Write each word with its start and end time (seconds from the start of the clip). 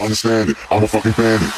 Understand 0.00 0.50
it. 0.50 0.56
I'm 0.70 0.82
a 0.82 0.86
fucking 0.86 1.12
bandit. 1.12 1.50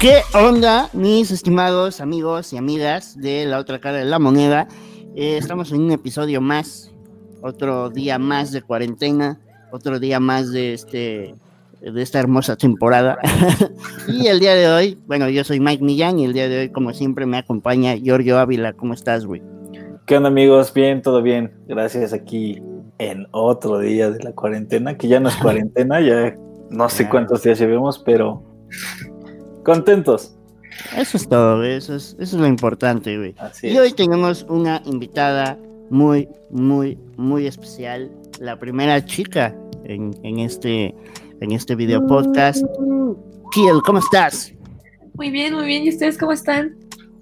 ¿Qué 0.00 0.22
onda, 0.32 0.88
mis 0.94 1.30
estimados 1.30 2.00
amigos 2.00 2.54
y 2.54 2.56
amigas 2.56 3.20
de 3.20 3.44
la 3.44 3.58
otra 3.58 3.80
cara 3.80 3.98
de 3.98 4.06
la 4.06 4.18
moneda? 4.18 4.66
Eh, 5.14 5.36
estamos 5.36 5.70
en 5.72 5.82
un 5.82 5.90
episodio 5.90 6.40
más, 6.40 6.90
otro 7.42 7.90
día 7.90 8.18
más 8.18 8.52
de 8.52 8.62
cuarentena, 8.62 9.38
otro 9.70 10.00
día 10.00 10.18
más 10.18 10.50
de 10.52 10.72
este 10.72 11.34
de 11.82 12.02
esta 12.02 12.18
hermosa 12.18 12.56
temporada. 12.56 13.18
y 14.08 14.28
el 14.28 14.40
día 14.40 14.54
de 14.54 14.68
hoy, 14.68 14.98
bueno, 15.06 15.28
yo 15.28 15.44
soy 15.44 15.60
Mike 15.60 15.84
Millán 15.84 16.18
y 16.18 16.24
el 16.24 16.32
día 16.32 16.48
de 16.48 16.60
hoy, 16.60 16.68
como 16.70 16.94
siempre, 16.94 17.26
me 17.26 17.36
acompaña 17.36 17.94
Giorgio 17.96 18.38
Ávila. 18.38 18.72
¿Cómo 18.72 18.94
estás, 18.94 19.26
güey? 19.26 19.42
¿Qué 20.10 20.16
onda, 20.16 20.28
amigos? 20.28 20.74
Bien, 20.74 21.02
todo 21.02 21.22
bien. 21.22 21.52
Gracias 21.68 22.12
aquí 22.12 22.60
en 22.98 23.28
otro 23.30 23.78
día 23.78 24.10
de 24.10 24.20
la 24.24 24.32
cuarentena, 24.32 24.98
que 24.98 25.06
ya 25.06 25.20
no 25.20 25.28
es 25.28 25.36
cuarentena, 25.40 26.00
ya 26.00 26.36
no 26.68 26.88
sé 26.88 27.08
cuántos 27.08 27.44
días 27.44 27.60
llevemos, 27.60 28.00
pero 28.00 28.42
contentos. 29.62 30.36
Eso 30.96 31.16
es 31.16 31.28
todo, 31.28 31.58
güey. 31.58 31.74
Eso 31.74 31.94
es, 31.94 32.16
eso 32.18 32.34
es 32.34 32.42
lo 32.42 32.48
importante, 32.48 33.16
güey. 33.16 33.36
Así 33.38 33.68
Y 33.68 33.76
es. 33.76 33.78
hoy 33.78 33.92
tenemos 33.92 34.44
una 34.48 34.82
invitada 34.84 35.56
muy, 35.90 36.28
muy, 36.50 36.98
muy 37.16 37.46
especial. 37.46 38.10
La 38.40 38.58
primera 38.58 39.04
chica 39.04 39.54
en, 39.84 40.18
en 40.24 40.40
este, 40.40 40.92
en 41.40 41.52
este 41.52 41.76
video 41.76 42.04
podcast. 42.04 42.64
Kiel, 43.52 43.80
¿cómo 43.86 44.00
estás? 44.00 44.52
Muy 45.14 45.30
bien, 45.30 45.54
muy 45.54 45.66
bien. 45.66 45.84
¿Y 45.84 45.90
ustedes 45.90 46.18
cómo 46.18 46.32
están? 46.32 46.74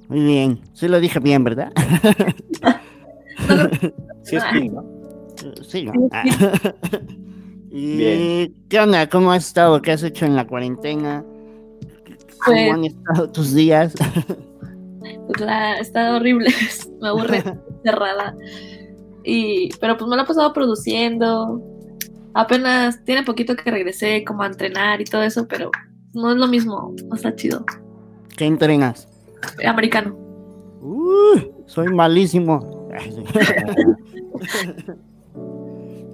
Muy 0.09 0.21
bien. 0.21 0.61
Sí 0.73 0.89
lo 0.89 1.01
dije 1.01 1.21
bien, 1.21 1.45
¿verdad? 1.45 1.73
Sí 4.25 4.37
es 4.37 4.43
¿no? 4.43 4.51
sí, 5.63 5.85
¿no? 5.85 5.93
Sí, 5.93 6.09
Ah. 6.13 6.25
¿Y 7.71 7.97
Bien. 7.99 8.55
qué 8.69 8.81
onda? 8.81 9.09
¿Cómo 9.09 9.31
has 9.31 9.47
estado? 9.47 9.81
¿Qué 9.83 9.93
has 9.93 10.03
hecho 10.03 10.25
en 10.27 10.35
la 10.35 10.47
cuarentena? 10.47 11.23
¿Cómo 12.45 12.57
Pues- 12.57 12.73
han 12.73 12.85
estado 12.85 13.31
tus 13.31 13.55
días? 13.55 13.95
Pues 15.27 15.41
la, 15.41 15.79
está 15.79 16.17
horrible. 16.17 16.51
Me 17.01 17.09
aburre 17.09 17.45
cerrada. 17.85 18.35
Y, 19.25 19.69
pero 19.81 19.97
pues 19.97 20.09
me 20.09 20.17
lo 20.17 20.23
he 20.23 20.27
pasado 20.27 20.53
produciendo. 20.53 21.63
Apenas 22.35 23.05
tiene 23.05 23.23
poquito 23.23 23.55
que 23.55 23.71
regresé 23.71 24.25
como 24.25 24.43
a 24.43 24.47
entrenar 24.47 25.01
y 25.01 25.05
todo 25.05 25.23
eso, 25.23 25.47
pero 25.47 25.71
no 26.15 26.33
es 26.33 26.39
lo 26.39 26.47
mismo. 26.49 26.95
No 27.09 27.15
está 27.15 27.35
chido. 27.37 27.65
¿Qué 28.37 28.47
entrenas? 28.47 29.07
Americano. 29.67 30.17
Uh, 30.81 31.39
soy 31.67 31.89
malísimo. 31.89 32.89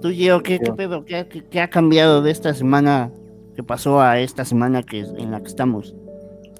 Tú, 0.01 0.09
Gio, 0.11 0.43
¿qué, 0.43 0.59
qué 0.59 0.71
pedo? 0.73 1.05
¿Qué, 1.05 1.27
qué- 1.27 1.43
qué 1.45 1.61
ha 1.61 1.69
cambiado 1.69 2.21
de 2.21 2.31
esta 2.31 2.53
semana 2.53 3.11
que 3.55 3.63
pasó 3.63 4.01
a 4.01 4.19
esta 4.19 4.45
semana 4.45 4.83
que 4.83 4.99
es- 5.01 5.13
en 5.17 5.31
la 5.31 5.39
que 5.41 5.47
estamos? 5.47 5.95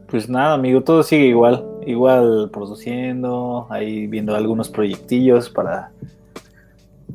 Pues 0.09 0.30
nada, 0.30 0.53
amigo, 0.53 0.81
todo 0.81 1.03
sigue 1.03 1.25
igual. 1.25 1.66
Igual 1.85 2.49
produciendo, 2.52 3.67
ahí 3.69 4.07
viendo 4.07 4.35
algunos 4.35 4.69
proyectillos 4.69 5.50
para, 5.50 5.91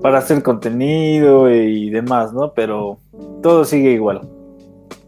para 0.00 0.18
hacer 0.18 0.42
contenido 0.42 1.50
y 1.50 1.90
demás, 1.90 2.32
¿no? 2.32 2.52
Pero 2.52 2.98
todo 3.42 3.64
sigue 3.64 3.92
igual. 3.92 4.20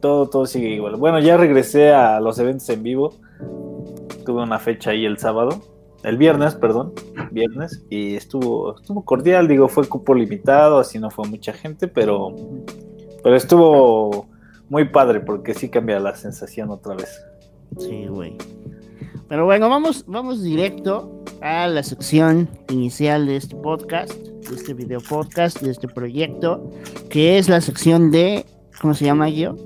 Todo, 0.00 0.28
todo 0.28 0.46
sigue 0.46 0.70
igual. 0.70 0.96
Bueno, 0.96 1.20
ya 1.20 1.36
regresé 1.36 1.92
a 1.92 2.18
los 2.18 2.38
eventos 2.40 2.68
en 2.70 2.82
vivo. 2.82 3.14
Tuve 4.24 4.42
una 4.42 4.58
fecha 4.58 4.90
ahí 4.90 5.04
el 5.04 5.18
sábado. 5.18 5.62
El 6.02 6.16
viernes, 6.16 6.54
perdón. 6.54 6.92
Viernes. 7.30 7.84
Y 7.90 8.16
estuvo, 8.16 8.76
estuvo 8.76 9.04
cordial, 9.04 9.48
digo, 9.48 9.68
fue 9.68 9.88
cupo 9.88 10.14
limitado, 10.14 10.78
así 10.78 10.98
no 10.98 11.10
fue 11.10 11.28
mucha 11.28 11.52
gente, 11.52 11.88
pero, 11.88 12.34
pero 13.22 13.36
estuvo 13.36 14.26
muy 14.68 14.88
padre 14.88 15.20
porque 15.20 15.54
sí 15.54 15.68
cambia 15.68 16.00
la 16.00 16.16
sensación 16.16 16.70
otra 16.70 16.94
vez. 16.94 17.22
Sí, 17.78 18.06
güey. 18.06 18.36
Pero 19.28 19.44
bueno, 19.44 19.68
vamos, 19.68 20.04
vamos 20.06 20.42
directo 20.42 21.22
a 21.40 21.66
la 21.66 21.82
sección 21.82 22.48
inicial 22.68 23.26
de 23.26 23.36
este 23.36 23.56
podcast, 23.56 24.12
de 24.12 24.54
este 24.54 24.74
video 24.74 25.00
podcast, 25.00 25.60
de 25.60 25.70
este 25.70 25.88
proyecto, 25.88 26.70
que 27.08 27.38
es 27.38 27.48
la 27.48 27.60
sección 27.60 28.10
de, 28.10 28.44
¿cómo 28.80 28.94
se 28.94 29.04
llama, 29.06 29.28
Gio? 29.28 29.56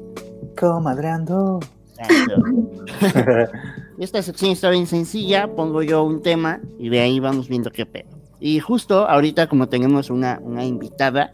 Comadreando. 0.56 1.60
Esta 3.98 4.22
sección 4.22 4.50
está 4.50 4.70
bien 4.70 4.86
sencilla, 4.86 5.48
pongo 5.54 5.82
yo 5.82 6.04
un 6.04 6.20
tema 6.22 6.60
y 6.78 6.90
de 6.90 7.00
ahí 7.00 7.18
vamos 7.18 7.48
viendo 7.48 7.70
qué 7.70 7.86
pedo. 7.86 8.08
Y 8.40 8.60
justo 8.60 9.08
ahorita 9.08 9.48
como 9.48 9.68
tenemos 9.68 10.10
una, 10.10 10.38
una 10.42 10.64
invitada, 10.64 11.32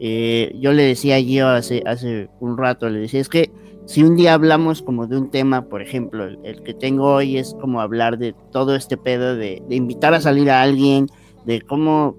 eh, 0.00 0.52
yo 0.58 0.72
le 0.72 0.82
decía 0.82 1.16
a 1.16 1.20
Gio 1.20 1.48
hace, 1.48 1.82
hace 1.86 2.28
un 2.40 2.58
rato, 2.58 2.88
le 2.88 3.00
decía, 3.00 3.20
es 3.20 3.28
que 3.28 3.52
si 3.86 4.02
un 4.02 4.16
día 4.16 4.34
hablamos 4.34 4.82
como 4.82 5.06
de 5.06 5.18
un 5.18 5.30
tema, 5.30 5.66
por 5.66 5.82
ejemplo, 5.82 6.24
el, 6.24 6.38
el 6.42 6.62
que 6.62 6.74
tengo 6.74 7.12
hoy 7.12 7.38
es 7.38 7.54
como 7.60 7.80
hablar 7.80 8.18
de 8.18 8.34
todo 8.50 8.74
este 8.74 8.96
pedo 8.96 9.36
de, 9.36 9.62
de 9.68 9.76
invitar 9.76 10.12
a 10.12 10.20
salir 10.20 10.50
a 10.50 10.62
alguien, 10.62 11.06
de 11.44 11.60
cómo, 11.60 12.16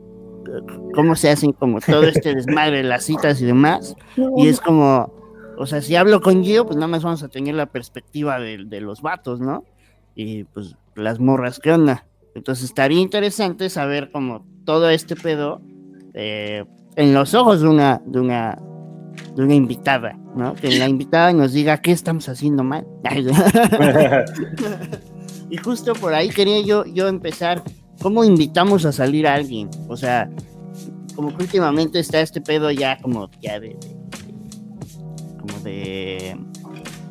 cómo 0.93 1.15
se 1.15 1.29
hacen 1.29 1.51
como 1.51 1.81
todo 1.81 2.03
este 2.03 2.33
desmadre, 2.35 2.83
las 2.83 3.03
citas 3.03 3.41
y 3.41 3.45
demás. 3.45 3.95
Y 4.37 4.47
es 4.47 4.61
como, 4.61 5.13
o 5.57 5.65
sea, 5.65 5.81
si 5.81 5.95
hablo 5.95 6.21
con 6.21 6.43
Gio, 6.43 6.65
pues 6.65 6.77
nada 6.77 6.87
más 6.87 7.03
vamos 7.03 7.23
a 7.23 7.29
tener 7.29 7.55
la 7.55 7.65
perspectiva 7.65 8.39
de, 8.39 8.63
de 8.65 8.81
los 8.81 9.01
vatos, 9.01 9.41
¿no? 9.41 9.65
Y 10.15 10.43
pues 10.45 10.75
las 10.95 11.19
morras, 11.19 11.59
¿qué 11.59 11.71
onda? 11.71 12.05
Entonces 12.35 12.65
estaría 12.65 12.99
interesante 12.99 13.69
saber 13.69 14.11
como 14.11 14.45
todo 14.65 14.89
este 14.89 15.15
pedo 15.15 15.61
eh, 16.13 16.65
en 16.95 17.13
los 17.13 17.33
ojos 17.33 17.61
de 17.61 17.67
una, 17.67 18.01
de 18.05 18.19
una, 18.19 18.57
de 19.35 19.43
una 19.43 19.55
invitada, 19.55 20.17
¿no? 20.35 20.53
Que 20.55 20.77
la 20.77 20.87
invitada 20.87 21.33
nos 21.33 21.53
diga 21.53 21.81
qué 21.81 21.91
estamos 21.91 22.27
haciendo 22.29 22.63
mal. 22.63 22.85
y 25.49 25.57
justo 25.57 25.93
por 25.93 26.13
ahí 26.13 26.29
quería 26.29 26.61
yo, 26.61 26.85
yo 26.85 27.07
empezar, 27.07 27.61
¿cómo 28.01 28.23
invitamos 28.23 28.85
a 28.85 28.91
salir 28.91 29.27
a 29.27 29.35
alguien? 29.35 29.69
O 29.87 29.97
sea, 29.97 30.29
como 31.15 31.35
que 31.35 31.43
últimamente 31.43 31.99
está 31.99 32.21
este 32.21 32.39
pedo 32.41 32.71
ya 32.71 32.97
como 33.01 33.29
ya 33.41 33.59
de, 33.59 33.69
de- 33.69 33.97
como 35.39 35.59
de 35.63 36.37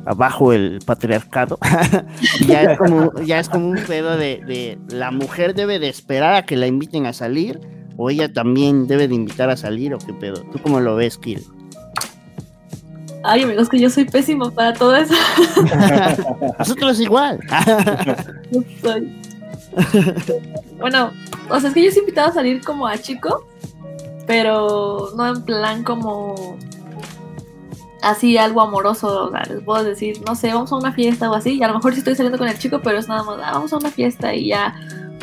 abajo 0.05 0.53
el 0.53 0.79
patriarcado 0.85 1.59
ya 2.47 2.63
es 2.63 2.77
como 2.77 3.13
ya 3.21 3.39
es 3.39 3.49
como 3.49 3.69
un 3.69 3.77
pedo 3.77 4.17
de, 4.17 4.41
de 4.45 4.79
la 4.95 5.11
mujer 5.11 5.53
debe 5.53 5.79
de 5.79 5.89
esperar 5.89 6.33
a 6.33 6.45
que 6.45 6.55
la 6.55 6.67
inviten 6.67 7.05
a 7.05 7.13
salir 7.13 7.59
o 7.97 8.09
ella 8.09 8.31
también 8.31 8.87
debe 8.87 9.07
de 9.07 9.15
invitar 9.15 9.49
a 9.49 9.57
salir 9.57 9.93
o 9.93 9.99
qué 9.99 10.13
pedo 10.13 10.41
tú 10.51 10.59
cómo 10.59 10.79
lo 10.79 10.95
ves 10.95 11.17
Kill 11.17 11.45
Ay, 13.23 13.43
amigos, 13.43 13.69
que 13.69 13.79
yo 13.79 13.89
soy 13.89 14.05
pésimo 14.05 14.51
para 14.51 14.73
todo 14.73 14.95
eso. 14.95 15.13
nosotros 16.59 16.99
igual 16.99 17.39
soy. 18.81 19.15
bueno, 20.79 21.11
o 21.49 21.59
sea, 21.59 21.69
es 21.69 21.75
que 21.75 21.83
yo 21.83 21.91
he 21.91 21.99
invitado 21.99 22.29
a 22.29 22.33
salir 22.33 22.63
como 22.63 22.87
a 22.87 22.97
chico, 22.97 23.45
pero 24.25 25.09
no 25.15 25.27
en 25.27 25.43
plan 25.43 25.83
como 25.83 26.57
así 28.01 28.37
algo 28.37 28.61
amoroso. 28.61 29.27
O 29.27 29.31
sea, 29.31 29.43
les 29.43 29.61
puedo 29.63 29.83
decir, 29.83 30.21
no 30.25 30.35
sé, 30.35 30.53
vamos 30.53 30.71
a 30.71 30.75
una 30.75 30.91
fiesta 30.91 31.29
o 31.29 31.33
así, 31.33 31.57
y 31.57 31.63
a 31.63 31.67
lo 31.67 31.75
mejor 31.75 31.93
sí 31.93 31.99
estoy 31.99 32.15
saliendo 32.15 32.37
con 32.37 32.47
el 32.47 32.57
chico, 32.57 32.81
pero 32.83 32.99
es 32.99 33.07
nada 33.07 33.23
más, 33.23 33.39
ah, 33.43 33.51
vamos 33.53 33.71
a 33.73 33.77
una 33.77 33.89
fiesta 33.89 34.33
y 34.33 34.47
ya. 34.47 34.75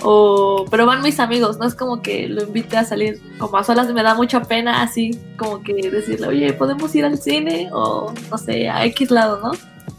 O, 0.03 0.65
pero 0.71 0.87
van 0.87 1.03
mis 1.03 1.19
amigos, 1.19 1.59
no 1.59 1.67
es 1.67 1.75
como 1.75 2.03
que 2.03 2.29
lo 2.29 2.45
invite 2.45 2.77
a 2.77 2.85
salir 2.85 3.21
como 3.39 3.57
a 3.57 3.65
solas, 3.65 3.93
me 3.93 4.05
da 4.05 4.15
mucha 4.15 4.43
pena 4.43 4.83
así, 4.83 5.19
como 5.37 5.63
que 5.63 5.75
decirle, 5.91 6.29
oye, 6.29 6.53
podemos 6.53 6.95
ir 6.95 7.05
al 7.05 7.19
cine 7.19 7.69
o 7.73 8.13
no 8.31 8.39
sé, 8.39 8.69
a 8.69 8.85
X 8.85 9.11
lado, 9.11 9.41
¿no? 9.43 9.51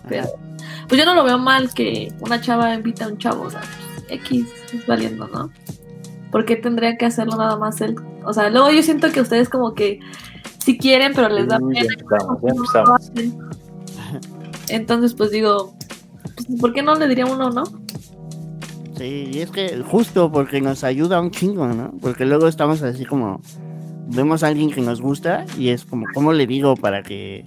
Pero, 0.07 0.29
pues 0.87 0.99
yo 0.99 1.05
no 1.05 1.15
lo 1.15 1.25
veo 1.25 1.37
mal 1.37 1.73
que 1.73 2.13
una 2.21 2.39
chava 2.39 2.73
invita 2.73 3.05
a 3.05 3.07
un 3.09 3.17
chavo, 3.17 3.43
o 3.43 3.49
sea, 3.49 3.59
pues, 3.59 4.21
X 4.21 4.47
es 4.73 4.87
valiendo, 4.87 5.27
¿no? 5.27 5.51
¿Por 6.31 6.45
qué 6.45 6.55
tendría 6.55 6.97
que 6.97 7.05
hacerlo 7.05 7.35
nada 7.35 7.57
más 7.57 7.81
él? 7.81 7.95
O 8.23 8.31
sea, 8.31 8.49
luego 8.49 8.71
yo 8.71 8.81
siento 8.83 9.11
que 9.11 9.19
ustedes 9.19 9.49
como 9.49 9.73
que 9.73 9.99
sí 10.63 10.77
quieren, 10.77 11.13
pero 11.15 11.29
les 11.29 11.47
da 11.47 11.57
Uy, 11.61 11.75
ya 11.75 11.81
pena. 11.81 11.93
empezamos, 11.93 12.41
ya 12.41 12.49
empezamos. 12.49 13.11
Entonces, 14.69 15.13
pues 15.13 15.31
digo, 15.31 15.73
pues, 16.35 16.59
¿por 16.59 16.73
qué 16.73 16.81
no 16.81 16.95
le 16.95 17.07
diría 17.07 17.25
uno, 17.25 17.49
no? 17.49 17.63
sí 18.97 19.29
y 19.33 19.39
es 19.39 19.49
que 19.49 19.81
justo 19.81 20.29
porque 20.31 20.59
nos 20.59 20.83
ayuda 20.83 21.21
un 21.21 21.31
chingo 21.31 21.65
no 21.67 21.93
porque 22.01 22.25
luego 22.25 22.49
estamos 22.49 22.81
así 22.81 23.05
como 23.05 23.39
vemos 24.07 24.43
a 24.43 24.47
alguien 24.47 24.71
que 24.71 24.81
nos 24.81 25.01
gusta 25.01 25.45
y 25.57 25.69
es 25.69 25.85
como 25.85 26.05
cómo 26.13 26.33
le 26.33 26.45
digo 26.45 26.75
para 26.75 27.01
que 27.01 27.45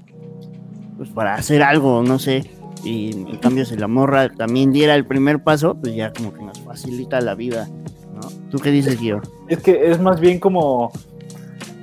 pues 0.96 1.10
para 1.10 1.34
hacer 1.34 1.62
algo 1.62 2.02
no 2.02 2.18
sé 2.18 2.50
y 2.84 3.12
en 3.12 3.36
cambio 3.36 3.66
si 3.66 3.76
la 3.76 3.86
morra 3.86 4.30
también 4.30 4.72
diera 4.72 4.94
el 4.94 5.04
primer 5.04 5.42
paso 5.42 5.74
pues 5.74 5.94
ya 5.94 6.10
como 6.12 6.32
que 6.32 6.42
nos 6.42 6.58
facilita 6.60 7.20
la 7.20 7.34
vida 7.34 7.68
¿no? 8.14 8.20
¿tú 8.50 8.58
qué 8.58 8.70
dices 8.70 8.98
Gio? 8.98 9.20
Es 9.48 9.60
que 9.60 9.90
es 9.90 10.00
más 10.00 10.20
bien 10.20 10.38
como, 10.40 10.90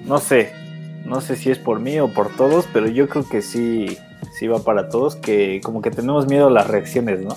no 0.05 0.17
sé, 0.17 0.51
no 1.09 1.19
sé 1.21 1.35
si 1.35 1.49
es 1.51 1.57
por 1.57 1.79
mí 1.79 1.99
o 1.99 2.07
por 2.13 2.29
todos, 2.35 2.65
pero 2.71 2.87
yo 2.87 3.09
creo 3.09 3.27
que 3.27 3.41
sí, 3.41 3.97
sí 4.37 4.47
va 4.47 4.59
para 4.59 4.89
todos, 4.89 5.15
que 5.15 5.59
como 5.63 5.81
que 5.81 5.91
tenemos 5.91 6.27
miedo 6.27 6.47
a 6.47 6.51
las 6.51 6.67
reacciones, 6.67 7.21
¿no? 7.21 7.35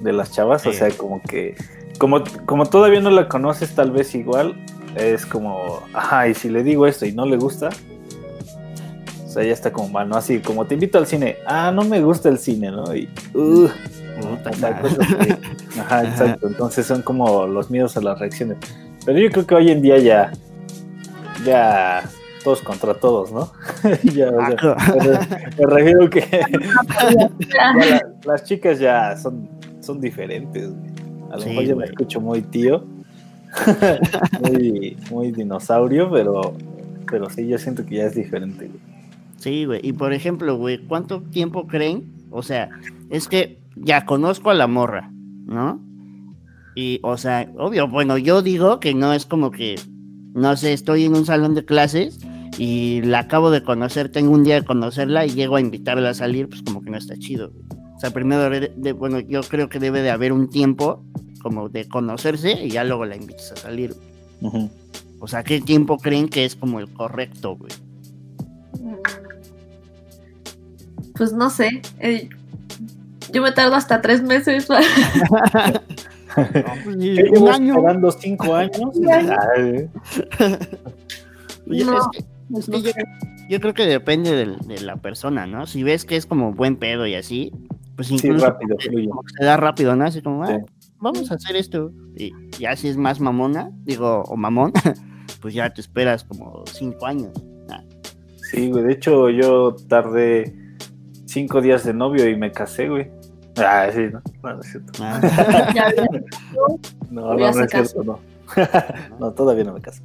De 0.00 0.12
las 0.12 0.30
chavas, 0.32 0.66
o 0.66 0.72
sea, 0.72 0.90
como 0.90 1.22
que 1.22 1.54
como, 1.98 2.22
como 2.44 2.66
todavía 2.66 3.00
no 3.00 3.10
la 3.10 3.28
conoces 3.28 3.74
tal 3.74 3.90
vez 3.90 4.14
igual, 4.14 4.54
es 4.96 5.24
como, 5.24 5.80
ajá, 5.94 6.28
y 6.28 6.34
si 6.34 6.50
le 6.50 6.62
digo 6.62 6.86
esto 6.86 7.06
y 7.06 7.12
no 7.12 7.24
le 7.24 7.36
gusta, 7.38 7.70
o 9.24 9.28
sea, 9.28 9.42
ya 9.44 9.52
está 9.52 9.72
como 9.72 9.88
mal, 9.88 10.08
¿no? 10.08 10.16
Así 10.16 10.40
como 10.40 10.66
te 10.66 10.74
invito 10.74 10.98
al 10.98 11.06
cine, 11.06 11.36
ah, 11.46 11.70
no 11.74 11.84
me 11.84 12.00
gusta 12.02 12.28
el 12.28 12.38
cine, 12.38 12.70
¿no? 12.70 12.94
Y, 12.94 13.08
uh, 13.34 13.68
que- 14.42 15.38
ajá, 15.80 16.04
exacto, 16.04 16.46
entonces 16.48 16.86
son 16.86 17.02
como 17.02 17.46
los 17.46 17.70
miedos 17.70 17.96
a 17.96 18.00
las 18.00 18.18
reacciones. 18.18 18.58
Pero 19.04 19.18
yo 19.18 19.30
creo 19.30 19.46
que 19.46 19.54
hoy 19.54 19.70
en 19.70 19.82
día 19.82 19.98
ya, 19.98 20.32
ya 21.44 22.02
todos 22.46 22.62
contra 22.62 22.94
todos, 22.94 23.32
¿no? 23.32 23.50
ya, 24.14 24.30
o 24.30 24.58
sea, 24.60 24.76
me 24.94 25.02
re- 25.02 25.26
me 25.58 25.66
refiero 25.66 26.08
que 26.08 26.20
la- 27.54 28.06
las 28.24 28.44
chicas 28.44 28.78
ya 28.78 29.16
son, 29.16 29.48
son 29.80 30.00
diferentes. 30.00 30.70
güey. 30.70 30.90
A 31.32 31.36
lo 31.38 31.42
Sí, 31.42 31.48
mejor 31.48 31.64
yo 31.64 31.76
me 31.76 31.84
escucho 31.86 32.20
muy 32.20 32.42
tío, 32.42 32.84
muy, 34.40 34.96
muy 35.10 35.32
dinosaurio, 35.32 36.08
pero, 36.10 36.54
pero 37.10 37.28
sí, 37.30 37.48
yo 37.48 37.58
siento 37.58 37.84
que 37.84 37.96
ya 37.96 38.04
es 38.04 38.14
diferente. 38.14 38.66
güey. 38.68 38.80
Sí, 39.38 39.64
güey. 39.64 39.80
Y 39.82 39.92
por 39.92 40.12
ejemplo, 40.12 40.56
güey, 40.56 40.78
¿cuánto 40.86 41.20
tiempo 41.22 41.66
creen? 41.66 42.04
O 42.30 42.42
sea, 42.42 42.68
es 43.10 43.26
que 43.28 43.58
ya 43.74 44.06
conozco 44.06 44.50
a 44.50 44.54
la 44.54 44.68
morra, 44.68 45.10
¿no? 45.46 45.80
Y, 46.76 47.00
o 47.02 47.16
sea, 47.16 47.50
obvio, 47.58 47.88
bueno, 47.88 48.18
yo 48.18 48.40
digo 48.42 48.78
que 48.80 48.94
no 48.94 49.12
es 49.14 49.26
como 49.26 49.50
que, 49.50 49.74
no 50.34 50.56
sé, 50.56 50.72
estoy 50.74 51.04
en 51.06 51.14
un 51.16 51.24
salón 51.26 51.54
de 51.54 51.64
clases 51.64 52.20
y 52.58 53.02
la 53.02 53.20
acabo 53.20 53.50
de 53.50 53.62
conocer, 53.62 54.10
tengo 54.10 54.32
un 54.32 54.44
día 54.44 54.54
de 54.56 54.64
conocerla 54.64 55.26
y 55.26 55.30
llego 55.30 55.56
a 55.56 55.60
invitarla 55.60 56.10
a 56.10 56.14
salir, 56.14 56.48
pues 56.48 56.62
como 56.62 56.80
que 56.82 56.90
no 56.90 56.96
está 56.96 57.16
chido. 57.18 57.50
güey. 57.50 57.64
O 57.96 58.00
sea, 58.00 58.10
primero, 58.10 58.48
de- 58.50 58.92
bueno, 58.92 59.20
yo 59.20 59.40
creo 59.42 59.68
que 59.68 59.78
debe 59.78 60.02
de 60.02 60.10
haber 60.10 60.32
un 60.32 60.48
tiempo 60.50 61.02
como 61.42 61.68
de 61.68 61.86
conocerse 61.88 62.52
y 62.52 62.70
ya 62.70 62.84
luego 62.84 63.04
la 63.06 63.16
invitas 63.16 63.52
a 63.52 63.56
salir. 63.56 63.94
güey. 64.40 64.68
O 65.20 65.28
sea, 65.28 65.42
¿qué 65.44 65.60
tiempo 65.60 65.96
creen 65.98 66.28
que 66.28 66.44
es 66.44 66.56
como 66.56 66.78
el 66.80 66.92
correcto, 66.92 67.56
güey? 67.56 67.72
Pues 71.16 71.32
no 71.32 71.48
sé. 71.50 71.82
eh, 72.00 72.28
yo 73.32 73.42
me 73.42 73.50
tardo 73.52 73.74
hasta 73.74 74.00
tres 74.02 74.22
meses. 74.22 74.66
para- 74.66 74.82
pues, 76.84 76.96
¿Qué 76.96 77.22
un 77.22 77.32
llevo 77.34 77.50
año. 77.50 77.74
esperando 77.76 78.10
cinco 78.12 78.54
años? 78.54 78.78
No, 81.66 82.10
es 82.54 82.66
que- 82.66 82.82
yo, 82.82 82.90
yo 83.48 83.60
creo 83.60 83.74
que 83.74 83.86
depende 83.86 84.32
del- 84.32 84.58
de, 84.58 84.80
la 84.82 84.96
persona, 84.96 85.46
¿no? 85.46 85.66
Si 85.66 85.82
ves 85.82 86.04
que 86.04 86.16
es 86.16 86.26
como 86.26 86.52
buen 86.52 86.76
pedo 86.76 87.06
y 87.06 87.14
así, 87.14 87.52
pues 87.96 88.08
Sí, 88.08 88.14
incluso 88.14 88.46
rápido, 88.46 88.76
se 88.80 89.44
da 89.44 89.56
rápido, 89.56 89.96
¿no? 89.96 90.04
Así 90.04 90.20
como, 90.22 90.42
ah, 90.44 90.48
Sí. 90.48 90.88
vamos 90.98 91.30
a 91.30 91.34
hacer 91.34 91.56
esto. 91.56 91.92
Y 92.16 92.32
ya 92.58 92.76
si 92.76 92.88
es 92.88 92.96
más 92.96 93.20
mamona, 93.20 93.70
digo, 93.84 94.22
o 94.26 94.36
mamón, 94.36 94.72
pues 95.40 95.54
ya 95.54 95.70
te 95.72 95.80
esperas 95.80 96.24
como 96.24 96.62
cinco 96.72 97.06
años. 97.06 97.32
Ah, 97.70 97.82
Sí, 98.50 98.70
güey. 98.70 98.84
De 98.84 98.92
hecho, 98.92 99.28
yo 99.30 99.74
tardé 99.88 100.54
cinco 101.24 101.60
días 101.60 101.84
de 101.84 101.94
novio 101.94 102.28
y 102.28 102.36
me 102.36 102.52
casé, 102.52 102.88
güey. 102.88 103.10
Ah, 103.56 103.88
sí, 103.92 104.02
no, 104.12 104.20
no, 104.42 104.54
no 104.54 104.60
es 104.60 104.70
cierto. 104.70 104.92
ah. 105.00 105.20
No, 107.10 107.34
no, 107.34 107.34
no 107.34 107.48
es 107.64 107.70
cierto, 107.70 108.04
no. 108.04 108.18
no, 109.18 109.32
todavía 109.32 109.64
no 109.64 109.72
me 109.72 109.80
casé. 109.80 110.02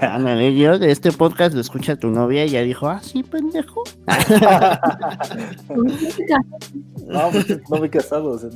ándale, 0.00 0.54
yo 0.56 0.78
de 0.78 0.90
este 0.90 1.12
podcast 1.12 1.54
lo 1.54 1.60
escucha 1.60 1.96
tu 1.96 2.08
novia 2.08 2.44
y 2.44 2.50
ya 2.50 2.62
dijo, 2.62 2.88
ah, 2.88 3.00
sí, 3.02 3.22
pendejo. 3.22 3.82
No, 7.06 7.30
pues, 7.30 7.60
no 7.70 7.78
me 7.78 7.86
he 7.86 7.90
casado. 7.90 8.30
o 8.30 8.38
sea, 8.38 8.48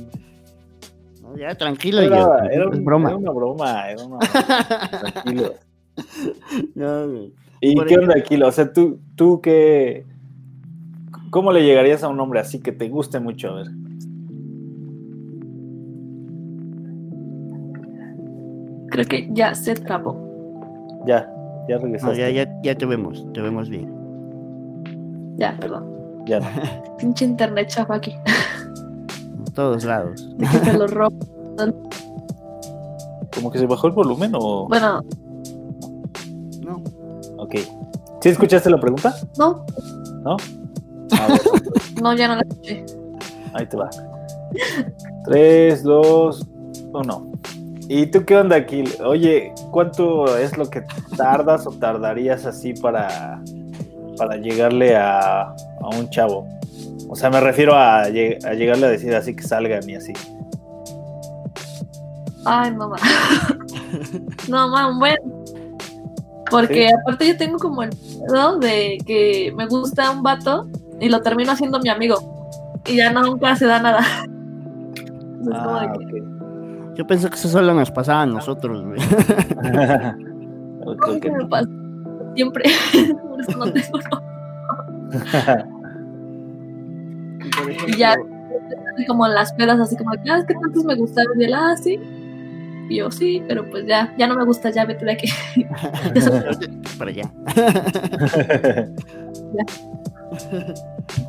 No, 1.21 1.37
ya, 1.37 1.53
tranquilo, 1.55 2.01
era, 2.01 2.17
yo. 2.19 2.33
era 2.51 2.67
un- 2.69 2.83
broma. 2.83 3.09
era 3.09 3.17
una 3.17 3.31
broma, 3.31 3.89
era 3.89 4.03
una 4.05 4.17
broma. 4.17 5.11
Tranquilo. 5.13 5.53
No. 6.75 7.07
¿Y 7.59 7.75
qué 7.85 7.97
onda, 7.97 8.21
Kilo? 8.21 8.47
O 8.47 8.51
sea, 8.51 8.71
tú, 8.71 8.99
tú 9.15 9.41
qué. 9.41 10.05
¿Cómo 11.31 11.51
le 11.51 11.63
llegarías 11.63 12.03
a 12.03 12.07
un 12.07 12.19
hombre 12.19 12.39
así 12.39 12.59
que 12.59 12.71
te 12.71 12.87
guste 12.87 13.19
mucho? 13.19 13.49
A 13.49 13.55
ver. 13.55 13.67
Creo 18.91 19.05
que 19.05 19.27
ya 19.33 19.55
se 19.55 19.73
trabó. 19.73 20.26
Ya, 21.07 21.27
ya 21.67 21.77
No, 21.77 21.83
regresaste. 21.85 22.17
ya, 22.19 22.29
ya, 22.29 22.59
ya 22.61 22.75
te 22.75 22.85
vemos, 22.85 23.25
te 23.33 23.41
vemos 23.41 23.69
bien. 23.69 23.91
Ya, 25.37 25.55
perdón. 25.59 25.85
Ya 26.25 26.39
no. 26.39 26.47
Pinche 26.97 27.25
internet 27.25 27.67
chafa 27.69 27.95
aquí. 27.95 28.13
En 28.13 29.53
todos 29.53 29.83
lados. 29.85 30.29
Se 30.63 30.73
lo 30.77 30.87
robo. 30.87 31.17
¿Como 33.33 33.51
que 33.51 33.59
se 33.59 33.65
bajó 33.65 33.87
el 33.87 33.93
volumen 33.93 34.31
o.? 34.35 34.67
Bueno, 34.67 35.03
No. 36.63 36.81
Ok. 37.37 37.55
¿Sí 38.21 38.29
escuchaste 38.29 38.69
la 38.69 38.79
pregunta? 38.79 39.13
no, 39.37 39.63
¿No? 40.23 40.37
A 41.11 41.27
ver, 41.27 41.41
no, 42.01 42.13
ya 42.15 42.27
no 42.27 42.35
la 42.35 42.41
escuché. 42.41 42.85
ahí 43.53 43.65
te 43.67 43.77
va. 43.77 43.89
3, 45.25 45.83
2, 45.83 46.47
1. 46.93 47.27
¿Y 47.89 48.07
tú 48.07 48.25
qué 48.25 48.35
onda, 48.37 48.65
Kil? 48.65 48.89
Oye, 49.05 49.53
¿cuánto 49.71 50.37
es 50.37 50.57
lo 50.57 50.69
que 50.69 50.83
tardas 51.15 51.65
o 51.67 51.71
tardarías 51.71 52.45
así 52.45 52.73
para, 52.73 53.41
para 54.17 54.35
llegarle 54.37 54.95
a, 54.95 55.41
a 55.43 55.55
un 55.97 56.09
chavo? 56.09 56.45
O 57.09 57.15
sea, 57.15 57.29
me 57.29 57.39
refiero 57.39 57.73
a, 57.75 58.07
lle- 58.09 58.43
a 58.45 58.53
llegarle 58.53 58.87
a 58.87 58.89
decir 58.89 59.15
así 59.15 59.33
que 59.35 59.43
salgan 59.43 59.89
y 59.89 59.95
así. 59.95 60.11
Ay, 62.45 62.71
no, 62.71 62.89
ma. 62.89 62.97
no, 64.49 64.67
ma, 64.69 64.97
bueno. 64.97 65.43
Porque 66.49 66.89
aparte 66.89 67.27
yo 67.27 67.37
tengo 67.37 67.57
como 67.57 67.83
el 67.83 67.89
pedo 67.89 68.57
de 68.59 68.97
que 69.05 69.53
me 69.57 69.65
gusta 69.67 70.11
un 70.11 70.23
vato 70.23 70.67
y 70.99 71.09
lo 71.09 71.21
termino 71.21 71.51
haciendo 71.51 71.79
mi 71.79 71.89
amigo. 71.89 72.15
Y 72.85 72.97
ya 72.97 73.11
nunca 73.11 73.55
se 73.55 73.65
da 73.65 73.81
nada. 73.81 73.99
Es 75.41 75.47
como 75.49 75.77
Ah, 75.77 75.81
de 75.99 76.05
que, 76.07 76.21
ok. 76.21 76.26
Yo 76.97 77.05
pensé 77.07 77.29
que 77.29 77.35
eso 77.35 77.47
solo 77.47 77.73
nos 77.73 77.91
pasaba 77.91 78.23
a 78.23 78.25
nosotros, 78.25 78.83
güey. 78.83 78.99
Yo 80.85 80.95
creo 80.97 81.19
que 81.19 81.27
"Ay, 81.29 81.33
me 81.35 81.43
no. 81.43 81.49
pasa 81.49 81.69
siempre. 82.35 82.63
Por 83.29 83.41
eso 83.41 83.57
no 83.57 83.71
tengo 83.71 83.99
Y 87.87 87.97
ya. 87.97 88.15
como 89.07 89.27
las 89.27 89.53
pedas, 89.53 89.79
así 89.79 89.95
como, 89.95 90.11
ah, 90.11 90.37
es 90.39 90.45
que 90.45 90.53
tantos 90.55 90.83
me 90.85 90.95
gustaron. 90.95 91.39
Y 91.39 91.45
él, 91.45 91.53
ah, 91.53 91.75
sí. 91.77 91.99
Y 92.89 92.97
yo, 92.99 93.11
sí, 93.11 93.43
pero 93.49 93.69
pues 93.69 93.85
ya, 93.85 94.13
ya 94.17 94.27
no 94.27 94.35
me 94.35 94.45
gusta, 94.45 94.69
ya 94.69 94.85
vete 94.85 95.03
de 95.03 95.11
aquí. 95.11 95.27
Para 96.97 97.11
allá. 97.11 97.29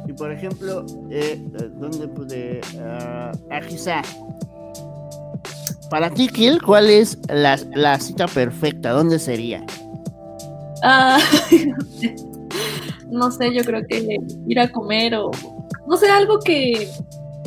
y 0.07 0.13
por 0.13 0.31
ejemplo, 0.33 0.85
eh, 1.11 1.41
¿dónde 1.81 2.07
pude? 2.09 2.61
ah, 2.81 3.33
quizá. 3.69 4.03
Para 5.91 6.11
ti, 6.11 6.29
Kiel, 6.29 6.61
¿cuál 6.63 6.91
es 6.91 7.19
la, 7.29 7.59
la 7.75 7.99
cita 7.99 8.27
perfecta? 8.27 8.91
¿Dónde 8.91 9.19
sería? 9.19 9.65
Ah, 10.83 11.19
no 11.51 11.87
sé. 11.99 12.15
No 13.11 13.31
sé, 13.31 13.55
yo 13.55 13.65
creo 13.65 13.87
que 13.87 14.19
ir 14.47 14.61
a 14.61 14.71
comer 14.71 15.15
o 15.15 15.31
no 15.87 15.97
sé, 15.97 16.11
algo 16.11 16.39
que, 16.41 16.91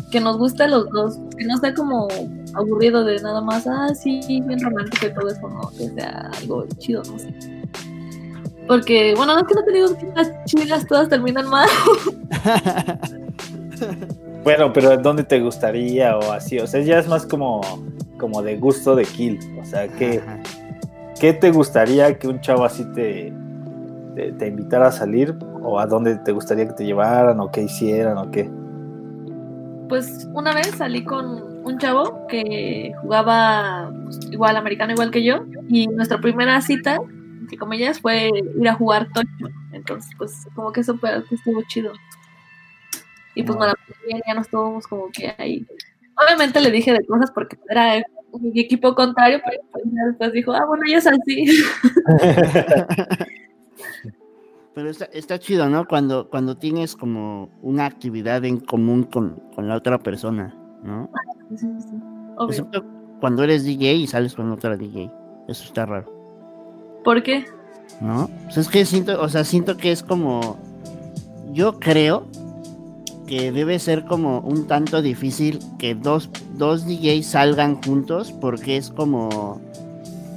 que 0.10 0.20
nos 0.20 0.38
guste 0.38 0.64
a 0.64 0.68
los 0.68 0.90
dos, 0.90 1.20
que 1.38 1.46
no 1.46 1.58
sea 1.58 1.74
como 1.74 2.08
aburrido 2.56 3.06
de 3.06 3.22
nada 3.22 3.42
más, 3.42 3.68
ah, 3.68 3.94
sí, 3.94 4.42
bien 4.46 4.60
romántico 4.60 5.06
y 5.06 5.14
todo 5.14 5.30
eso, 5.30 5.48
no, 5.48 5.70
que 5.78 5.90
sea 5.90 6.32
algo 6.40 6.66
chido, 6.80 7.04
no 7.04 7.20
sé. 7.20 7.34
Porque, 8.68 9.14
bueno, 9.16 9.36
no 9.36 9.42
es 9.42 9.48
que 9.48 9.54
no 9.54 9.62
he 9.62 9.66
tenido 9.66 9.88
citas 9.90 10.32
chidas, 10.46 10.88
todas 10.88 11.10
terminan 11.10 11.48
mal. 11.48 11.70
Bueno, 14.44 14.74
pero 14.74 14.98
¿dónde 14.98 15.24
te 15.24 15.40
gustaría 15.40 16.18
o 16.18 16.32
así? 16.32 16.58
O 16.60 16.68
sea, 16.68 16.82
ya 16.82 17.00
es 17.00 17.08
más 17.08 17.26
como, 17.26 17.62
como 18.18 18.42
de 18.42 18.58
gusto 18.58 18.96
de 18.96 19.04
kill. 19.06 19.40
O 19.62 19.66
sea, 19.66 19.88
¿qué, 19.88 20.20
Ajá. 20.20 20.40
¿qué 21.20 21.34
te 21.34 21.52
gustaría 21.52 22.18
que 22.18 22.28
un 22.28 22.42
chavo 22.42 22.64
así 22.66 22.84
te, 22.94 23.32
te, 24.16 24.32
te 24.34 24.48
invitara 24.48 24.88
a 24.88 24.92
salir? 24.92 25.36
¿O 25.64 25.80
a 25.80 25.86
dónde 25.86 26.16
te 26.18 26.32
gustaría 26.32 26.68
que 26.68 26.74
te 26.74 26.86
llevaran? 26.86 27.40
¿O 27.40 27.52
qué 27.52 27.62
hicieran? 27.62 28.18
¿O 28.18 28.32
qué? 28.32 28.50
Pues 29.90 30.28
una 30.34 30.54
vez 30.56 30.68
salí 30.78 31.04
con 31.04 31.62
un 31.64 31.78
chavo 31.78 32.26
que 32.28 32.94
jugaba 33.02 33.92
pues, 34.06 34.20
igual 34.32 34.56
americano 34.58 34.94
igual 34.94 35.12
que 35.12 35.24
yo 35.24 35.44
y 35.68 35.86
nuestra 35.88 36.20
primera 36.20 36.60
cita, 36.62 36.98
entre 37.42 37.58
comillas, 37.58 38.00
fue 38.00 38.32
ir 38.60 38.68
a 38.70 38.74
jugar 38.74 39.08
tocho. 39.14 39.54
Entonces, 39.74 40.10
pues 40.18 40.48
como 40.56 40.72
que 40.72 40.82
eso 40.82 40.98
fue- 40.98 41.22
estuvo 41.30 41.62
chido. 41.68 41.92
Y 43.36 43.44
pues 43.44 43.58
me 43.58 43.66
la 43.66 43.74
pasé 43.74 43.94
bien, 44.06 44.22
ya 44.28 44.34
nos 44.34 44.46
estábamos 44.46 44.88
como 44.88 45.10
que 45.12 45.34
ahí. 45.38 45.66
Obviamente 46.24 46.60
le 46.62 46.72
dije 46.72 46.94
de 46.94 47.06
cosas 47.06 47.32
porque 47.32 47.58
era 47.70 48.04
mi 48.40 48.60
equipo 48.60 48.94
contrario, 48.96 49.40
pero 49.44 49.62
pues 49.72 49.84
después 50.08 50.34
dijo, 50.34 50.54
ah, 50.54 50.66
bueno, 50.66 50.84
ya 50.88 50.98
es 50.98 51.08
así. 51.08 51.46
Pero 54.74 54.90
está, 54.90 55.04
está 55.12 55.38
chido, 55.38 55.68
¿no? 55.68 55.86
Cuando, 55.86 56.30
cuando 56.30 56.56
tienes 56.56 56.96
como 56.96 57.50
una 57.62 57.86
actividad 57.86 58.46
en 58.46 58.58
común 58.58 59.04
con, 59.04 59.42
con 59.54 59.68
la 59.68 59.76
otra 59.76 60.00
persona, 60.00 60.56
¿no? 60.82 61.12
Sí, 61.50 61.68
sí. 61.78 61.98
Excepto 62.48 62.86
cuando 63.22 63.44
eres 63.44 63.64
DJ 63.64 63.94
y 63.94 64.08
sales 64.08 64.34
con 64.34 64.52
otra 64.52 64.76
DJ. 64.76 65.10
Eso 65.48 65.64
está 65.64 65.86
raro. 65.86 66.12
¿Por 67.06 67.24
qué? 67.24 67.46
¿No? 68.02 68.30
Pues 68.46 68.58
es 68.58 68.68
que 68.68 68.84
siento, 68.84 69.22
o 69.22 69.30
sea, 69.30 69.46
siento 69.46 69.78
que 69.78 69.92
es 69.92 70.04
como. 70.04 70.58
Yo 71.54 71.80
creo 71.80 72.28
que 73.32 73.50
debe 73.54 73.80
ser 73.80 74.04
como 74.04 74.42
un 74.42 74.68
tanto 74.68 75.02
difícil 75.02 75.60
que 75.80 75.96
dos, 75.96 76.30
dos 76.58 76.86
DJs 76.86 77.26
salgan 77.26 77.82
juntos 77.82 78.34
porque 78.42 78.76
es 78.76 78.90
como. 78.90 79.62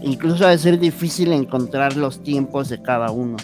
Incluso 0.01 0.45
debe 0.45 0.59
ser 0.59 0.79
difícil 0.79 1.33
encontrar 1.33 1.97
los 1.97 2.23
tiempos 2.23 2.69
de 2.69 2.81
cada 2.81 3.11
uno. 3.11 3.37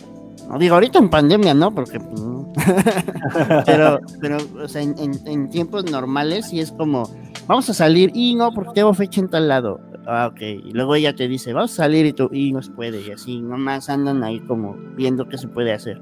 No 0.49 0.57
digo, 0.57 0.75
ahorita 0.77 1.01
en 1.01 1.11
pandemia, 1.11 1.53
¿no? 1.53 1.75
Porque. 1.75 1.99
pues, 1.99 2.21
no. 2.21 2.53
pero, 3.67 3.99
pero, 4.21 4.37
o 4.63 4.69
sea, 4.69 4.83
en, 4.83 4.95
en- 4.99 5.21
en 5.27 5.51
tiempos 5.51 5.91
normales 5.91 6.47
sí 6.47 6.61
es 6.61 6.71
como. 6.71 7.11
Vamos 7.49 7.69
a 7.71 7.75
salir 7.75 8.13
y 8.15 8.37
no, 8.37 8.53
porque 8.53 8.71
tengo 8.75 8.95
fecha 8.95 9.21
en 9.21 9.29
tal 9.29 9.49
lado. 9.49 9.81
Ah, 10.07 10.29
ok. 10.33 10.41
Y 10.41 10.71
luego 10.75 10.95
ella 10.95 11.13
te 11.17 11.27
dice, 11.27 11.53
vamos 11.53 11.73
a 11.73 11.77
salir 11.77 12.07
y 12.07 12.13
tú, 12.13 12.29
y 12.33 12.53
no 12.53 12.63
se 12.63 12.71
puede. 12.71 13.01
Y 13.05 13.11
así, 13.11 13.41
nomás 13.41 13.89
andan 13.91 14.23
ahí 14.23 14.39
como 14.47 14.77
viendo 14.97 15.29
qué 15.29 15.39
se 15.39 15.49
puede 15.49 15.73
hacer. 15.73 16.01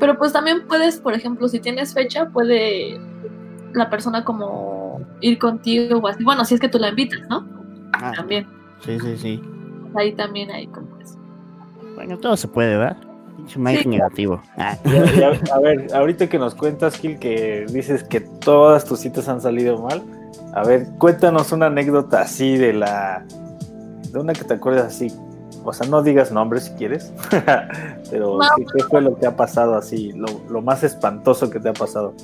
Pero 0.00 0.16
pues 0.18 0.32
también 0.32 0.66
puedes, 0.66 0.98
por 0.98 1.14
ejemplo, 1.14 1.48
si 1.48 1.60
tienes 1.60 1.94
fecha, 1.94 2.26
puede 2.30 2.98
la 3.74 3.88
persona 3.90 4.24
como 4.24 5.00
ir 5.20 5.38
contigo 5.38 5.98
o 5.98 6.06
así. 6.08 6.22
Bueno, 6.24 6.44
si 6.44 6.54
es 6.54 6.60
que 6.60 6.68
tú 6.68 6.78
la 6.78 6.88
invitas, 6.88 7.20
¿no? 7.28 7.46
Ah, 7.94 8.12
También. 8.16 8.46
sí, 8.80 8.98
sí, 9.00 9.16
sí. 9.16 9.42
Ahí 9.94 10.12
también 10.14 10.50
hay 10.50 10.66
como 10.68 10.88
eso. 10.98 11.18
Bueno, 11.94 12.18
todo 12.18 12.36
se 12.36 12.48
puede, 12.48 12.76
¿verdad? 12.76 12.96
Mike 13.56 13.82
Sí. 13.82 13.88
negativo. 13.88 14.40
Ah. 14.56 14.76
Ya- 14.84 15.32
ya- 15.32 15.54
a 15.54 15.58
ver, 15.60 15.86
ahorita 15.94 16.28
que 16.28 16.38
nos 16.38 16.54
cuentas, 16.54 16.96
Gil, 16.98 17.18
que 17.18 17.66
dices 17.70 18.04
que 18.04 18.20
todas 18.20 18.84
tus 18.84 19.00
citas 19.00 19.28
han 19.28 19.40
salido 19.40 19.78
mal, 19.78 20.02
a 20.54 20.64
ver, 20.64 20.86
cuéntanos 20.98 21.50
una 21.52 21.66
anécdota 21.66 22.20
así 22.22 22.56
de 22.56 22.72
la. 22.72 23.24
de 24.12 24.18
una 24.18 24.32
que 24.34 24.44
te 24.44 24.54
acuerdas 24.54 24.86
así. 24.86 25.08
O 25.64 25.72
sea, 25.72 25.86
no 25.88 26.02
digas 26.02 26.32
nombres 26.32 26.64
si 26.64 26.72
quieres, 26.72 27.12
pero 28.10 28.38
No. 28.38 28.44
¿qué, 28.56 28.64
qué 28.76 28.84
fue 28.84 29.00
lo 29.00 29.16
que 29.18 29.26
ha 29.26 29.36
pasado 29.36 29.76
así? 29.76 30.12
Lo, 30.12 30.26
lo 30.50 30.60
más 30.62 30.82
espantoso 30.82 31.50
que 31.50 31.60
te 31.60 31.68
ha 31.68 31.72
pasado. 31.72 32.14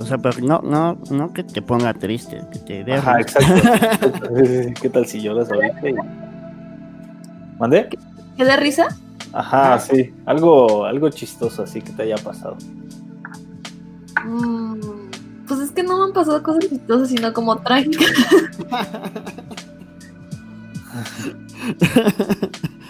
O 0.00 0.04
sea, 0.04 0.16
pero 0.18 0.40
no, 0.40 0.60
no, 0.62 0.96
no 1.10 1.32
que 1.32 1.42
te 1.44 1.60
ponga 1.62 1.92
triste, 1.92 2.40
que 2.52 2.58
te 2.60 2.84
dé 2.84 2.94
Ajá, 2.94 3.16
risa. 3.18 3.38
exacto. 3.40 4.28
¿Qué 4.80 4.88
tal 4.88 5.04
si 5.06 5.20
lloras 5.20 5.50
ahorita? 5.52 5.88
y- 5.90 5.94
¿Mandé? 7.58 7.88
¿Qué 8.36 8.44
de 8.44 8.56
risa? 8.56 8.88
Ajá, 9.32 9.78
sí. 9.78 10.14
Algo, 10.24 10.84
algo 10.86 11.10
chistoso 11.10 11.62
así 11.64 11.82
que 11.82 11.92
te 11.92 12.04
haya 12.04 12.16
pasado. 12.16 12.56
Mm, 14.24 14.80
pues 15.46 15.60
es 15.60 15.70
que 15.72 15.82
no 15.82 15.98
me 15.98 16.04
han 16.04 16.12
pasado 16.12 16.42
cosas 16.42 16.68
chistosas, 16.68 17.08
sino 17.08 17.32
como 17.32 17.58
trágicas. 17.58 18.06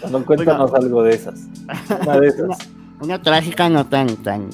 Bueno, 0.03 0.25
cuéntanos 0.25 0.73
algo 0.75 1.03
de 1.03 1.15
esas. 1.15 1.47
Una 2.03 2.21
de 2.21 2.29
esas. 2.29 2.71
Una 3.01 3.21
trágica 3.21 3.69
no 3.69 3.87
tan, 3.87 4.17
tan. 4.17 4.49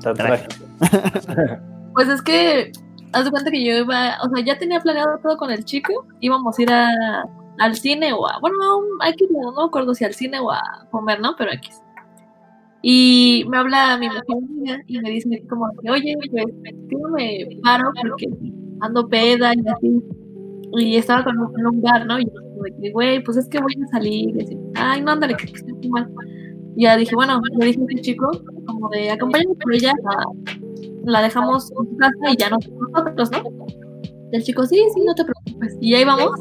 Tan 0.00 0.14
Trágica. 0.14 0.56
trágica. 0.78 1.60
Pues 1.94 2.08
es 2.08 2.22
que, 2.22 2.72
haz 3.12 3.24
de 3.24 3.30
cuenta 3.30 3.52
que 3.52 3.64
yo 3.64 3.72
iba, 3.72 4.18
o 4.20 4.28
sea, 4.28 4.44
ya 4.44 4.58
tenía 4.58 4.80
planeado 4.80 5.16
todo 5.22 5.36
con 5.36 5.52
el 5.52 5.64
chico, 5.64 6.06
íbamos 6.18 6.58
a 6.58 6.62
ir 6.62 6.72
a, 6.72 6.88
al 7.60 7.76
cine 7.76 8.12
o 8.12 8.26
a, 8.26 8.40
bueno, 8.40 8.56
a 8.64 8.76
un, 8.76 8.86
X, 9.12 9.28
no, 9.30 9.52
no 9.52 9.56
me 9.58 9.64
acuerdo 9.64 9.94
si 9.94 10.04
al 10.04 10.12
cine 10.12 10.40
o 10.40 10.50
a 10.50 10.60
comer, 10.90 11.20
¿no? 11.20 11.36
Pero 11.38 11.52
X. 11.52 11.80
Y 12.82 13.44
me 13.48 13.58
habla 13.58 13.96
mi 13.96 14.08
mejor 14.08 14.38
amiga 14.38 14.78
y 14.88 14.98
me 14.98 15.10
dice 15.10 15.44
como, 15.48 15.70
que, 15.80 15.90
oye, 15.90 16.14
pues, 16.18 16.46
¿qué 16.64 16.96
no 16.96 17.08
me 17.10 17.46
paro? 17.62 17.92
Porque 18.02 18.26
ando 18.80 19.08
peda 19.08 19.54
y 19.54 19.68
así. 19.68 20.02
Y 20.76 20.96
estaba 20.96 21.22
con 21.22 21.38
un, 21.38 21.58
en 21.58 21.66
un 21.66 21.80
bar, 21.80 22.04
¿no? 22.06 22.18
Y 22.18 22.24
yo 22.24 22.43
de 22.62 22.74
que, 22.80 22.92
güey, 22.92 23.22
pues 23.22 23.36
es 23.36 23.48
que 23.48 23.60
voy 23.60 23.74
a 23.82 23.86
salir. 23.88 24.36
Y 24.36 24.58
Ay, 24.74 25.02
no, 25.02 25.12
ándale, 25.12 25.36
que 25.36 25.44
estoy 25.46 25.88
mal. 25.88 26.10
Ya 26.76 26.96
dije, 26.96 27.14
bueno, 27.14 27.40
le 27.58 27.66
dije 27.66 27.80
a 27.80 27.84
este 27.88 28.00
chico, 28.02 28.30
como 28.66 28.88
de, 28.90 29.10
acompáñame 29.10 29.54
por 29.54 29.74
ella 29.74 29.92
la 31.04 31.22
dejamos 31.22 31.70
en 31.70 31.76
su 31.76 31.96
casa 31.96 32.32
y 32.32 32.36
ya 32.36 32.50
nos 32.50 32.68
nosotros, 32.68 33.30
¿no? 33.30 33.66
Y 34.32 34.36
el 34.36 34.42
chico, 34.42 34.66
sí, 34.66 34.82
sí, 34.94 35.02
no 35.04 35.14
te 35.14 35.24
preocupes. 35.24 35.76
Y 35.80 35.94
ahí 35.94 36.04
vamos. 36.04 36.40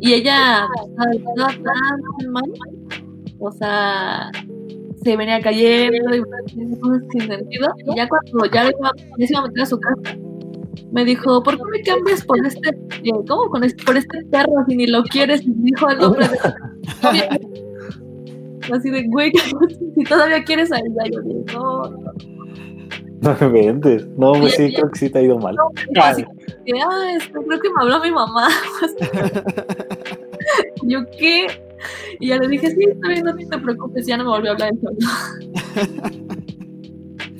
Y 0.00 0.12
ella 0.12 0.66
estaba 1.12 1.48
tan 1.48 2.30
mal. 2.30 2.52
O 3.40 3.50
sea, 3.50 4.30
se 5.02 5.16
venía 5.16 5.40
cayendo 5.40 6.14
y 6.14 6.22
sin 7.10 7.26
sentido. 7.26 7.68
Y 7.86 7.96
ya 7.96 8.08
cuando 8.08 8.44
ya, 8.52 8.64
le 8.64 8.70
iba, 8.78 8.92
ya 9.18 9.26
se 9.26 9.32
iba 9.32 9.40
a 9.40 9.46
meter 9.46 9.62
a 9.62 9.66
su 9.66 9.80
casa, 9.80 10.16
me 10.92 11.04
dijo, 11.04 11.42
¿por 11.42 11.56
qué 11.56 11.62
me 11.70 11.82
cambias 11.82 12.24
por 12.24 12.46
este, 12.46 12.70
eh, 12.70 13.10
¿cómo? 13.28 13.50
Con 13.50 13.64
este, 13.64 13.84
por 13.84 13.96
este 13.96 14.24
perro 14.30 14.64
si 14.68 14.76
ni 14.76 14.86
lo 14.86 15.02
quieres? 15.04 15.42
Y 15.42 15.52
dijo 15.54 15.90
el 15.90 15.98
nombre 15.98 16.28
de 16.28 16.38
Así 18.72 18.90
de, 18.90 19.06
güey, 19.08 19.32
si 19.94 20.04
todavía 20.04 20.42
quieres 20.44 20.70
a 20.72 20.78
ella. 20.78 21.04
Yo 21.10 21.20
digo, 21.22 21.44
no, 21.54 21.90
no. 21.90 22.12
No 23.20 23.36
me 23.50 23.60
inventes. 23.60 24.06
No, 24.16 24.32
pues 24.32 24.54
sí, 24.54 24.72
creo 24.72 24.90
que 24.90 24.98
sí 24.98 25.10
te 25.10 25.18
ha 25.18 25.22
ido 25.22 25.38
mal. 25.38 25.54
No, 25.56 25.70
así 26.02 26.24
que, 26.64 26.72
ah, 26.80 27.16
este, 27.16 27.32
creo 27.32 27.60
que 27.60 27.68
me 27.70 27.82
habló 27.82 28.00
mi 28.00 28.10
mamá. 28.10 28.48
yo, 30.82 31.04
¿qué? 31.18 31.46
Y 32.20 32.28
ya 32.28 32.38
le 32.38 32.48
dije, 32.48 32.70
sí, 32.70 32.84
está 32.84 33.08
bien, 33.08 33.24
no 33.24 33.34
te 33.34 33.58
preocupes, 33.58 34.06
ya 34.06 34.16
no 34.16 34.24
me 34.24 34.30
volvió 34.30 34.50
a 34.50 34.54
hablar 34.54 34.72
eso. 34.72 34.88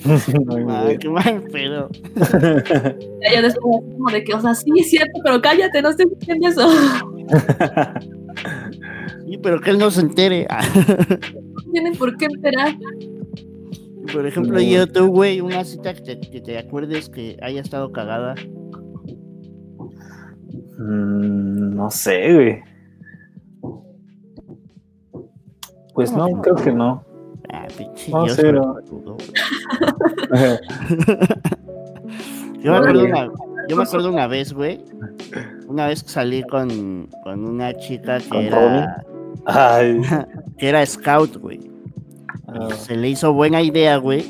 Ah, 0.69 0.91
qué 0.99 1.09
mal 1.09 1.43
pedo. 1.53 1.89
Y 3.21 3.33
ya 3.33 3.43
después, 3.43 3.83
como 3.97 4.11
de 4.11 4.25
que, 4.25 4.35
o 4.35 4.41
sea, 4.41 4.55
sí, 4.55 4.71
es 4.79 4.91
cierto, 4.91 5.21
pero 5.23 5.41
cállate, 5.41 5.83
no 5.83 5.91
estoy 5.91 6.07
diciendo 6.19 6.49
eso. 6.49 6.69
Sí, 9.27 9.39
pero 9.43 9.61
que 9.61 9.71
él 9.71 9.79
no 9.79 9.91
se 9.91 10.01
entere. 10.01 10.47
No 11.69 11.73
tienes 11.73 11.99
por 11.99 12.17
qué 12.17 12.25
enterar. 12.25 12.75
Por 14.11 14.27
ejemplo, 14.27 14.59
yo, 14.59 14.87
tú, 14.87 15.09
güey, 15.09 15.43
una 15.43 15.65
cita 15.65 15.93
que 15.93 16.01
te, 16.01 16.21
que 16.31 16.41
te 16.41 16.57
acuerdes 16.57 17.11
que 17.11 17.37
haya 17.43 17.61
estado 17.61 17.93
cagada. 17.93 18.35
Mm, 20.79 21.75
no 21.77 21.91
sé, 21.91 22.33
güey. 22.33 22.63
Pues 25.93 26.13
no, 26.13 26.27
creo 26.41 26.55
que 26.55 26.73
no. 26.73 27.05
Ah, 27.53 27.67
No, 28.09 28.25
Dios, 28.25 28.37
cero. 28.41 28.77
Yo 32.63 32.73
me 32.73 32.79
acuerdo 32.79 33.05
una, 33.05 33.29
yo 33.69 33.77
me 33.77 33.83
acuerdo 33.83 34.09
una 34.11 34.27
vez, 34.27 34.53
güey. 34.53 34.81
Una 35.67 35.87
vez 35.87 36.03
que 36.03 36.09
salí 36.11 36.43
con, 36.45 37.09
con 37.23 37.45
una 37.45 37.75
chica 37.75 38.19
que 38.19 38.29
¿Con 38.29 38.39
era, 38.41 39.05
Ay. 39.47 40.01
que 40.59 40.69
era 40.69 40.85
scout, 40.85 41.37
güey. 41.37 41.61
ah, 42.49 42.69
Se 42.75 42.97
le 42.97 43.11
hizo 43.11 43.33
buena 43.33 43.63
idea, 43.63 43.97
güey, 43.99 44.25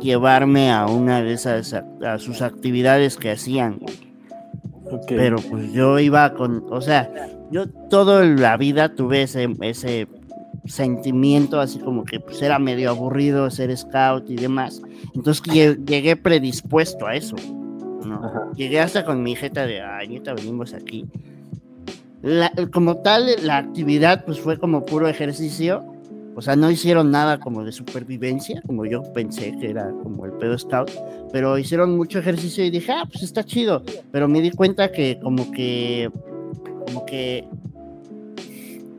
llevarme 0.00 0.70
a 0.72 0.86
una 0.86 1.22
de 1.22 1.32
esas, 1.34 1.74
a 1.74 2.18
sus 2.18 2.40
actividades 2.42 3.16
que 3.16 3.32
hacían. 3.32 3.78
güey. 3.78 3.96
ok. 4.92 5.06
Pero 5.08 5.36
pues 5.50 5.72
yo 5.72 5.98
iba 5.98 6.32
con, 6.34 6.64
o 6.70 6.80
sea, 6.80 7.10
yo 7.50 7.68
toda 7.90 8.24
la 8.24 8.56
vida 8.56 8.94
tuve 8.94 9.22
ese, 9.22 9.48
ese 9.60 10.08
sentimiento 10.68 11.60
así 11.60 11.78
como 11.78 12.04
que 12.04 12.20
pues 12.20 12.40
era 12.42 12.58
medio 12.58 12.90
aburrido 12.90 13.50
ser 13.50 13.76
scout 13.76 14.28
y 14.30 14.36
demás. 14.36 14.82
Entonces 15.14 15.42
lle- 15.44 15.84
llegué 15.86 16.16
predispuesto 16.16 17.06
a 17.06 17.14
eso. 17.16 17.36
Llegué 18.54 18.80
hasta 18.80 19.04
con 19.04 19.22
mi 19.22 19.34
jeta 19.34 19.66
de, 19.66 19.80
ay, 19.82 20.08
neta, 20.08 20.32
venimos 20.34 20.72
aquí. 20.74 21.06
La- 22.22 22.52
como 22.72 22.96
tal, 22.98 23.26
la 23.42 23.58
actividad 23.58 24.24
pues 24.24 24.40
fue 24.40 24.58
como 24.58 24.84
puro 24.84 25.08
ejercicio. 25.08 25.84
O 26.38 26.42
sea, 26.42 26.54
no 26.54 26.70
hicieron 26.70 27.10
nada 27.10 27.38
como 27.40 27.64
de 27.64 27.72
supervivencia, 27.72 28.60
como 28.66 28.84
yo 28.84 29.02
pensé 29.14 29.56
que 29.58 29.70
era 29.70 29.90
como 30.02 30.26
el 30.26 30.32
pedo 30.32 30.58
scout, 30.58 30.90
pero 31.32 31.56
hicieron 31.56 31.96
mucho 31.96 32.18
ejercicio 32.18 32.62
y 32.62 32.68
dije, 32.70 32.92
ah, 32.92 33.04
pues 33.10 33.22
está 33.22 33.42
chido. 33.42 33.82
Pero 34.12 34.28
me 34.28 34.42
di 34.42 34.50
cuenta 34.50 34.92
que 34.92 35.18
como 35.22 35.50
que, 35.50 36.10
como 36.86 37.06
que, 37.06 37.48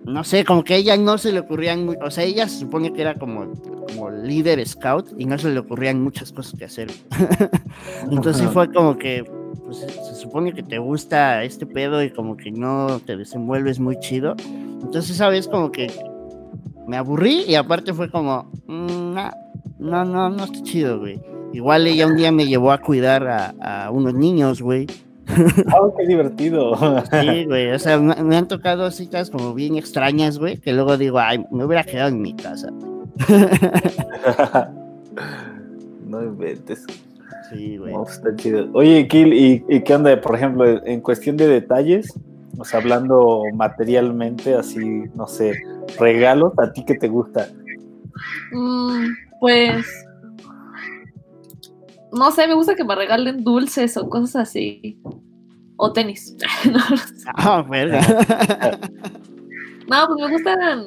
no 0.08 0.24
sé, 0.24 0.44
como 0.46 0.64
que 0.64 0.74
a 0.74 0.78
ella 0.78 0.98
no 0.98 1.18
se 1.18 1.32
le 1.32 1.40
ocurrían, 1.42 1.86
mu- 1.86 1.96
o 2.04 2.10
sea, 2.10 2.24
ella 2.24 2.48
se 2.48 2.60
supone 2.60 2.92
que 2.94 3.02
era 3.02 3.14
como, 3.16 3.52
como 3.88 4.10
líder 4.10 4.66
scout 4.68 5.14
y 5.18 5.26
no 5.26 5.38
se 5.38 5.50
le 5.52 5.60
ocurrían 5.60 6.02
muchas 6.02 6.32
cosas 6.32 6.58
que 6.58 6.66
hacer. 6.66 6.90
Entonces 8.12 8.44
Ajá. 8.44 8.52
fue 8.52 8.72
como 8.72 8.98
que, 8.98 9.24
pues 9.66 9.78
se 9.80 10.16
supone 10.16 10.54
que 10.54 10.64
te 10.64 10.78
gusta 10.80 11.44
este 11.44 11.66
pedo 11.66 12.02
y 12.04 12.10
como 12.12 12.38
que 12.38 12.52
no 12.52 13.00
te 13.06 13.18
desenvuelves 13.18 13.80
muy 13.80 14.00
chido. 14.00 14.36
Entonces, 14.82 15.18
¿sabes? 15.18 15.48
Como 15.48 15.72
que 15.72 15.92
me 16.88 16.98
aburrí 16.98 17.44
y 17.48 17.56
aparte 17.56 17.94
fue 17.94 18.10
como, 18.10 18.50
mm, 18.68 19.14
nah, 19.14 19.32
no, 19.80 20.06
no, 20.06 20.30
no 20.30 20.44
está 20.46 20.62
chido, 20.64 21.00
güey. 21.00 21.20
Igual 21.54 21.88
ella 21.88 22.08
un 22.08 22.16
día 22.16 22.32
me 22.32 22.46
llevó 22.46 22.72
a 22.72 22.78
cuidar 22.80 23.28
a, 23.28 23.86
a 23.86 23.92
unos 23.92 24.14
niños, 24.14 24.62
güey. 24.62 24.88
Oh, 25.80 25.94
qué 25.98 26.08
divertido. 26.08 26.76
Sí, 27.12 27.46
güey, 27.46 27.72
o 27.72 27.80
sea, 27.80 27.98
me, 28.00 28.16
me 28.24 28.38
han 28.38 28.48
tocado 28.48 28.90
citas 28.92 29.30
como 29.30 29.54
bien 29.54 29.76
extrañas, 29.76 30.40
güey, 30.40 30.58
que 30.58 30.74
luego 30.74 30.98
digo, 30.98 31.20
ay, 31.20 31.46
me 31.52 31.66
hubiera 31.66 31.84
quedado 31.84 32.10
en 32.10 32.22
mi 32.22 32.36
casa. 32.36 32.70
no 36.06 36.24
inventes. 36.24 36.86
Sí, 37.50 37.78
güey. 37.78 37.94
No, 37.94 38.04
está 38.04 38.36
chido. 38.36 38.68
Oye, 38.74 39.08
Kill, 39.08 39.34
¿y, 39.34 39.64
y 39.70 39.82
qué 39.82 39.96
onda? 39.96 40.20
Por 40.20 40.36
ejemplo, 40.36 40.86
en 40.86 41.02
cuestión 41.02 41.38
de 41.38 41.48
detalles, 41.48 42.14
O 42.58 42.66
sea, 42.66 42.80
hablando 42.80 43.44
materialmente, 43.54 44.56
así, 44.56 45.04
no 45.16 45.28
sé, 45.28 45.54
regalos, 46.00 46.54
¿a 46.58 46.74
ti 46.74 46.84
qué 46.86 46.96
te 46.96 47.08
gusta? 47.08 47.48
Mm, 48.52 49.08
pues. 49.40 49.86
No 52.12 52.32
sé, 52.32 52.48
me 52.48 52.56
gusta 52.56 52.76
que 52.76 52.84
me 52.84 52.96
regalen 52.96 53.44
dulces 53.44 53.96
o 53.98 54.10
cosas 54.10 54.36
así. 54.38 55.00
O 55.78 55.94
tenis. 55.94 56.36
no, 56.66 56.80
no 56.90 56.98
sé. 56.98 57.30
Ah, 57.36 57.64
verga. 57.68 58.02
No, 59.88 60.06
pues 60.08 60.20
me 60.20 60.32
gustan, 60.32 60.86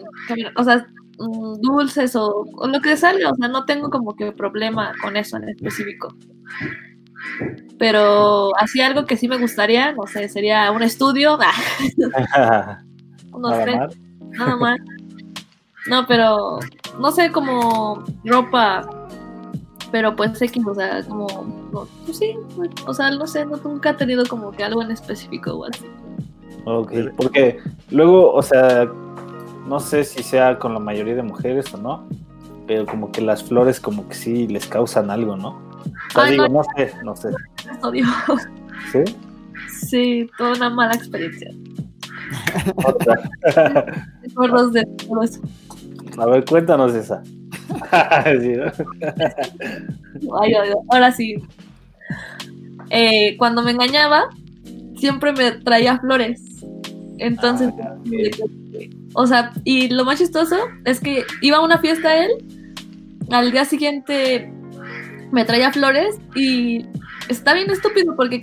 o 0.57 0.65
sea, 0.65 0.87
mm, 1.19 1.61
dulces 1.63 2.15
o, 2.17 2.45
o 2.55 2.67
lo 2.67 2.81
que 2.81 2.97
salga, 2.97 3.31
o 3.31 3.35
sea, 3.37 3.49
no 3.49 3.65
tengo 3.65 3.89
como 3.89 4.15
que 4.15 4.33
problema 4.33 4.93
con 5.01 5.17
eso 5.17 5.37
en 5.39 5.49
específico. 5.49 6.15
Pero 7.79 8.55
así 8.59 8.81
algo 8.81 9.07
que 9.07 9.17
sí 9.17 9.27
me 9.29 9.39
gustaría, 9.39 9.93
no 9.93 10.07
sé, 10.07 10.29
sería 10.29 10.71
un 10.71 10.83
estudio, 10.83 11.39
unos 13.33 13.51
Nada 13.51 13.63
tres, 13.65 13.77
más. 13.77 13.97
nada 14.39 14.57
más. 14.57 14.79
No, 15.87 16.07
pero 16.07 16.59
no 16.99 17.11
sé, 17.11 17.33
como 17.33 18.05
ropa, 18.25 18.83
pero 19.91 20.15
pues 20.15 20.41
X, 20.41 20.63
o 20.67 20.75
sea, 20.75 21.03
como, 21.05 21.27
pues 22.05 22.19
sí, 22.19 22.37
o 22.87 22.95
sea, 22.95 23.11
no 23.11 23.27
sé, 23.27 23.45
no, 23.45 23.57
nunca 23.57 23.91
he 23.91 23.95
tenido 23.95 24.25
como 24.27 24.53
que 24.53 24.65
algo 24.65 24.83
en 24.83 24.91
específico 24.91 25.53
o 25.53 25.65
así. 25.65 25.87
Ok, 26.65 26.93
porque 27.17 27.59
luego, 27.91 28.33
o 28.33 28.43
sea, 28.43 28.91
no 29.67 29.81
sé 29.81 30.05
si 30.05 30.23
sea 30.23 30.59
con 30.59 30.75
la 30.75 30.81
mayoría 30.81 31.15
de 31.15 31.23
mujeres 31.23 31.73
o 31.75 31.79
no, 31.79 32.07
pero 32.67 32.87
como 32.87 33.11
que 33.11 33.21
las 33.21 33.43
flores 33.43 33.81
como 33.81 34.09
que 34.09 34.15
sí 34.15 34.47
les 34.47 34.67
causan 34.67 35.11
algo, 35.11 35.37
¿no? 35.37 35.51
O 35.51 36.13
sea, 36.13 36.25
Ay, 36.25 36.33
digo, 36.33 36.49
no. 36.49 36.55
no 36.55 36.63
sé, 36.77 36.93
no 37.05 37.17
sé. 37.17 37.29
Odio. 37.83 38.07
¿Sí? 38.93 39.05
Sí, 39.69 40.31
toda 40.37 40.53
una 40.53 40.71
mala 40.71 40.95
experiencia. 40.95 41.51
Otra. 42.85 43.15
De. 44.73 44.87
A 46.19 46.27
ver, 46.27 46.45
cuéntanos 46.45 46.95
esa. 46.95 47.23
Sí, 48.41 48.49
¿no? 48.57 50.39
Ay, 50.41 50.55
ay, 50.55 50.69
ay, 50.69 50.73
ahora 50.91 51.13
sí. 51.13 51.37
Eh, 52.91 53.37
cuando 53.39 53.63
me 53.63 53.71
engañaba, 53.73 54.29
siempre 54.97 55.33
me 55.33 55.53
traía 55.53 55.99
flores. 55.99 56.43
Entonces, 57.19 57.71
Ah, 57.83 57.97
o 59.15 59.27
sea, 59.27 59.53
y 59.65 59.89
lo 59.89 60.05
más 60.05 60.19
chistoso 60.19 60.57
es 60.85 61.01
que 61.01 61.25
iba 61.43 61.59
a 61.59 61.61
una 61.65 61.79
fiesta 61.79 62.17
él, 62.25 62.31
al 63.31 63.53
día 63.53 63.65
siguiente 63.65 64.51
me 65.31 65.45
traía 65.45 65.71
flores 65.73 66.17
y 66.35 66.87
está 67.29 67.55
bien 67.55 67.71
estúpido 67.71 68.17
porque 68.17 68.43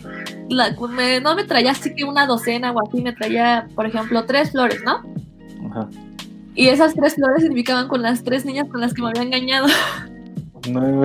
la- 0.50 0.76
me- 0.92 1.20
no 1.20 1.36
me 1.36 1.44
traía 1.44 1.72
así 1.72 1.94
que 1.96 2.04
una 2.04 2.26
docena 2.28 2.72
o 2.72 2.88
así, 2.88 3.02
me 3.02 3.14
traía, 3.14 3.68
por 3.76 3.86
ejemplo, 3.88 4.26
tres 4.26 4.52
flores, 4.52 4.82
¿no? 4.86 5.02
Ajá. 5.72 5.90
Y 6.58 6.68
esas 6.70 6.94
tres 6.96 7.16
flores 7.16 7.44
significaban 7.44 7.88
con 7.88 8.02
las 8.02 8.24
tres 8.24 8.44
niñas 8.44 8.68
con 8.70 8.82
las 8.82 8.94
que 8.94 9.02
me 9.02 9.10
había 9.10 9.22
engañado. 9.22 9.68
No 10.70 11.04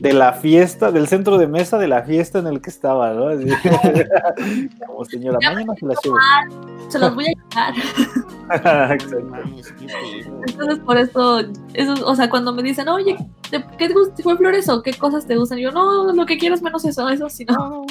De 0.00 0.12
la 0.12 0.32
fiesta, 0.34 0.92
del 0.92 1.08
centro 1.08 1.36
de 1.38 1.48
mesa 1.48 1.78
de 1.78 1.88
la 1.88 2.02
fiesta 2.02 2.38
en 2.38 2.46
el 2.46 2.60
que 2.60 2.70
estaba, 2.70 3.12
¿no? 3.14 3.28
Así. 3.28 3.46
Como 4.86 5.04
señora, 5.04 5.38
mañana 5.42 5.72
se 5.80 5.86
la 5.86 5.94
llevo. 6.04 6.16
Se 6.88 6.98
los 7.00 7.14
voy 7.14 7.24
a 7.26 7.32
llevar. 8.52 8.96
Entonces, 10.46 10.78
por 10.84 10.96
eso, 10.96 11.40
eso, 11.74 11.94
o 12.06 12.14
sea, 12.14 12.30
cuando 12.30 12.52
me 12.52 12.62
dicen, 12.62 12.88
oye, 12.88 13.16
¿te- 13.50 13.64
¿qué 13.78 13.88
te 13.88 13.94
gusta? 13.94 14.22
¿Fue 14.22 14.36
flores 14.36 14.68
o 14.68 14.82
qué 14.82 14.92
cosas 14.92 15.26
te 15.26 15.36
gustan? 15.36 15.58
Yo, 15.58 15.72
no, 15.72 16.12
lo 16.12 16.26
que 16.26 16.38
quieras 16.38 16.62
menos 16.62 16.84
eso, 16.84 17.08
eso 17.08 17.28
sí, 17.28 17.44
no. 17.46 17.84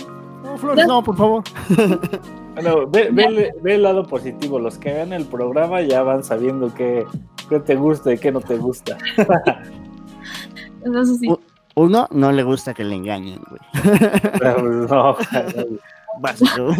No, 0.61 0.67
no, 0.75 0.75
Flores, 0.75 0.87
no, 0.87 1.03
por 1.03 1.17
favor. 1.17 1.43
Bueno, 2.57 2.87
ve, 2.87 3.09
ve 3.11 3.23
el- 3.25 3.51
ve 3.61 3.75
el 3.75 3.83
lado 3.83 4.01
positivo. 4.07 4.57
Los 4.59 4.79
que 4.79 4.91
vean 4.91 5.13
el 5.13 5.25
programa 5.25 5.79
ya 5.83 6.01
van 6.01 6.23
sabiendo 6.23 6.73
qué, 6.73 7.05
qué 7.49 7.59
te 7.59 7.75
gusta 7.75 8.11
y 8.11 8.17
qué 8.17 8.31
no 8.31 8.41
te 8.41 8.57
gusta. 8.57 8.97
Entonces, 10.83 11.19
sí. 11.19 11.29
U- 11.29 11.39
Uno, 11.75 12.07
no 12.09 12.31
le 12.31 12.41
gusta 12.41 12.73
que 12.73 12.83
le 12.83 12.95
engañen, 12.95 13.39
güey. 13.47 13.61
Pero, 14.39 14.55
pues, 14.55 14.89
no, 14.89 15.15
Básico. 16.19 16.73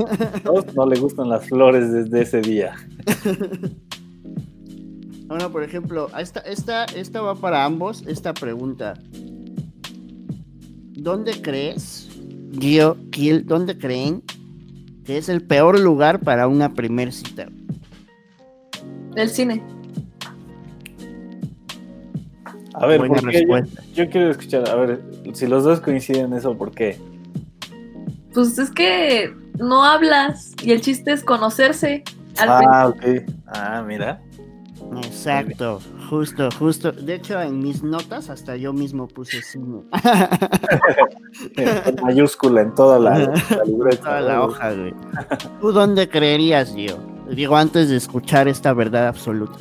dos 0.43 0.65
no 0.75 0.87
le 0.87 0.99
gustan 0.99 1.29
las 1.29 1.47
flores 1.47 1.93
desde 1.93 2.21
ese 2.23 2.41
día. 2.41 2.73
Ahora, 5.29 5.49
por 5.49 5.63
ejemplo, 5.63 6.07
esta, 6.17 6.39
esta, 6.39 6.85
esta 6.85 7.21
va 7.21 7.35
para 7.35 7.65
ambos, 7.65 8.03
esta 8.07 8.33
pregunta. 8.33 8.93
¿Dónde 10.93 11.41
crees, 11.41 12.06
Gio, 12.51 12.97
Kiel, 13.11 13.45
dónde 13.45 13.77
creen 13.77 14.23
que 15.05 15.17
es 15.17 15.29
el 15.29 15.41
peor 15.41 15.79
lugar 15.79 16.19
para 16.19 16.47
una 16.47 16.73
primer 16.73 17.13
cita? 17.13 17.47
El 19.15 19.29
cine. 19.29 19.63
A 22.73 22.85
ver, 22.85 22.99
Buena 22.99 23.21
¿por 23.21 23.31
qué? 23.31 23.45
Yo, 23.95 24.09
quiero 24.09 24.31
escuchar, 24.31 24.69
a 24.69 24.75
ver, 24.75 25.01
si 25.33 25.47
los 25.47 25.63
dos 25.63 25.79
coinciden 25.81 26.25
en 26.25 26.33
eso, 26.33 26.55
¿por 26.55 26.71
qué? 26.71 26.99
Pues 28.33 28.59
es 28.59 28.69
que 28.69 29.33
no 29.57 29.83
hablas 29.83 30.53
y 30.61 30.71
el 30.71 30.81
chiste 30.81 31.11
es 31.11 31.23
conocerse. 31.23 32.03
Al 32.37 32.49
Ah, 32.49 32.87
ok. 32.87 33.23
Ah, 33.47 33.83
mira. 33.87 34.21
Exacto, 34.97 35.79
justo, 36.09 36.49
justo. 36.57 36.91
De 36.91 37.15
hecho, 37.15 37.41
en 37.41 37.59
mis 37.59 37.83
notas 37.83 38.29
hasta 38.29 38.55
yo 38.55 38.73
mismo 38.73 39.07
puse 39.07 39.41
cine. 39.41 39.81
En 41.55 41.95
mayúscula 42.03 42.61
en 42.61 42.73
toda 42.73 42.99
la, 42.99 43.17
la 43.19 43.63
libreta. 43.65 44.03
Toda 44.03 44.21
la 44.21 44.43
hoja, 44.43 44.73
güey. 44.73 44.93
¿Tú 45.61 45.71
dónde 45.71 46.09
creerías, 46.09 46.73
Gio? 46.73 46.97
Digo, 47.29 47.57
antes 47.57 47.89
de 47.89 47.97
escuchar 47.97 48.47
esta 48.47 48.73
verdad 48.73 49.07
absoluta. 49.07 49.57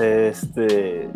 Este. 0.00 1.08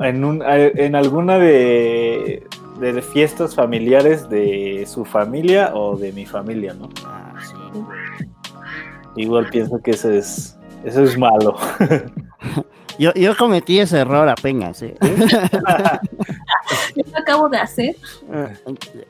En, 0.00 0.24
un, 0.24 0.42
en 0.44 0.96
alguna 0.96 1.38
de, 1.38 2.44
de 2.80 3.02
fiestas 3.02 3.54
familiares 3.54 4.28
de 4.28 4.84
su 4.86 5.04
familia 5.04 5.72
o 5.74 5.96
de 5.96 6.12
mi 6.12 6.26
familia, 6.26 6.74
¿no? 6.74 6.88
Ah, 7.06 7.34
sí. 7.40 7.54
Igual 9.16 9.48
pienso 9.50 9.80
que 9.80 9.92
eso 9.92 10.10
es, 10.10 10.58
eso 10.84 11.02
es 11.02 11.16
malo. 11.16 11.56
Yo, 12.98 13.12
yo 13.14 13.36
cometí 13.36 13.78
ese 13.78 13.98
error 13.98 14.28
apenas, 14.28 14.82
¿eh? 14.82 14.96
Yo 16.96 17.02
lo 17.10 17.18
acabo 17.18 17.48
de 17.48 17.58
hacer. 17.58 17.96
Ah, 18.32 18.48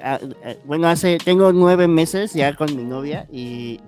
ah, 0.03 0.19
Bueno, 0.65 0.89
hace, 0.89 1.19
tengo 1.19 1.53
nueve 1.53 1.89
meses 1.89 2.33
ya 2.33 2.55
con 2.55 2.75
mi 2.77 2.85
novia 2.85 3.27
y 3.31 3.81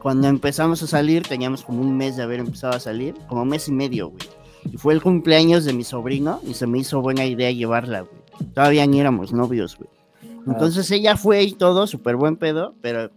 cuando 0.00 0.28
empezamos 0.28 0.82
a 0.82 0.86
salir 0.86 1.22
teníamos 1.22 1.62
como 1.62 1.80
un 1.80 1.96
mes 1.96 2.16
de 2.16 2.22
haber 2.22 2.40
empezado 2.40 2.74
a 2.74 2.80
salir, 2.80 3.14
como 3.28 3.44
mes 3.44 3.68
y 3.68 3.72
medio, 3.72 4.10
güey. 4.10 4.28
Y 4.72 4.76
fue 4.76 4.94
el 4.94 5.02
cumpleaños 5.02 5.64
de 5.64 5.72
mi 5.72 5.84
sobrino 5.84 6.40
y 6.46 6.54
se 6.54 6.66
me 6.66 6.78
hizo 6.78 7.00
buena 7.00 7.24
idea 7.24 7.50
llevarla, 7.50 8.02
güey. 8.02 8.22
Todavía 8.54 8.86
ni 8.86 9.00
éramos 9.00 9.32
novios, 9.32 9.76
güey. 9.76 9.90
Entonces 10.46 10.90
ella 10.90 11.16
fue 11.16 11.42
y 11.42 11.52
todo, 11.52 11.86
súper 11.86 12.16
buen 12.16 12.36
pedo, 12.36 12.74
pero 12.80 13.10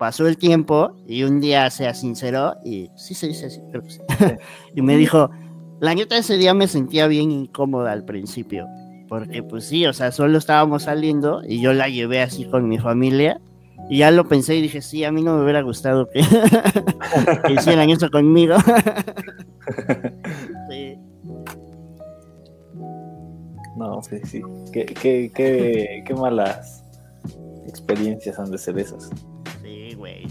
pasó 0.00 0.26
el 0.26 0.38
tiempo 0.38 0.96
y 1.06 1.24
un 1.24 1.40
día 1.40 1.68
se 1.68 1.92
sinceró 1.92 2.56
y 2.64 2.90
sí 2.96 3.12
se 3.12 3.28
dice 3.28 3.46
así, 3.46 3.60
creo 3.70 3.82
que 3.82 3.90
sí. 3.90 4.00
y 4.74 4.80
me 4.80 4.96
dijo, 4.96 5.30
la 5.78 5.94
neta 5.94 6.16
ese 6.16 6.38
día 6.38 6.54
me 6.54 6.68
sentía 6.68 7.06
bien 7.06 7.30
incómoda 7.30 7.92
al 7.92 8.06
principio, 8.06 8.66
porque 9.10 9.42
pues 9.42 9.66
sí, 9.66 9.84
o 9.84 9.92
sea, 9.92 10.10
solo 10.10 10.38
estábamos 10.38 10.84
saliendo 10.84 11.42
y 11.46 11.60
yo 11.60 11.74
la 11.74 11.90
llevé 11.90 12.22
así 12.22 12.46
con 12.46 12.66
mi 12.66 12.78
familia 12.78 13.42
y 13.90 13.98
ya 13.98 14.10
lo 14.10 14.26
pensé 14.26 14.56
y 14.56 14.62
dije, 14.62 14.80
sí, 14.80 15.04
a 15.04 15.12
mí 15.12 15.22
no 15.22 15.36
me 15.36 15.42
hubiera 15.42 15.60
gustado 15.60 16.08
que, 16.08 16.22
que 17.46 17.52
hicieran 17.52 17.90
eso 17.90 18.10
conmigo. 18.10 18.56
sí. 20.70 20.96
No, 23.76 24.02
sí, 24.02 24.16
sí. 24.24 24.40
Qué, 24.72 24.86
qué, 24.86 25.30
qué, 25.34 26.04
qué 26.06 26.14
malas 26.14 26.82
experiencias 27.66 28.38
han 28.38 28.50
de 28.50 28.56
ser 28.56 28.78
esas. 28.78 29.10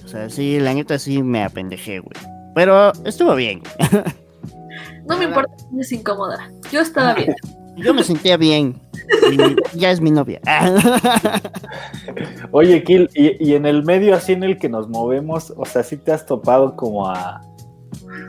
O 0.09 0.11
sea, 0.11 0.27
sí, 0.27 0.59
la 0.59 0.73
neta 0.73 0.97
sí 0.97 1.21
me 1.21 1.43
apendejé, 1.43 1.99
güey. 1.99 2.15
Pero 2.55 2.91
estuvo 3.05 3.35
bien. 3.35 3.61
No 5.05 5.17
me 5.17 5.25
importa 5.25 5.51
si 5.57 5.79
es 5.79 5.91
incómoda. 5.91 6.51
Yo 6.71 6.81
estaba 6.81 7.15
bien. 7.15 7.33
Yo 7.77 7.95
me 7.95 8.03
sentía 8.03 8.37
bien. 8.37 8.79
Y 9.31 9.79
ya 9.79 9.89
es 9.89 10.01
mi 10.01 10.11
novia. 10.11 10.39
Oye, 12.51 12.83
Kill, 12.83 13.09
y, 13.15 13.43
y 13.43 13.55
en 13.55 13.65
el 13.65 13.83
medio 13.83 14.15
así 14.15 14.33
en 14.33 14.43
el 14.43 14.59
que 14.59 14.69
nos 14.69 14.87
movemos, 14.87 15.51
o 15.57 15.65
sea, 15.65 15.81
sí 15.81 15.97
te 15.97 16.11
has 16.11 16.27
topado 16.27 16.75
como 16.75 17.07
a, 17.07 17.41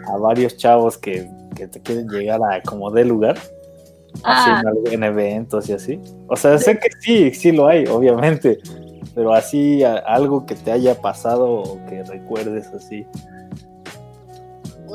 a 0.08 0.16
varios 0.18 0.56
chavos 0.56 0.96
que, 0.96 1.28
que 1.54 1.68
te 1.68 1.82
quieren 1.82 2.08
llegar 2.08 2.40
a 2.42 2.62
como 2.62 2.90
de 2.90 3.04
lugar, 3.04 3.36
así 3.36 4.50
Ah, 4.50 4.62
en, 4.86 4.94
en 4.94 5.04
eventos 5.04 5.68
y 5.68 5.74
así. 5.74 6.00
O 6.28 6.36
sea, 6.36 6.56
sé 6.56 6.78
que 6.78 6.88
sí, 6.98 7.30
sí 7.32 7.52
lo 7.52 7.66
hay, 7.66 7.84
obviamente, 7.86 8.58
pero 9.14 9.32
así 9.34 9.82
a- 9.84 9.96
algo 9.98 10.46
que 10.46 10.54
te 10.54 10.72
haya 10.72 10.94
pasado 11.00 11.48
o 11.50 11.86
que 11.86 12.02
recuerdes 12.04 12.68
así. 12.74 13.06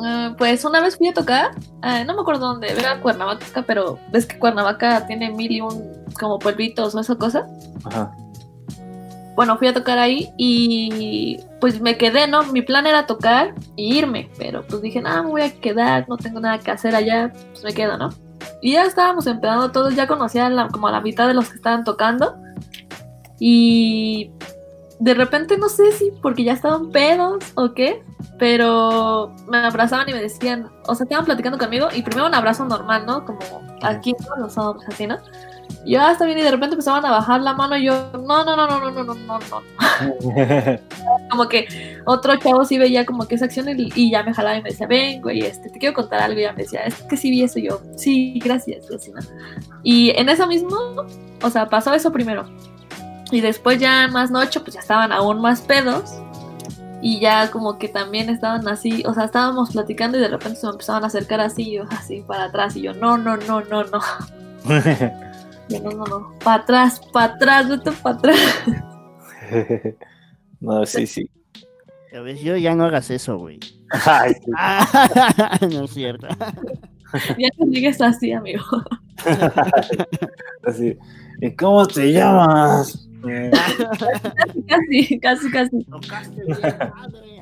eh, 0.05 0.35
pues 0.37 0.65
una 0.65 0.81
vez 0.81 0.97
fui 0.97 1.07
a 1.07 1.13
tocar, 1.13 1.51
eh, 1.83 2.03
no 2.05 2.15
me 2.15 2.21
acuerdo 2.21 2.47
dónde, 2.47 2.67
era 2.71 2.99
Cuernavaca, 2.99 3.61
pero 3.65 3.97
ves 4.11 4.25
que 4.25 4.37
Cuernavaca 4.37 5.07
tiene 5.07 5.31
mil 5.31 5.51
y 5.51 5.61
un 5.61 5.93
como 6.19 6.37
pueblitos 6.39 6.93
o 6.95 6.99
esa 6.99 7.15
cosa. 7.15 7.47
Ajá. 7.85 8.11
bueno, 9.35 9.57
fui 9.57 9.67
a 9.67 9.73
tocar 9.73 9.97
ahí 9.99 10.29
y 10.37 11.37
pues 11.59 11.81
me 11.81 11.97
quedé, 11.97 12.25
¿no? 12.27 12.43
Mi 12.53 12.61
plan 12.61 12.87
era 12.87 13.05
tocar 13.05 13.53
y 13.75 13.97
irme, 13.97 14.29
pero 14.37 14.63
pues 14.65 14.81
dije, 14.81 15.01
nada, 15.01 15.23
me 15.23 15.29
voy 15.31 15.41
a 15.41 15.53
quedar, 15.53 16.07
no 16.07 16.15
tengo 16.17 16.39
nada 16.39 16.57
que 16.59 16.71
hacer 16.71 16.95
allá, 16.95 17.33
pues 17.51 17.61
me 17.65 17.73
quedo, 17.73 17.97
¿no? 17.97 18.09
Y 18.61 18.71
ya 18.73 18.83
estábamos 18.85 19.27
empezando 19.27 19.71
todos, 19.71 19.93
ya 19.95 20.07
conocía 20.07 20.47
la- 20.49 20.69
como 20.69 20.87
a 20.87 20.91
la 20.91 21.01
mitad 21.01 21.27
de 21.27 21.33
los 21.33 21.49
que 21.49 21.55
estaban 21.57 21.83
tocando 21.83 22.37
y 23.39 24.31
de 24.99 25.13
repente 25.13 25.57
no 25.57 25.69
sé 25.69 25.91
si 25.91 26.11
porque 26.21 26.43
ya 26.43 26.53
estaban 26.53 26.89
pedos 26.91 27.43
o 27.55 27.73
qué, 27.73 28.01
pero 28.39 29.33
me 29.49 29.57
abrazaban 29.57 30.07
y 30.09 30.13
me 30.13 30.21
decían, 30.21 30.69
o 30.87 30.95
sea, 30.95 31.03
estaban 31.03 31.25
platicando 31.25 31.57
conmigo 31.57 31.87
y 31.93 32.01
primero 32.01 32.27
un 32.27 32.35
abrazo 32.35 32.65
normal, 32.65 33.05
¿no? 33.05 33.25
Como 33.25 33.39
aquí, 33.81 34.13
¿no? 34.27 34.43
Los 34.43 34.57
hombres 34.57 34.87
así, 34.89 35.07
¿no? 35.07 35.17
Y 35.83 35.93
yo, 35.93 36.01
ah, 36.01 36.11
está 36.11 36.25
bien, 36.25 36.37
y 36.39 36.41
de 36.41 36.51
repente 36.51 36.73
empezaban 36.73 37.05
a 37.05 37.11
bajar 37.11 37.41
la 37.41 37.53
mano 37.53 37.77
y 37.77 37.85
yo, 37.85 38.11
no, 38.13 38.43
no, 38.43 38.55
no, 38.55 38.67
no, 38.67 38.79
no, 38.79 38.91
no, 38.91 39.03
no, 39.03 39.13
no, 39.13 39.39
no. 39.39 39.61
Como 41.29 41.47
que 41.47 41.67
otro 42.05 42.35
chavo 42.37 42.65
sí 42.65 42.77
veía 42.77 43.05
como 43.05 43.27
que 43.27 43.35
esa 43.35 43.45
acción 43.45 43.67
y, 43.69 43.91
y 43.95 44.11
ya 44.11 44.23
me 44.23 44.33
jalaba 44.33 44.57
y 44.57 44.63
me 44.63 44.69
decía, 44.69 44.87
ven, 44.87 45.21
güey, 45.21 45.41
este, 45.41 45.69
te 45.69 45.79
quiero 45.79 45.93
contar 45.93 46.21
algo. 46.21 46.39
Y 46.39 46.43
ya 46.43 46.53
me 46.53 46.63
decía, 46.63 46.81
es 46.85 46.95
que 47.03 47.17
sí 47.17 47.29
vi 47.29 47.43
eso. 47.43 47.59
Y 47.59 47.67
yo, 47.67 47.81
sí, 47.95 48.39
gracias. 48.43 48.89
Y, 48.89 48.95
así, 48.95 49.11
¿no? 49.11 49.21
y 49.83 50.09
en 50.11 50.29
eso 50.29 50.47
mismo, 50.47 50.77
o 51.41 51.49
sea, 51.49 51.67
pasó 51.67 51.93
eso 51.93 52.11
primero. 52.11 52.45
Y 53.31 53.41
después 53.41 53.79
ya 53.79 54.07
más 54.07 54.31
noche, 54.31 54.59
pues 54.59 54.73
ya 54.75 54.79
estaban 54.79 55.11
aún 55.11 55.41
más 55.41 55.61
pedos. 55.61 56.13
Y 57.01 57.19
ya 57.19 57.51
como 57.51 57.77
que 57.77 57.87
también 57.87 58.29
estaban 58.29 58.67
así, 58.67 59.03
o 59.05 59.13
sea, 59.13 59.25
estábamos 59.25 59.71
platicando 59.71 60.17
y 60.17 60.21
de 60.21 60.27
repente 60.27 60.59
se 60.59 60.65
me 60.65 60.71
empezaban 60.73 61.03
a 61.03 61.07
acercar 61.07 61.39
así, 61.39 61.69
y 61.69 61.75
yo 61.75 61.83
así 61.91 62.23
para 62.25 62.45
atrás. 62.45 62.75
Y 62.75 62.81
yo, 62.81 62.93
no, 62.93 63.17
no, 63.17 63.37
no, 63.37 63.61
no, 63.61 63.83
no. 63.83 63.99
Yo, 65.67 65.79
no, 65.79 65.89
no, 65.89 66.05
no. 66.05 66.33
Para 66.43 66.61
atrás, 66.61 67.01
para 67.11 67.33
atrás, 67.33 67.67
vete 67.67 67.91
para 67.91 68.17
atrás. 68.17 68.39
no, 70.59 70.85
sí, 70.85 71.07
sí. 71.07 71.29
A 72.15 72.19
ver, 72.19 72.37
yo 72.37 72.55
ya 72.55 72.75
no 72.75 72.85
hagas 72.85 73.09
eso, 73.09 73.37
güey. 73.37 73.59
Ay, 74.05 74.33
sí. 74.35 74.51
no 75.75 75.85
es 75.85 75.91
cierto. 75.91 76.27
Ya 77.37 77.49
no 77.57 77.65
llegues 77.65 77.99
así, 77.99 78.31
amigo. 78.31 78.63
Así. 80.63 80.97
¿Y 81.41 81.55
cómo 81.55 81.85
te 81.87 82.11
llamas? 82.13 83.09
Casi, 84.67 85.19
casi, 85.19 85.51
casi. 85.51 85.83
Tocaste 85.85 86.43
bien, 86.45 86.59
madre. 86.59 87.35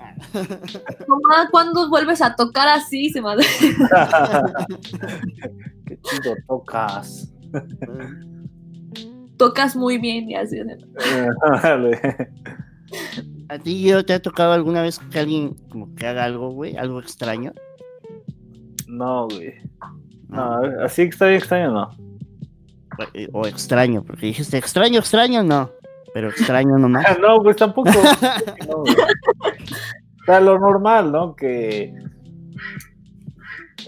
Mamá, 1.07 1.49
¿cuándo 1.51 1.89
vuelves 1.89 2.21
a 2.21 2.35
tocar 2.35 2.67
así? 2.67 3.09
Se 3.09 3.21
madre. 3.21 3.45
Qué 5.85 5.99
chido 6.01 6.35
tocas. 6.47 7.31
Tocas 9.37 9.75
muy 9.75 9.97
bien 9.97 10.29
y 10.29 10.35
así. 10.35 10.57
¿A 13.49 13.59
ti 13.59 13.83
yo 13.83 14.05
te 14.05 14.13
ha 14.13 14.21
tocado 14.21 14.53
alguna 14.53 14.81
vez 14.81 14.99
que 14.99 15.19
alguien 15.19 15.55
como 15.69 15.93
que 15.95 16.07
haga 16.07 16.23
algo, 16.23 16.51
güey? 16.51 16.77
Algo 16.77 16.99
extraño. 16.99 17.51
No, 18.87 19.27
güey. 19.27 19.53
No, 20.29 20.61
así 20.83 21.03
extraño, 21.03 21.35
extraño, 21.35 21.71
no. 21.71 22.02
Eh, 23.13 23.27
O 23.33 23.45
extraño, 23.47 24.03
porque 24.03 24.27
dijiste 24.27 24.57
extraño, 24.57 24.99
extraño, 24.99 25.43
no. 25.43 25.71
Pero 26.13 26.29
extraño 26.29 26.77
nomás. 26.77 27.05
No, 27.19 27.41
pues 27.41 27.55
tampoco. 27.57 27.89
No, 28.69 28.83
o 30.23 30.25
sea, 30.25 30.39
lo 30.39 30.57
normal, 30.57 31.11
¿no? 31.11 31.35
Que. 31.35 31.93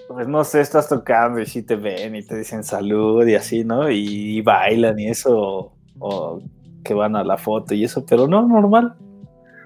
Pues 0.10 0.28
no 0.28 0.44
sé, 0.44 0.62
estás 0.62 0.90
tocando 0.90 1.40
y 1.40 1.46
sí 1.46 1.64
te 1.64 1.76
ven 1.78 2.16
y 2.16 2.24
te 2.24 2.38
dicen 2.38 2.64
salud 2.64 3.26
y 3.26 3.36
así, 3.36 3.64
¿no? 3.64 3.90
Y, 3.90 4.42
bailan 4.42 5.00
y 5.00 5.08
eso. 5.08 5.72
O 6.00 6.42
que 6.84 6.94
van 6.94 7.16
a 7.16 7.24
la 7.24 7.38
foto 7.38 7.74
y 7.74 7.86
eso, 7.86 8.06
pero 8.06 8.28
no, 8.28 8.46
normal. 8.46 8.96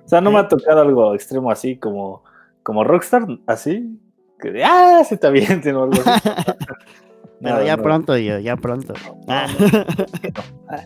O 0.06 0.08
sea, 0.08 0.22
no 0.22 0.32
me 0.32 0.40
ha 0.40 0.48
tocado 0.48 0.82
algo 0.82 1.14
extremo 1.14 1.52
así 1.52 1.78
como, 1.78 2.24
como 2.64 2.84
Rockstar, 2.84 3.26
así. 3.48 4.00
Que 4.40 4.52
de, 4.52 4.64
ah, 4.64 5.04
se 5.04 5.18
te 5.18 5.28
avienten 5.28 5.76
o 5.76 5.84
algo 5.84 6.02
así. 6.06 6.30
Pero 7.42 7.58
No, 7.58 7.64
ya 7.66 7.78
no. 7.78 7.84
pronto, 7.84 8.18
yo, 8.18 8.40
ya 8.40 8.56
pronto. 8.58 8.94
Ah. 9.28 9.48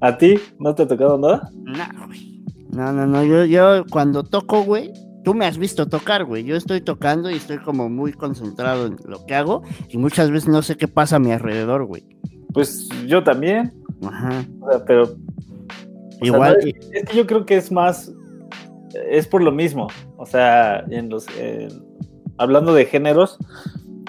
¿A 0.00 0.16
ti 0.16 0.36
no 0.58 0.74
te 0.74 0.84
ha 0.84 0.88
tocado 0.88 1.18
nada? 1.18 1.50
No, 1.64 2.06
güey. 2.06 2.42
No, 2.72 2.92
no, 2.92 3.06
no. 3.06 3.24
Yo, 3.24 3.44
yo 3.44 3.84
cuando 3.90 4.22
toco, 4.22 4.62
güey, 4.64 4.92
tú 5.24 5.34
me 5.34 5.46
has 5.46 5.58
visto 5.58 5.86
tocar, 5.88 6.24
güey. 6.24 6.44
Yo 6.44 6.56
estoy 6.56 6.80
tocando 6.80 7.30
y 7.30 7.34
estoy 7.34 7.58
como 7.58 7.88
muy 7.88 8.12
concentrado 8.12 8.86
en 8.86 8.96
lo 9.04 9.26
que 9.26 9.34
hago 9.34 9.62
y 9.88 9.98
muchas 9.98 10.30
veces 10.30 10.48
no 10.48 10.62
sé 10.62 10.76
qué 10.76 10.88
pasa 10.88 11.16
a 11.16 11.18
mi 11.18 11.32
alrededor, 11.32 11.84
güey. 11.84 12.04
Pues 12.54 12.88
yo 13.06 13.22
también, 13.22 13.72
Ajá. 14.06 14.44
o 14.60 14.70
sea, 14.70 14.84
pero 14.84 15.14
Igual. 16.22 16.58
no, 16.62 16.68
Es 16.92 17.04
que 17.04 17.16
yo 17.16 17.26
creo 17.26 17.44
que 17.44 17.56
es 17.56 17.70
más, 17.70 18.12
es 19.10 19.26
por 19.26 19.42
lo 19.42 19.52
mismo. 19.52 19.88
O 20.16 20.26
sea, 20.26 20.80
en 20.90 21.08
los, 21.10 21.26
hablando 22.38 22.72
de 22.74 22.86
géneros, 22.86 23.38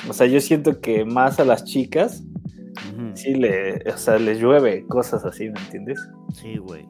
o 0.09 0.13
sea, 0.13 0.27
yo 0.27 0.39
siento 0.39 0.79
que 0.81 1.05
más 1.05 1.39
a 1.39 1.45
las 1.45 1.63
chicas 1.63 2.23
sí 3.13 3.33
le, 3.35 3.83
o 3.91 3.97
sea, 3.97 4.17
les 4.17 4.39
llueve 4.39 4.85
cosas 4.87 5.25
así, 5.25 5.49
¿me 5.49 5.59
entiendes? 5.59 5.99
Sí, 6.33 6.57
güey. 6.57 6.85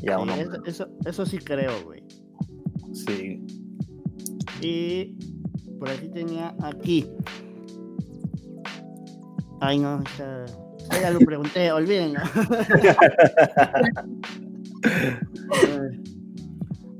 Y 0.00 0.10
a 0.10 0.18
uno, 0.18 0.34
eso, 0.34 0.64
eso, 0.64 0.88
eso 1.04 1.26
sí 1.26 1.38
creo, 1.38 1.72
güey. 1.84 2.02
sí. 2.92 3.42
Y 4.60 5.16
por 5.78 5.90
aquí 5.90 6.08
tenía 6.08 6.54
aquí. 6.62 7.06
Ay, 9.60 9.78
no, 9.78 10.02
ah, 10.20 10.46
Ya 11.00 11.10
lo 11.10 11.18
pregunté, 11.20 11.70
olvídenlo. 11.72 12.20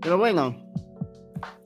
Pero 0.01 0.19
bueno, 0.19 0.64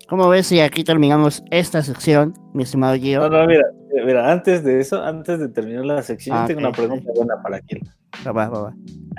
¿cómo 0.09 0.29
ves 0.29 0.47
si 0.47 0.61
aquí 0.61 0.85
terminamos 0.85 1.43
esta 1.51 1.83
sección, 1.83 2.35
mi 2.55 2.63
estimado 2.65 2.97
Gio? 2.97 3.21
No, 3.21 3.29
no, 3.29 3.47
mira, 3.47 3.65
mira, 4.05 4.31
antes 4.33 4.65
de 4.65 4.81
eso, 4.81 5.03
antes 5.03 5.39
de 5.39 5.49
terminar 5.49 5.85
la 5.85 6.03
sección, 6.03 6.37
Ah, 6.37 6.45
tengo 6.47 6.61
una 6.61 6.73
pregunta 6.73 7.11
buena 7.15 7.41
para 7.43 7.57
aquí. 7.59 7.79
Va, 8.27 8.33
va. 8.49 8.75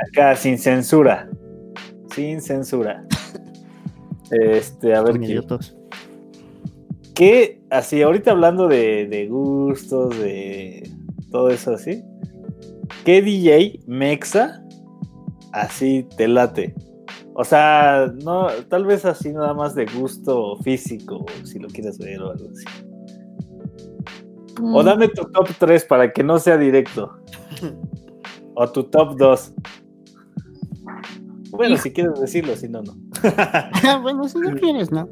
Acá, 0.08 0.36
sin 0.36 0.58
censura. 0.58 1.30
Sin 2.14 2.42
censura. 2.42 3.04
Este, 4.32 4.94
a 4.96 5.02
ver, 5.02 5.14
Son 5.14 5.22
¿qué, 5.22 5.28
idiotas. 5.28 5.76
¿qué- 7.16 7.62
así, 7.70 8.02
ahorita 8.02 8.32
hablando 8.32 8.68
de, 8.68 9.08
de 9.08 9.28
gustos, 9.28 10.18
de 10.20 10.90
todo 11.32 11.50
eso 11.50 11.74
así, 11.74 12.04
¿qué 13.06 13.22
DJ 13.22 13.80
mexa 13.88 14.64
así 15.52 16.08
te 16.18 16.28
late? 16.28 16.74
O 17.42 17.46
sea, 17.46 18.12
no, 18.26 18.48
tal 18.68 18.86
vez 18.86 19.06
así 19.06 19.32
nada 19.32 19.54
más 19.54 19.74
de 19.74 19.86
gusto 19.86 20.58
físico, 20.58 21.26
si 21.46 21.58
lo 21.58 21.70
quieres 21.70 21.98
ver 21.98 22.22
o 22.22 22.32
algo 22.32 22.50
así. 22.52 22.66
Mm, 24.60 24.76
O 24.76 24.84
dame 24.84 25.08
tu 25.08 25.24
top 25.24 25.48
3 25.58 25.86
para 25.86 26.12
que 26.12 26.22
no 26.22 26.38
sea 26.38 26.58
directo. 26.58 27.18
O 28.56 28.70
tu 28.70 28.84
top 28.84 29.16
2. 29.18 29.54
Bueno, 31.52 31.76
Hijo. 31.76 31.84
si 31.84 31.94
quieres 31.94 32.20
decirlo, 32.20 32.58
si 32.58 32.68
no, 32.68 32.82
no. 32.82 32.94
bueno, 34.02 34.28
si 34.28 34.38
no 34.38 34.52
quieres, 34.56 34.92
¿no? 34.92 35.08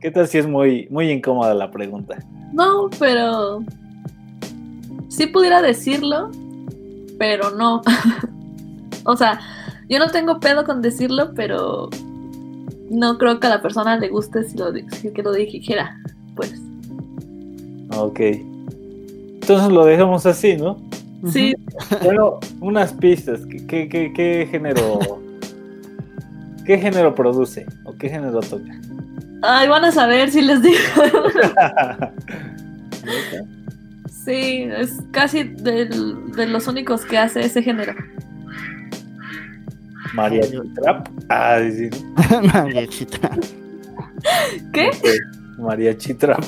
¿Qué 0.00 0.10
tal 0.10 0.28
si 0.28 0.36
es 0.36 0.46
muy, 0.46 0.86
muy 0.90 1.10
incómoda 1.10 1.54
la 1.54 1.70
pregunta? 1.70 2.18
No, 2.52 2.90
pero. 2.98 3.60
Sí 5.08 5.28
pudiera 5.28 5.62
decirlo, 5.62 6.30
pero 7.18 7.52
no. 7.52 7.80
o 9.04 9.16
sea, 9.16 9.40
yo 9.90 9.98
no 9.98 10.08
tengo 10.08 10.40
pedo 10.40 10.64
con 10.64 10.80
decirlo, 10.80 11.32
pero. 11.34 11.90
No 12.90 13.18
creo 13.18 13.38
que 13.38 13.46
a 13.46 13.50
la 13.50 13.62
persona 13.62 13.96
le 13.98 14.08
guste 14.08 14.42
si, 14.44 14.56
lo, 14.58 14.72
si 14.72 15.12
que 15.12 15.22
lo 15.22 15.32
dijera. 15.32 15.96
Pues. 16.34 16.54
Ok. 17.96 18.20
Entonces 18.20 19.70
lo 19.72 19.84
dejamos 19.84 20.26
así, 20.26 20.56
¿no? 20.56 20.78
Sí, 21.30 21.54
Pero 22.02 22.40
unas 22.60 22.92
pistas. 22.94 23.44
¿Qué, 23.46 23.66
qué, 23.66 23.88
qué- 23.88 24.12
qué 24.14 24.48
género? 24.50 24.98
¿Qué 26.64 26.78
género 26.78 27.14
produce? 27.14 27.66
¿O 27.84 27.92
qué 27.94 28.08
género 28.08 28.40
toca? 28.40 28.80
ay, 29.42 29.68
van 29.68 29.84
a 29.84 29.92
saber 29.92 30.30
si 30.30 30.42
les 30.42 30.60
digo. 30.62 30.78
Sí, 34.24 34.64
es 34.76 34.98
casi 35.12 35.44
del- 35.44 36.30
de 36.32 36.46
los 36.46 36.66
únicos 36.68 37.04
que 37.06 37.16
hace 37.18 37.40
ese 37.40 37.62
género. 37.62 37.94
Mariachi 40.14 40.58
Trap. 40.74 41.08
Ah, 41.28 41.58
sí. 41.70 41.90
¿no? 42.30 42.42
Mariachita. 42.52 43.30
¿Qué? 44.72 44.88
Ok, 44.88 45.58
Mariachi 45.58 46.14
Trap. 46.14 46.44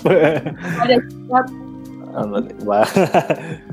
Ándale, 2.14 2.54
va. 2.68 2.86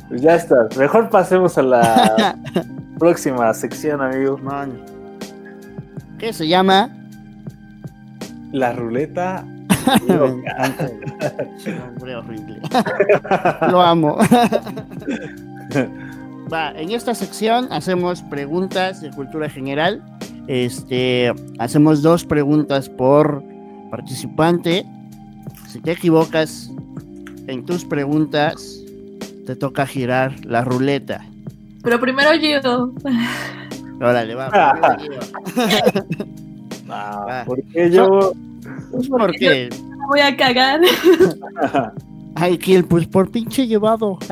Pues 0.07 0.21
ya 0.21 0.35
está. 0.35 0.67
Mejor 0.77 1.09
pasemos 1.09 1.57
a 1.57 1.61
la 1.63 2.35
próxima 2.99 3.53
sección, 3.53 4.01
amigo. 4.01 4.37
Man. 4.37 4.79
¿Qué 6.17 6.33
se 6.33 6.47
llama? 6.47 6.89
La 8.51 8.73
ruleta. 8.73 9.45
Loca. 10.07 10.73
horrible. 12.17 12.59
Lo 13.71 13.81
amo. 13.81 14.17
Va, 16.51 16.71
en 16.71 16.91
esta 16.91 17.13
sección 17.13 17.67
hacemos 17.71 18.21
preguntas 18.23 19.01
de 19.01 19.11
cultura 19.11 19.49
general. 19.49 20.01
Este, 20.47 21.31
hacemos 21.59 22.01
dos 22.01 22.25
preguntas 22.25 22.89
por 22.89 23.43
participante. 23.91 24.85
Si 25.67 25.79
te 25.79 25.91
equivocas 25.91 26.71
en 27.47 27.65
tus 27.65 27.85
preguntas, 27.85 28.79
te 29.45 29.55
toca 29.55 29.85
girar 29.85 30.43
la 30.45 30.63
ruleta. 30.63 31.23
Pero 31.83 31.99
primero 31.99 32.33
yo. 32.35 32.91
Órale, 34.01 34.33
va. 34.33 34.49
Ah. 34.51 34.97
primero 34.97 35.21
No, 36.85 36.93
Ah. 36.95 37.43
porque 37.45 37.91
yo. 37.91 38.33
yo. 38.33 39.09
¿Por 39.09 39.31
qué? 39.33 39.69
Me 39.71 40.05
voy 40.07 40.19
a 40.21 40.35
cagar. 40.35 40.81
Ay, 42.35 42.57
Kill, 42.57 42.85
pues 42.85 43.05
por 43.05 43.29
pinche 43.29 43.67
llevado. 43.67 44.17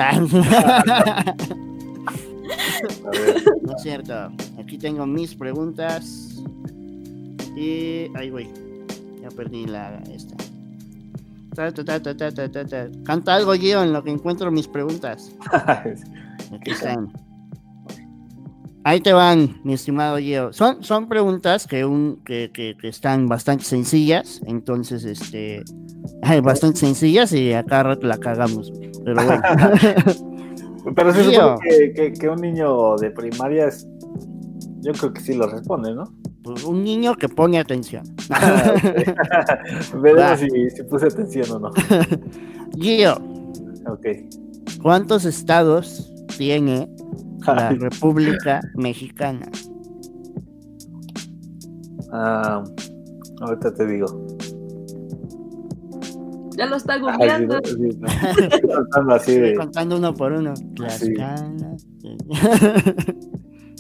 A 3.06 3.10
ver, 3.10 3.44
No 3.62 3.76
es 3.76 3.82
cierto. 3.82 4.14
Aquí 4.60 4.78
tengo 4.78 5.06
mis 5.06 5.36
preguntas. 5.36 6.44
Y. 7.56 8.08
Ay, 8.16 8.30
güey. 8.30 8.50
Ya 9.22 9.30
perdí 9.30 9.66
la. 9.66 10.02
Esta. 10.12 10.36
Ta, 11.56 11.72
ta, 11.72 11.84
ta, 11.84 12.00
ta, 12.02 12.16
ta, 12.16 12.32
ta, 12.32 12.52
ta, 12.52 12.66
ta. 12.66 12.88
Canta 13.04 13.36
algo, 13.36 13.54
Gio, 13.54 13.82
en 13.82 13.92
lo 13.92 14.04
que 14.04 14.12
encuentro 14.12 14.52
mis 14.52 14.68
preguntas. 14.68 15.34
Aquí 16.54 16.72
están. 16.72 17.12
Ahí 18.84 19.02
te 19.02 19.12
van, 19.12 19.60
mi 19.64 19.74
estimado 19.74 20.18
Gio. 20.18 20.54
Son, 20.54 20.84
son 20.84 21.10
preguntas 21.10 21.68
que, 21.68 21.84
un, 21.84 22.22
que, 22.24 22.52
que, 22.54 22.78
que 22.80 22.88
están 22.88 23.28
bastante 23.28 23.66
sencillas. 23.66 24.40
Entonces, 24.46 25.04
este. 25.04 25.64
ay, 26.22 26.42
bastante 26.42 26.80
sencillas 26.80 27.34
y 27.34 27.54
a 27.54 27.64
cada 27.64 27.84
rato 27.84 28.08
la 28.08 28.18
cagamos. 28.18 28.72
Pero 29.04 29.26
bueno. 29.26 29.42
Pero 30.96 31.14
se 31.14 31.24
supone 31.24 31.58
que, 31.62 31.94
que, 31.94 32.14
que 32.14 32.30
un 32.30 32.42
niño 32.42 32.96
de 32.98 33.12
primaria 33.12 33.68
es. 33.68 33.88
Yo 34.82 34.94
creo 34.94 35.14
que 35.14 35.22
sí 35.22 35.34
lo 35.34 35.48
responde, 35.48 35.94
¿no? 35.94 36.04
Pues, 36.44 36.64
un 36.64 36.84
niño 36.84 37.16
que 37.16 37.28
pone 37.28 37.60
atención. 37.60 38.04
Veremos 40.02 40.22
Va. 40.22 40.38
si, 40.38 40.70
si 40.70 40.84
puse 40.84 41.08
atención 41.08 41.52
o 41.52 41.60
no. 41.60 41.72
Gio, 42.80 43.16
Ok. 43.88 44.06
¿cuántos 44.82 45.26
estados 45.26 46.14
tiene 46.38 46.90
la 47.46 47.70
República 47.72 48.62
Mexicana? 48.76 49.50
ah, 52.14 52.64
ahorita 53.42 53.74
te 53.74 53.86
digo. 53.88 54.27
Ya 56.58 56.66
lo 56.66 56.76
está 56.76 56.96
sí, 56.96 57.02
googleando. 57.02 57.56
no, 57.60 57.62
sí, 57.64 57.78
no. 58.00 58.08
Estoy 58.48 58.62
contando 58.70 59.14
así 59.14 59.32
Estoy 59.34 59.50
de- 59.50 59.56
contando 59.56 59.98
uno 59.98 60.14
por 60.14 60.32
uno. 60.34 60.54
Tlaxcala. 60.76 61.46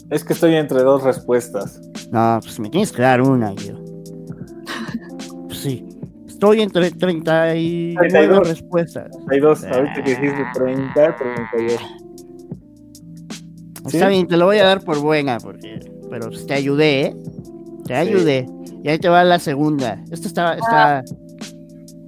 Es 0.10 0.24
que 0.24 0.32
estoy 0.34 0.56
entre 0.56 0.84
dos 0.84 1.04
respuestas. 1.04 1.82
No, 2.13 2.40
pues 2.42 2.58
me 2.62 2.70
tienes 2.70 2.94
que 2.94 3.02
dar 3.02 3.22
una, 3.22 3.52
Gio. 3.58 3.78
Pues 5.48 5.58
sí. 5.60 5.86
Estoy 6.28 6.62
entre 6.62 6.92
39 6.92 7.96
32. 8.10 8.48
respuestas. 8.48 9.10
Hay 9.30 9.40
dos, 9.42 9.66
ahorita 9.66 10.04
que 10.04 10.10
dijiste 10.12 10.44
30, 10.54 11.16
32. 11.16 11.82
¿Sí? 13.88 13.98
Está 13.98 14.08
bien, 14.08 14.28
te 14.28 14.38
lo 14.38 14.46
voy 14.46 14.60
a 14.60 14.66
dar 14.66 14.82
por 14.82 15.00
buena, 15.02 15.40
porque, 15.40 15.80
pero 16.10 16.28
pues 16.28 16.46
te 16.46 16.54
ayudé, 16.54 17.02
¿eh? 17.08 17.16
Te 17.86 17.94
Sí. 17.96 18.00
ayudé. 18.00 18.46
Y 18.84 18.90
ahí 18.90 19.00
te 19.00 19.10
va 19.10 19.24
la 19.26 19.40
segunda. 19.40 20.02
Esta 20.12 20.28
está, 20.28 20.54
está, 20.54 21.04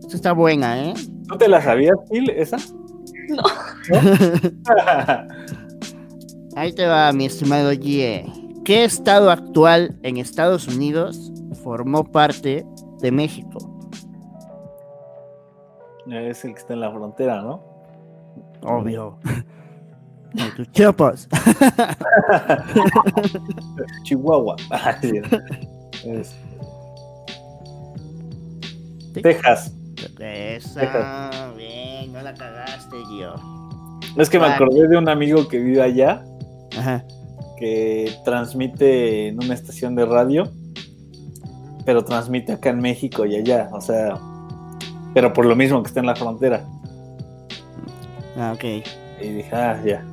esta 0.10 0.15
está 0.15 0.32
buena, 0.34 0.89
¿eh? 0.89 0.93
¿No 1.28 1.38
te 1.38 1.48
la 1.48 1.62
sabías, 1.62 1.95
Phil, 2.10 2.28
esa? 2.32 2.58
No. 3.30 3.43
Ahí 6.56 6.74
te 6.74 6.88
va, 6.88 7.12
mi 7.13 7.26
estimado 7.26 7.69
Gie. 7.74 8.26
¿Qué 8.65 8.86
estado 8.86 9.30
actual 9.30 10.00
en 10.02 10.17
Estados 10.17 10.67
Unidos 10.67 11.32
formó 11.62 12.04
parte 12.04 12.65
de 13.02 13.12
México? 13.12 13.60
es 16.08 16.43
el 16.43 16.54
que 16.54 16.60
está 16.60 16.74
en 16.74 16.80
la 16.80 16.91
frontera, 16.91 17.43
¿no? 17.43 17.63
Obvio. 18.63 19.19
Chiapas. 20.72 21.30
Chihuahua. 24.06 24.56
Es- 26.04 26.36
Texas. 29.13 29.72
Esa, 30.19 31.51
bien, 31.55 32.12
no 32.13 32.21
la 32.21 32.33
cagaste, 32.33 32.97
Gio. 33.09 33.33
Es 34.17 34.29
que 34.29 34.39
me 34.39 34.47
acordé 34.47 34.88
de 34.88 34.97
un 34.97 35.07
amigo 35.09 35.47
que 35.47 35.59
vive 35.59 35.81
allá 35.81 36.23
Ajá. 36.77 37.03
que 37.57 38.12
transmite 38.25 39.27
en 39.27 39.43
una 39.43 39.53
estación 39.53 39.95
de 39.95 40.05
radio, 40.05 40.51
pero 41.85 42.03
transmite 42.03 42.53
acá 42.53 42.69
en 42.69 42.79
México 42.79 43.25
y 43.25 43.35
allá, 43.35 43.69
o 43.71 43.81
sea, 43.81 44.17
pero 45.13 45.33
por 45.33 45.45
lo 45.45 45.55
mismo 45.55 45.81
que 45.81 45.88
está 45.88 45.99
en 45.99 46.05
la 46.05 46.15
frontera. 46.15 46.65
Ah, 48.38 48.53
ok. 48.55 48.63
Y 49.21 49.27
dije, 49.27 49.55
ah, 49.55 49.81
ya. 49.85 50.05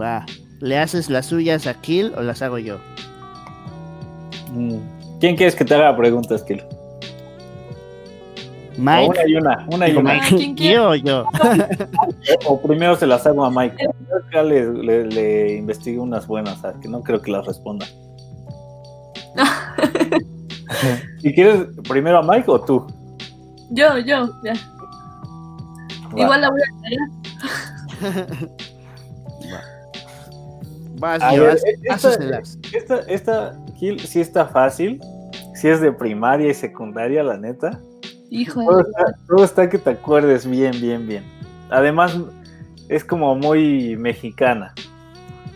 Va. 0.00 0.24
¿Le 0.60 0.78
haces 0.78 1.10
las 1.10 1.26
suyas 1.26 1.66
a 1.66 1.74
Kill 1.74 2.12
o 2.16 2.22
las 2.22 2.40
hago 2.40 2.58
yo? 2.58 2.78
Mm. 4.52 4.78
¿Quién 5.20 5.36
quieres 5.36 5.54
que 5.54 5.64
te 5.64 5.74
haga 5.74 5.96
preguntas, 5.96 6.42
Kilo? 6.42 6.64
Mike. 8.78 9.08
Una 9.10 9.26
y 9.28 9.34
una, 9.36 9.66
una 9.70 9.88
y 9.88 9.96
una. 9.96 10.20
¿quién? 10.28 10.56
¿Yo 10.56 10.90
o 10.90 10.94
yo? 10.94 11.26
O 12.46 12.60
primero 12.62 12.96
se 12.96 13.06
las 13.06 13.26
hago 13.26 13.44
a 13.44 13.50
Mike. 13.50 13.76
Yo 13.80 13.90
ya 14.32 14.42
le, 14.42 14.72
le, 14.72 15.04
le 15.06 15.54
investigo 15.54 16.02
unas 16.02 16.26
buenas, 16.26 16.58
¿sabes? 16.60 16.76
que 16.80 16.88
no 16.88 17.02
creo 17.02 17.20
que 17.20 17.30
las 17.30 17.46
responda. 17.46 17.86
si 21.20 21.32
quieres, 21.34 21.66
primero 21.88 22.18
a 22.18 22.22
Mike 22.22 22.50
o 22.50 22.60
tú. 22.60 22.86
Yo, 23.70 23.98
yo, 23.98 24.28
ya. 24.44 24.52
Va. 26.14 26.20
Igual 26.20 26.40
la 26.42 26.50
voy 26.50 26.60
a 26.60 26.66
cagar. 28.00 28.48
Vas, 30.98 31.22
A 31.22 31.32
ver, 31.32 31.50
haz- 31.50 31.64
esta, 31.82 32.14
esta, 32.72 32.98
esta 33.08 33.58
Gil, 33.76 33.98
sí 34.00 34.20
está 34.20 34.46
fácil. 34.46 35.00
Sí 35.54 35.68
es 35.68 35.80
de 35.80 35.92
primaria 35.92 36.48
y 36.50 36.54
secundaria, 36.54 37.22
la 37.22 37.36
neta. 37.36 37.80
Hijo 38.32 38.64
Todo 38.64 38.78
de... 38.78 38.82
está, 38.84 39.18
todo 39.28 39.44
está 39.44 39.68
que 39.68 39.76
te 39.76 39.90
acuerdes 39.90 40.48
bien, 40.48 40.72
bien, 40.80 41.06
bien. 41.06 41.22
Además, 41.68 42.16
es 42.88 43.04
como 43.04 43.34
muy 43.34 43.94
mexicana. 43.98 44.72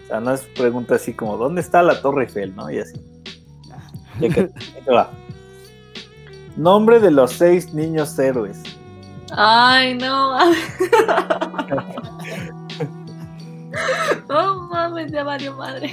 O 0.04 0.06
sea, 0.08 0.20
no 0.20 0.34
es 0.34 0.42
pregunta 0.42 0.96
así 0.96 1.14
como, 1.14 1.38
¿dónde 1.38 1.62
está 1.62 1.82
la 1.82 2.02
Torre 2.02 2.24
Eiffel? 2.24 2.54
¿No? 2.54 2.70
Y 2.70 2.80
así. 2.80 3.00
Va. 4.94 5.08
Nombre 6.58 7.00
de 7.00 7.10
los 7.10 7.32
seis 7.32 7.72
niños 7.72 8.18
héroes. 8.18 8.62
Ay, 9.30 9.94
no. 9.94 10.38
No 14.28 14.68
mames, 14.68 15.10
ya 15.10 15.24
valió 15.24 15.54
madre. 15.56 15.90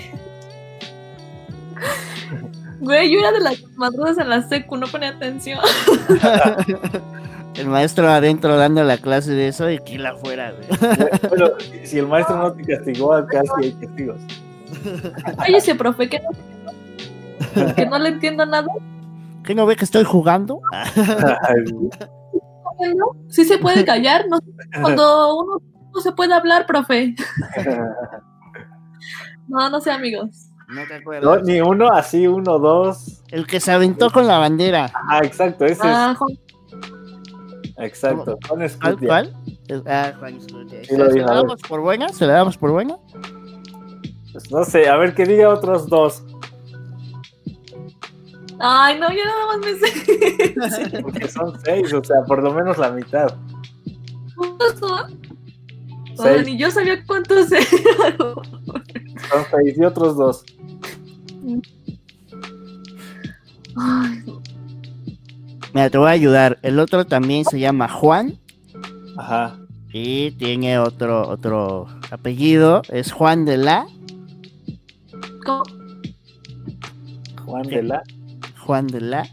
Güey, 2.84 3.12
yo 3.12 3.20
era 3.20 3.32
de 3.32 3.40
las 3.40 3.64
madrugas 3.76 4.18
en 4.18 4.30
la 4.30 4.42
secu, 4.48 4.76
no 4.78 4.88
ponía 4.88 5.10
atención. 5.10 5.60
El 7.56 7.68
maestro 7.68 8.10
adentro 8.10 8.58
dando 8.58 8.84
la 8.84 8.98
clase 8.98 9.32
de 9.32 9.48
eso 9.50 9.70
y 9.70 9.78
Kill 9.80 10.06
afuera, 10.06 10.52
güey. 10.54 10.68
Pero 11.30 11.54
si- 11.84 12.00
el 12.00 12.08
maestro 12.08 12.36
no 12.38 12.52
te 12.54 12.64
castigó, 12.64 13.14
acá 13.14 13.42
sí 13.44 13.66
hay 13.66 13.72
castigos. 13.74 14.20
Oye, 15.46 15.58
ese 15.58 15.76
profe, 15.76 16.10
que 16.10 16.20
no, 16.20 17.76
que 17.76 17.86
no 17.86 18.00
le 18.00 18.10
entiendo 18.10 18.46
nada. 18.46 18.68
¿Qué 19.44 19.54
no 19.54 19.66
ve 19.68 19.76
que 19.76 19.86
estoy 19.86 20.04
jugando? 20.04 20.60
Sí 23.30 23.46
se 23.46 23.60
puede 23.60 23.86
callar, 23.86 24.26
no 24.30 24.40
cuando 24.82 25.38
uno 25.38 25.62
no 25.94 26.02
se 26.02 26.12
puede 26.12 26.34
hablar, 26.34 26.66
profe. 26.66 27.16
No, 29.46 29.70
no 29.70 29.82
sé, 29.82 29.92
amigos. 29.92 30.48
No 30.70 30.82
te 30.88 30.94
No, 30.94 31.00
acuerdas. 31.00 31.44
ni 31.44 31.62
uno, 31.62 31.90
así, 31.92 32.28
uno, 32.28 32.60
dos. 32.60 33.22
El 33.30 33.46
que 33.48 33.60
se 33.60 33.72
aventó 33.72 34.10
con 34.12 34.28
la 34.28 34.38
bandera. 34.40 34.92
Ah, 35.10 35.20
exacto, 35.24 35.66
ese 35.66 35.82
Ah, 35.84 36.16
Juan- 36.18 36.32
es. 36.32 37.74
Exacto. 37.78 38.24
Juan 38.26 38.40
¿Cuál? 38.48 38.62
Escutia. 38.64 39.08
¿Cuál? 39.08 39.36
Ah, 39.88 40.14
Juan. 40.20 40.40
Sí 40.42 40.48
lo 40.98 41.06
¿Se 41.08 41.14
dijo, 41.14 41.26
la 41.28 41.34
damos 41.36 41.62
por 41.62 41.82
buena? 41.82 42.10
¿Se 42.10 42.26
la 42.26 42.34
damos 42.34 42.58
por 42.58 42.72
buena? 42.72 42.98
Pues 44.32 44.52
no 44.52 44.64
sé, 44.64 44.88
a 44.90 44.98
ver 44.98 45.14
que 45.14 45.26
diga 45.26 45.50
otros 45.50 45.88
dos. 45.88 46.24
Ay, 48.60 49.00
no, 49.00 49.10
yo 49.12 49.26
nada 49.26 49.46
más 49.48 49.60
me 49.60 49.74
sé. 49.76 51.02
Porque 51.02 51.28
son 51.28 51.60
seis, 51.66 51.92
o 51.94 52.04
sea, 52.04 52.24
por 52.26 52.42
lo 52.42 52.54
menos 52.54 52.78
la 52.78 52.92
mitad. 52.92 53.28
¿Cuántos 54.36 54.80
son? 54.80 55.20
O 56.18 56.24
Seis. 56.24 56.36
sea, 56.36 56.44
ni 56.44 56.58
yo 56.58 56.72
sabía 56.72 57.04
cuántos 57.06 57.52
eran. 57.52 58.16
Son 59.30 59.44
seis 59.52 59.78
y 59.78 59.84
otros 59.84 60.16
dos. 60.18 60.44
Ay, 63.76 64.24
Mira, 65.74 65.90
te 65.90 65.98
voy 65.98 66.08
a 66.08 66.12
ayudar. 66.12 66.60
El 66.62 66.80
otro 66.80 67.06
también 67.06 67.46
se 67.46 67.60
llama 67.60 67.90
Juan 67.90 68.38
Ajá. 69.18 69.58
y 69.92 70.32
tiene 70.32 70.78
otro 70.78 71.28
otro 71.28 71.88
apellido 72.12 72.84
es 72.90 73.12
Juan 73.12 73.46
de 73.46 73.58
la, 73.58 73.88
¿Cómo? 75.46 75.64
Juan 77.46 77.64
de 77.64 77.84
la. 77.84 78.04
Juan 78.60 78.88
de 78.88 79.02
la. 79.02 79.28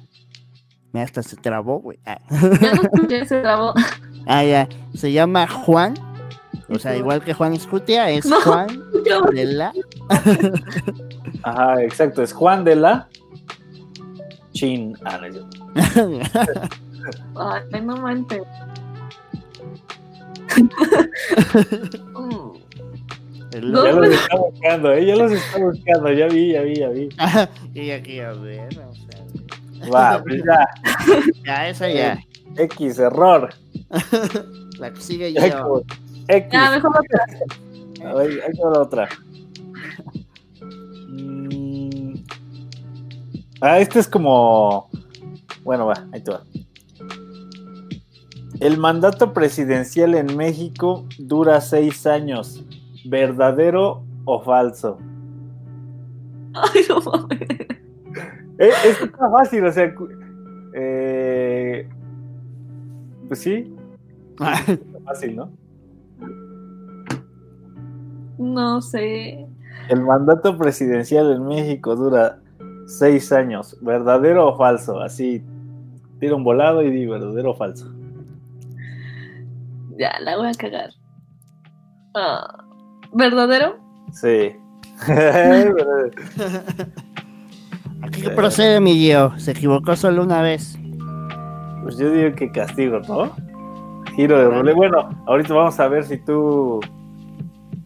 Me 0.93 1.03
hasta 1.03 1.23
se 1.23 1.37
trabó, 1.37 1.81
güey. 1.81 1.99
Ah. 2.05 2.19
Ya 2.61 2.73
no 2.75 3.27
se 3.27 3.41
trabó. 3.41 3.75
Ah, 4.27 4.45
ya. 4.45 4.69
Se 4.95 5.13
llama 5.13 5.47
Juan. 5.47 5.95
O 6.71 6.79
sea, 6.79 6.97
igual 6.97 7.23
que 7.23 7.35
Juan 7.35 7.53
Escutia, 7.53 8.09
es 8.11 8.27
No. 8.27 8.41
Juan 8.43 8.69
Yo- 9.07 9.23
de 9.33 9.45
la. 9.45 9.73
Ajá, 11.43 11.83
exacto, 11.83 12.23
es 12.23 12.33
Juan 12.33 12.65
de 12.65 12.77
la. 12.77 13.09
Chin. 14.53 14.97
Ah, 15.05 15.19
no, 15.19 15.29
yo- 15.29 15.49
Ay, 17.73 17.81
no 17.83 17.97
manches. 17.97 18.43
El- 23.53 23.73
No. 23.73 23.85
Ya 23.85 23.93
los 23.93 24.09
está 24.15 24.37
buscando, 24.37 24.93
¿eh? 24.93 25.07
Ya 25.07 25.17
los 25.17 25.33
está 25.33 25.59
buscando, 25.59 26.13
ya 26.13 26.27
vi, 26.29 26.53
ya 26.53 26.63
vi, 26.63 26.77
ya 26.77 26.89
vi. 26.89 27.09
y 27.75 27.91
aquí, 27.91 28.21
a 28.21 28.33
ver, 28.33 28.69
vamos 28.77 28.99
a 29.01 29.07
ver. 29.83 29.93
Va, 29.95 30.23
pues 30.23 30.43
ya. 30.45 30.69
Ya, 31.45 31.69
esa 31.69 31.89
ya. 31.91 32.19
X, 32.57 32.99
error. 33.01 33.53
La 34.79 34.93
que 34.93 35.01
sigue 35.01 35.33
Ya, 35.33 35.49
yo. 35.49 35.63
como- 35.63 35.83
X. 36.31 36.53
Ya, 36.53 36.71
mejor 36.71 36.93
otra. 36.97 37.27
A 38.11 38.15
ver, 38.15 38.31
ahí 38.43 38.59
va 38.65 38.71
la 38.71 38.81
otra. 38.81 39.09
Mm. 41.09 42.15
Ah, 43.61 43.79
este 43.79 43.99
es 43.99 44.09
como. 44.09 44.89
Bueno, 45.65 45.87
va, 45.87 46.07
ahí 46.13 46.23
te 46.23 46.31
va. 46.31 46.43
El 48.61 48.77
mandato 48.79 49.33
presidencial 49.33 50.15
en 50.15 50.37
México 50.37 51.07
dura 51.19 51.61
seis 51.61 52.07
años. 52.07 52.65
¿Verdadero 53.07 54.03
o 54.25 54.43
falso? 54.43 54.99
Ay, 56.55 56.83
no 56.89 57.01
mames. 57.01 57.41
Eh, 58.59 58.71
Es, 58.85 59.01
está 59.01 59.31
fácil, 59.31 59.65
o 59.65 59.73
sea. 59.73 59.95
eh, 60.75 61.89
pues 63.29 63.41
sí, 63.41 63.75
está 64.31 64.79
fácil, 65.05 65.37
¿no? 65.37 65.51
No 68.41 68.81
sé. 68.81 69.47
El 69.91 70.01
mandato 70.01 70.57
presidencial 70.57 71.31
en 71.31 71.47
México 71.47 71.95
dura 71.95 72.39
seis 72.87 73.31
años. 73.33 73.77
¿Verdadero 73.83 74.49
o 74.49 74.57
falso? 74.57 74.99
Así, 75.01 75.45
tiro 76.19 76.37
un 76.37 76.45
volado 76.45 76.83
y 76.83 76.91
di 76.91 77.05
verdadero 77.05 77.51
o 77.51 77.55
falso. 77.55 77.87
Ya, 79.99 80.19
la 80.21 80.39
voy 80.39 80.49
a 80.49 80.55
cagar. 80.55 80.89
Ah, 82.15 82.65
¿Verdadero? 83.13 83.77
Sí. 84.13 84.57
Aquí 88.03 88.23
procede 88.35 88.81
mi 88.81 88.95
Gio. 88.95 89.39
Se 89.39 89.51
equivocó 89.51 89.97
solo 89.97 90.23
una 90.23 90.41
vez. 90.41 90.79
pues 91.83 91.99
yo 91.99 92.11
digo 92.11 92.35
que 92.35 92.51
castigo, 92.51 93.01
¿no? 93.01 93.33
Giro 94.17 94.39
de 94.39 94.47
role. 94.47 94.73
Bueno, 94.73 95.11
ahorita 95.27 95.53
vamos 95.53 95.79
a 95.79 95.89
ver 95.89 96.05
si 96.05 96.17
tú. 96.17 96.81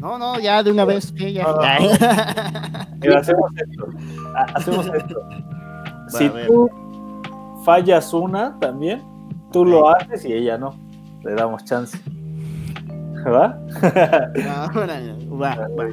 No, 0.04 0.18
no, 0.18 0.38
ya 0.38 0.62
de 0.62 0.70
una 0.70 0.84
vez. 0.84 1.10
que 1.12 1.32
ya. 1.32 1.44
No, 1.44 1.54
no, 1.54 1.62
ya. 1.62 2.88
Mira, 3.00 3.20
hacemos 3.20 3.50
esto. 3.56 3.86
Ha- 4.36 4.46
Hacemos 4.54 4.86
esto. 4.94 5.20
Si 6.08 6.28
tú 6.46 6.68
fallas 7.64 8.12
una 8.12 8.58
también, 8.60 9.02
tú 9.50 9.64
lo 9.64 9.88
haces 9.88 10.22
y 10.26 10.34
ella 10.34 10.58
no. 10.58 10.74
Le 11.22 11.34
damos 11.34 11.64
chance. 11.64 11.98
¿Va? 13.26 13.58
No, 14.74 14.78
órale, 14.82 15.14
va, 15.30 15.56
va. 15.56 15.84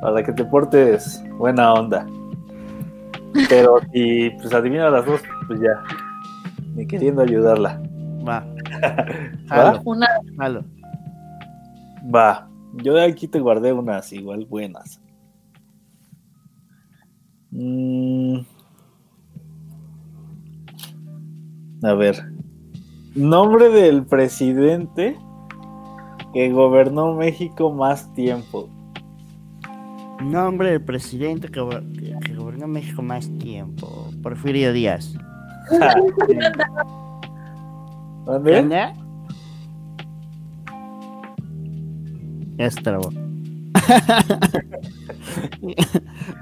Para 0.00 0.22
que 0.22 0.32
te 0.32 0.44
portes 0.46 1.22
buena 1.36 1.74
onda. 1.74 2.06
Pero 3.50 3.80
si 3.92 4.30
pues 4.40 4.54
adivina 4.54 4.88
las 4.88 5.04
dos, 5.04 5.20
pues 5.46 5.60
ya. 5.60 5.74
Ni 6.74 6.86
queriendo 6.86 7.20
ayudarla. 7.20 7.78
Va. 8.26 8.42
Jalo, 9.50 9.82
Una. 9.84 10.08
Va. 12.14 12.48
Yo 12.74 12.94
de 12.94 13.04
aquí 13.04 13.28
te 13.28 13.38
guardé 13.40 13.72
unas 13.72 14.12
igual 14.12 14.46
buenas. 14.46 15.00
Mm. 17.50 18.38
A 21.82 21.94
ver. 21.94 22.24
Nombre 23.14 23.68
del 23.68 24.06
presidente 24.06 25.18
que 26.32 26.50
gobernó 26.50 27.14
México 27.14 27.72
más 27.72 28.10
tiempo. 28.14 28.68
Nombre 30.22 30.70
del 30.70 30.82
presidente 30.82 31.48
que, 31.48 31.60
go- 31.60 31.70
que- 31.98 32.16
que 32.24 32.34
gobernó 32.34 32.68
México 32.68 33.02
más 33.02 33.28
tiempo. 33.38 34.08
Porfirio 34.22 34.72
Díaz. 34.72 35.14
¿Qué 36.26 36.38
¿Dónde? 38.24 38.94
Trabó. 42.70 43.10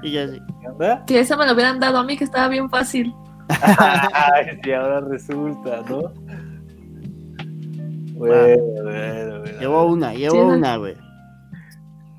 y 0.03 0.11
yo 0.11 0.23
así. 0.23 0.39
¿Qué 0.61 0.67
onda? 0.67 1.03
Si 1.07 1.17
eso 1.17 1.37
me 1.37 1.45
lo 1.45 1.53
hubieran 1.53 1.79
dado 1.79 1.99
a 1.99 2.03
mí, 2.03 2.17
que 2.17 2.23
estaba 2.23 2.47
bien 2.47 2.69
fácil. 2.69 3.13
Ay, 3.49 4.59
sí, 4.63 4.71
ahora 4.71 5.01
resulta, 5.01 5.83
¿no? 5.89 6.13
Bueno, 8.15 8.63
bueno, 8.83 9.39
bueno. 9.39 9.59
Llevo 9.59 9.85
una, 9.85 10.13
llevo 10.13 10.35
Sí, 10.35 10.39
una, 10.39 10.77
güey. 10.77 10.95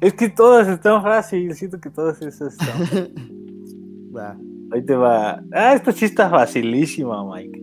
Es 0.01 0.15
que 0.15 0.29
todas 0.29 0.67
están 0.67 1.01
fáciles, 1.03 1.59
siento 1.59 1.81
que 1.81 1.91
todas 1.91 2.21
esas 2.23 2.55
están. 2.55 3.11
Va, 4.17 4.37
Ahí 4.73 4.83
te 4.85 4.97
va. 4.97 5.43
Ah, 5.53 5.75
esta 5.75 5.93
sí 5.93 6.07
está 6.07 6.29
facilísima, 6.31 7.23
Mike. 7.25 7.61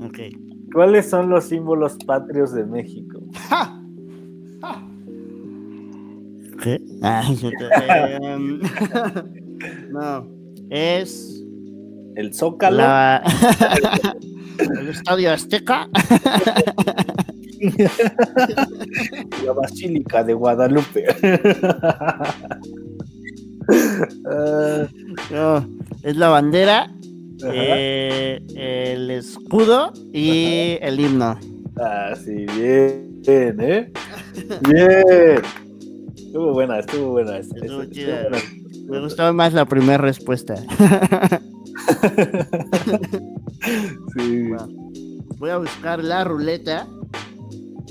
ok. 0.00 0.18
¿Cuáles 0.72 1.10
son 1.10 1.28
los 1.28 1.44
símbolos 1.44 1.96
patrios 2.06 2.52
de 2.52 2.64
México? 2.64 3.20
¡Ja! 3.48 3.81
¿Qué? 6.62 6.80
Ah, 7.02 7.24
yo 7.40 7.50
te- 7.50 8.16
em, 8.26 8.60
no, 9.92 10.28
es 10.70 11.42
El 12.16 12.32
Zócalo, 12.34 12.76
la... 12.78 13.22
el 14.58 14.88
Estadio 14.90 15.32
Azteca. 15.32 15.88
la 19.44 19.52
Basílica 19.52 20.22
de 20.24 20.34
Guadalupe. 20.34 21.04
No, 25.30 25.66
es 26.02 26.16
la 26.16 26.28
bandera, 26.28 26.90
eh, 27.52 28.40
el 28.54 29.10
escudo 29.10 29.92
y 30.12 30.78
el 30.80 31.00
himno. 31.00 31.38
Ah, 31.80 32.14
sí, 32.16 32.46
bien, 32.56 33.22
¿eh? 33.60 33.92
Bien. 34.68 35.42
Estuvo 36.32 36.54
buena, 36.54 36.78
estuvo 36.78 37.10
buena. 37.10 37.36
Estuvo. 37.36 37.82
Me 38.88 39.00
gustó 39.00 39.34
más 39.34 39.52
la 39.52 39.66
primera 39.66 39.98
respuesta. 39.98 40.54
Sí. 44.16 44.50
Voy 45.38 45.50
a 45.50 45.58
buscar 45.58 46.02
la 46.02 46.24
ruleta. 46.24 46.88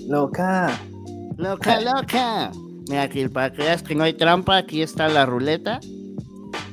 Loca. 0.07 0.77
Loca, 1.37 1.79
loca. 1.79 2.51
Mira 2.89 3.03
aquí, 3.03 3.27
para 3.29 3.53
que 3.53 3.61
veas 3.61 3.83
que 3.83 3.95
no 3.95 4.03
hay 4.03 4.13
trampa, 4.13 4.57
aquí 4.57 4.81
está 4.81 5.07
la 5.07 5.25
ruleta. 5.25 5.79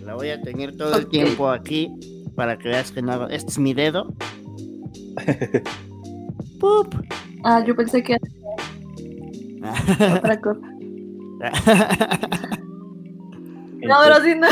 La 0.05 0.15
voy 0.15 0.31
a 0.31 0.43
tener 0.43 0.77
todo 0.77 0.97
el 0.97 1.07
tiempo 1.07 1.49
aquí 1.49 1.93
para 2.35 2.59
que 2.59 2.71
veas 2.71 2.91
que 2.91 3.03
no 3.03 3.13
hago. 3.13 3.29
Este 3.29 3.53
es 3.53 3.59
mi 3.59 3.73
dedo. 3.73 4.13
¡Pup! 6.61 6.93
Ah, 7.45 7.63
yo 7.65 7.77
pensé 7.77 8.03
que 8.03 8.15
era 8.15 10.15
otra 10.17 10.41
cosa. 10.41 10.61
No, 13.81 13.95
pero 14.05 14.21
sí, 14.23 14.35
no. 14.35 14.49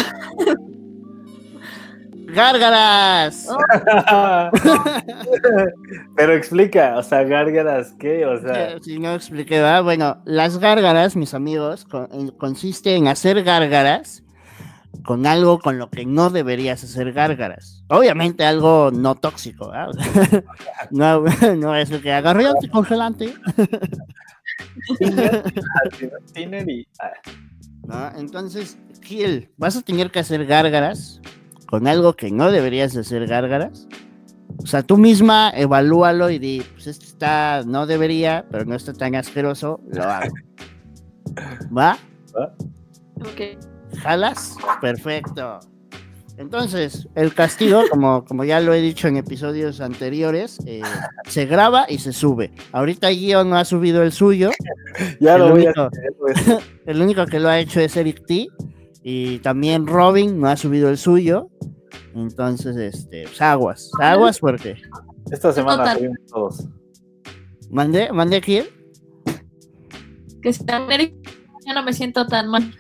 ¡Gárgaras! 2.28 3.49
Oh. 3.51 4.51
Pero 6.16 6.32
explica, 6.34 6.97
o 6.97 7.03
sea, 7.03 7.22
gárgaras, 7.24 7.95
¿qué? 7.99 8.24
O 8.26 8.41
sea, 8.41 8.72
Eh, 8.72 8.78
Si 8.82 8.99
no 8.99 9.14
expliqué, 9.14 9.57
¿verdad? 9.61 9.84
Bueno, 9.84 10.18
las 10.24 10.59
gárgaras, 10.59 11.14
mis 11.16 11.34
amigos, 11.34 11.84
con- 11.84 12.09
en- 12.12 12.30
consiste 12.30 12.97
en 12.97 13.07
hacer 13.09 13.43
gárgaras 13.45 14.22
con 15.05 15.26
algo 15.26 15.59
con 15.61 15.78
lo 15.78 15.89
que 15.91 16.05
no 16.07 16.30
deberías 16.30 16.82
hacer 16.82 17.12
gárgaras. 17.12 17.84
Obviamente 17.89 18.45
algo 18.45 18.91
no 18.93 19.14
tóxico, 19.14 19.70
¿verdad? 19.70 19.91
No, 20.91 21.24
no 21.57 21.76
es 21.76 21.91
el 21.91 22.03
que 22.03 22.12
agarré 22.12 22.47
anticongelante. 22.47 23.34
Tiner 26.32 26.68
y. 26.70 26.86
ah, 27.00 27.12
¿no? 28.12 28.18
Entonces, 28.20 28.78
Gil, 29.02 29.50
vas 29.57 29.76
a 29.76 29.82
tener 29.82 30.11
que 30.11 30.18
hacer 30.20 30.44
gárgaras 30.46 31.20
con 31.66 31.86
algo 31.86 32.14
que 32.14 32.30
no 32.30 32.50
deberías 32.50 32.94
de 32.94 33.00
hacer 33.00 33.26
gárgaras. 33.26 33.86
O 34.59 34.66
sea, 34.66 34.82
tú 34.82 34.96
misma 34.96 35.50
evalúalo 35.50 36.30
y 36.30 36.38
di, 36.38 36.62
pues 36.74 36.86
esto 36.86 37.04
está, 37.04 37.62
no 37.66 37.86
debería, 37.86 38.46
pero 38.50 38.64
no 38.64 38.74
está 38.74 38.92
tan 38.92 39.14
asqueroso, 39.14 39.80
lo 39.88 40.02
hago. 40.02 40.34
¿Va? 41.76 41.98
¿va? 42.36 42.54
Ok. 43.20 43.59
¿Jalas? 44.02 44.57
Perfecto. 44.80 45.61
Entonces, 46.39 47.09
el 47.14 47.32
castigo, 47.34 47.82
como, 47.91 48.24
como 48.24 48.45
ya 48.45 48.61
lo 48.61 48.74
he 48.74 48.80
dicho 48.82 49.09
en 49.09 49.16
episodios 49.16 49.80
anteriores, 49.80 50.59
eh, 50.66 50.82
se 51.28 51.47
graba 51.47 51.87
y 51.89 51.99
se 51.99 52.12
sube. 52.12 52.53
Ahorita 52.72 53.11
Gio 53.11 53.43
no 53.45 53.57
ha 53.57 53.64
subido 53.64 54.03
el 54.03 54.12
suyo. 54.12 54.51
Ya 55.20 55.34
El 55.37 55.43
lo 55.43 55.51
voy 55.51 55.61
a 55.66 55.70
único- 55.70 55.82
hacer, 55.82 56.14
pues. 56.18 56.37
El 56.87 57.03
único 57.03 57.26
que 57.26 57.39
lo 57.39 57.49
ha 57.51 57.59
hecho 57.59 57.80
es 57.80 57.97
Eric 57.97 58.24
T. 58.26 58.49
Y 59.03 59.39
también 59.41 59.87
Robin 59.87 60.41
no 60.41 60.49
ha 60.49 60.57
subido 60.57 60.89
el 60.89 60.97
suyo. 60.99 61.49
Entonces, 62.14 62.76
este, 62.76 63.24
pues, 63.24 63.41
aguas. 63.43 63.91
Aguas 64.01 64.39
porque. 64.39 64.76
Esta 65.30 65.53
semana 65.53 65.95
subimos 65.97 66.16
todos. 66.32 66.68
¿Mandé, 67.70 68.11
mandé 68.12 68.37
aquí? 68.37 68.62
Que 70.41 70.53
si 70.53 70.64
Eric, 70.91 71.14
ya 71.66 71.74
no 71.74 71.82
me 71.82 71.93
siento 71.93 72.26
tan 72.26 72.49
mal. 72.49 72.74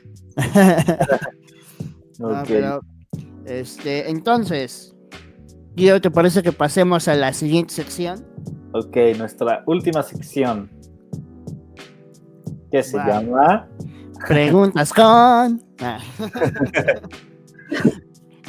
No, 2.18 2.28
Ok. 2.28 2.34
Ah, 2.34 2.44
pero, 2.48 2.80
este, 3.46 4.10
entonces, 4.10 4.94
Guido, 5.74 6.00
¿te 6.00 6.10
parece 6.10 6.42
que 6.42 6.52
pasemos 6.52 7.06
a 7.08 7.14
la 7.14 7.32
siguiente 7.32 7.74
sección? 7.74 8.26
Ok, 8.72 8.96
nuestra 9.16 9.62
última 9.66 10.02
sección. 10.02 10.70
Que 12.70 12.82
se 12.82 12.96
llama. 12.96 13.68
Preguntas 14.26 14.92
con. 14.92 15.62
Ah. 15.80 15.98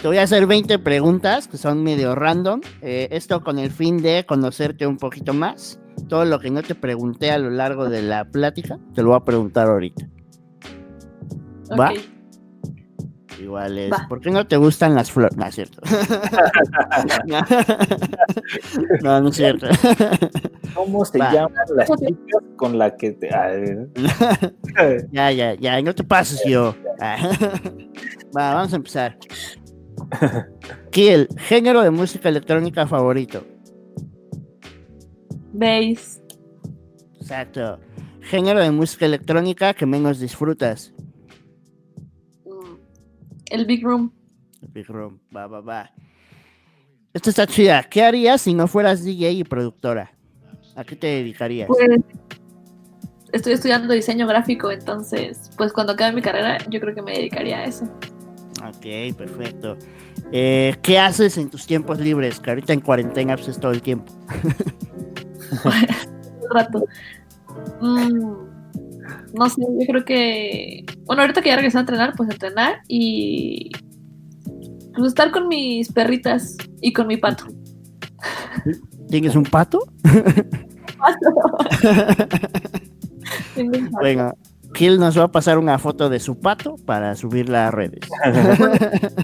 Te 0.01 0.07
voy 0.07 0.17
a 0.17 0.23
hacer 0.23 0.45
20 0.45 0.77
preguntas 0.79 1.47
que 1.47 1.57
son 1.57 1.83
medio 1.83 2.13
random. 2.13 2.61
eh, 2.81 3.07
esto 3.11 3.43
con 3.43 3.57
el 3.57 3.71
fin 3.71 3.97
de 3.97 4.25
conocerte 4.27 4.85
un 4.85 4.97
poquito 4.97 5.33
más. 5.33 5.79
Todo 6.07 6.23
lo 6.25 6.39
que 6.39 6.51
no 6.51 6.61
te 6.61 6.75
pregunté 6.75 7.31
a 7.31 7.39
lo 7.39 7.49
largo 7.49 7.89
de 7.89 8.03
la 8.03 8.25
plática, 8.25 8.77
te 8.93 9.01
lo 9.01 9.09
voy 9.09 9.17
a 9.17 9.25
preguntar 9.25 9.67
ahorita. 9.67 10.07
¿Va? 11.77 11.91
Igual 13.39 13.77
es. 13.77 13.91
Va. 13.91 14.05
¿Por 14.09 14.19
qué 14.21 14.31
no 14.31 14.47
te 14.47 14.57
gustan 14.57 14.95
las 14.95 15.11
flores? 15.11 15.37
No, 15.37 15.45
es 15.45 15.55
cierto. 15.55 15.81
no, 19.03 19.21
no 19.21 19.29
es 19.29 19.35
cierto. 19.35 19.67
¿Cómo 20.73 21.05
se 21.05 21.19
Va. 21.19 21.31
llaman 21.31 21.53
las 21.75 21.89
chicas 21.89 22.41
con 22.55 22.77
la 22.77 22.95
que 22.95 23.11
te. 23.11 23.29
Ya, 25.11 25.31
ya, 25.31 25.53
ya, 25.55 25.81
no 25.81 25.93
te 25.93 26.03
pases 26.03 26.41
yo. 26.45 26.75
Ah. 26.99 27.17
Va, 28.35 28.53
vamos 28.55 28.73
a 28.73 28.77
empezar. 28.77 29.17
Kiel, 30.91 31.27
género 31.37 31.81
de 31.81 31.89
música 31.89 32.29
electrónica 32.29 32.87
favorito. 32.87 33.43
Bass. 35.53 36.21
Exacto. 37.19 37.79
Género 38.21 38.61
de 38.61 38.71
música 38.71 39.05
electrónica 39.05 39.73
que 39.73 39.85
menos 39.85 40.19
disfrutas. 40.19 40.93
El 43.49 43.65
Big 43.65 43.83
Room. 43.83 44.11
Big 44.73 44.87
Room, 44.87 45.19
va, 45.35 45.47
va, 45.47 45.61
va. 45.61 45.91
Esta 47.13 47.29
está 47.29 47.47
chida. 47.47 47.83
¿Qué 47.83 48.03
harías 48.03 48.41
si 48.41 48.53
no 48.53 48.67
fueras 48.67 49.03
DJ 49.03 49.31
y 49.31 49.43
productora? 49.43 50.11
¿A 50.75 50.83
qué 50.83 50.95
te 50.95 51.07
dedicarías? 51.07 51.67
Pues 51.67 51.89
estoy 53.31 53.53
estudiando 53.53 53.93
diseño 53.93 54.27
gráfico, 54.27 54.71
entonces, 54.71 55.49
pues 55.57 55.73
cuando 55.73 55.93
acabe 55.93 56.15
mi 56.15 56.21
carrera, 56.21 56.57
yo 56.69 56.79
creo 56.79 56.93
que 56.93 57.01
me 57.01 57.13
dedicaría 57.13 57.59
a 57.59 57.65
eso. 57.65 57.85
Ok, 58.65 59.15
perfecto. 59.17 59.77
Eh, 60.31 60.75
¿Qué 60.81 60.99
haces 60.99 61.37
en 61.37 61.49
tus 61.49 61.65
tiempos 61.65 61.99
libres? 61.99 62.39
Que 62.39 62.51
ahorita 62.51 62.73
en 62.73 62.81
cuarentena 62.81 63.35
pues, 63.35 63.49
es 63.49 63.59
todo 63.59 63.71
el 63.71 63.81
tiempo. 63.81 64.11
Un 65.63 66.49
rato. 66.49 66.85
Mm, 67.81 68.33
no 69.33 69.49
sé, 69.49 69.61
yo 69.61 69.87
creo 69.87 70.05
que. 70.05 70.85
Bueno, 71.07 71.21
ahorita 71.23 71.41
que 71.41 71.49
ya 71.49 71.55
regresé 71.55 71.77
a 71.77 71.81
entrenar, 71.81 72.13
pues 72.15 72.29
entrenar 72.29 72.81
y. 72.87 73.71
Pues 74.95 75.07
estar 75.09 75.31
con 75.31 75.47
mis 75.47 75.91
perritas 75.91 76.55
y 76.81 76.91
con 76.93 77.07
mi 77.07 77.17
pato. 77.17 77.45
¿Tienes 79.09 79.35
un 79.35 79.43
pato? 79.43 79.79
Tengo 83.55 83.77
un 83.77 83.85
pato. 83.85 83.97
Bueno, 84.01 84.31
Kiel 84.73 84.99
nos 84.99 85.17
va 85.19 85.23
a 85.23 85.31
pasar 85.31 85.57
una 85.57 85.77
foto 85.79 86.09
de 86.09 86.19
su 86.19 86.39
pato 86.39 86.75
para 86.85 87.15
subirla 87.15 87.67
a 87.67 87.71
redes. 87.71 87.99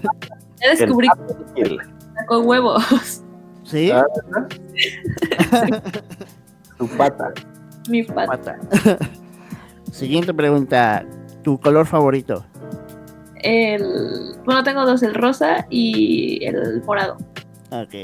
Ya 0.60 0.70
descubrí 0.70 1.08
El- 1.56 1.78
que 1.78 1.84
sacó 2.16 2.40
huevos. 2.40 3.22
¿Sí? 3.64 3.90
Ah, 3.90 4.04
Tu 6.78 6.86
pata. 6.96 7.32
Mi 7.90 8.02
pato. 8.02 8.30
Pata. 8.30 8.58
Siguiente 9.92 10.32
pregunta. 10.32 11.04
¿Tu 11.44 11.60
color 11.60 11.86
favorito? 11.86 12.44
El. 13.36 14.34
Bueno, 14.46 14.64
tengo 14.64 14.86
dos, 14.86 15.02
el 15.02 15.14
rosa 15.14 15.66
y 15.68 16.42
el 16.44 16.82
morado. 16.84 17.18
Ok. 17.70 17.94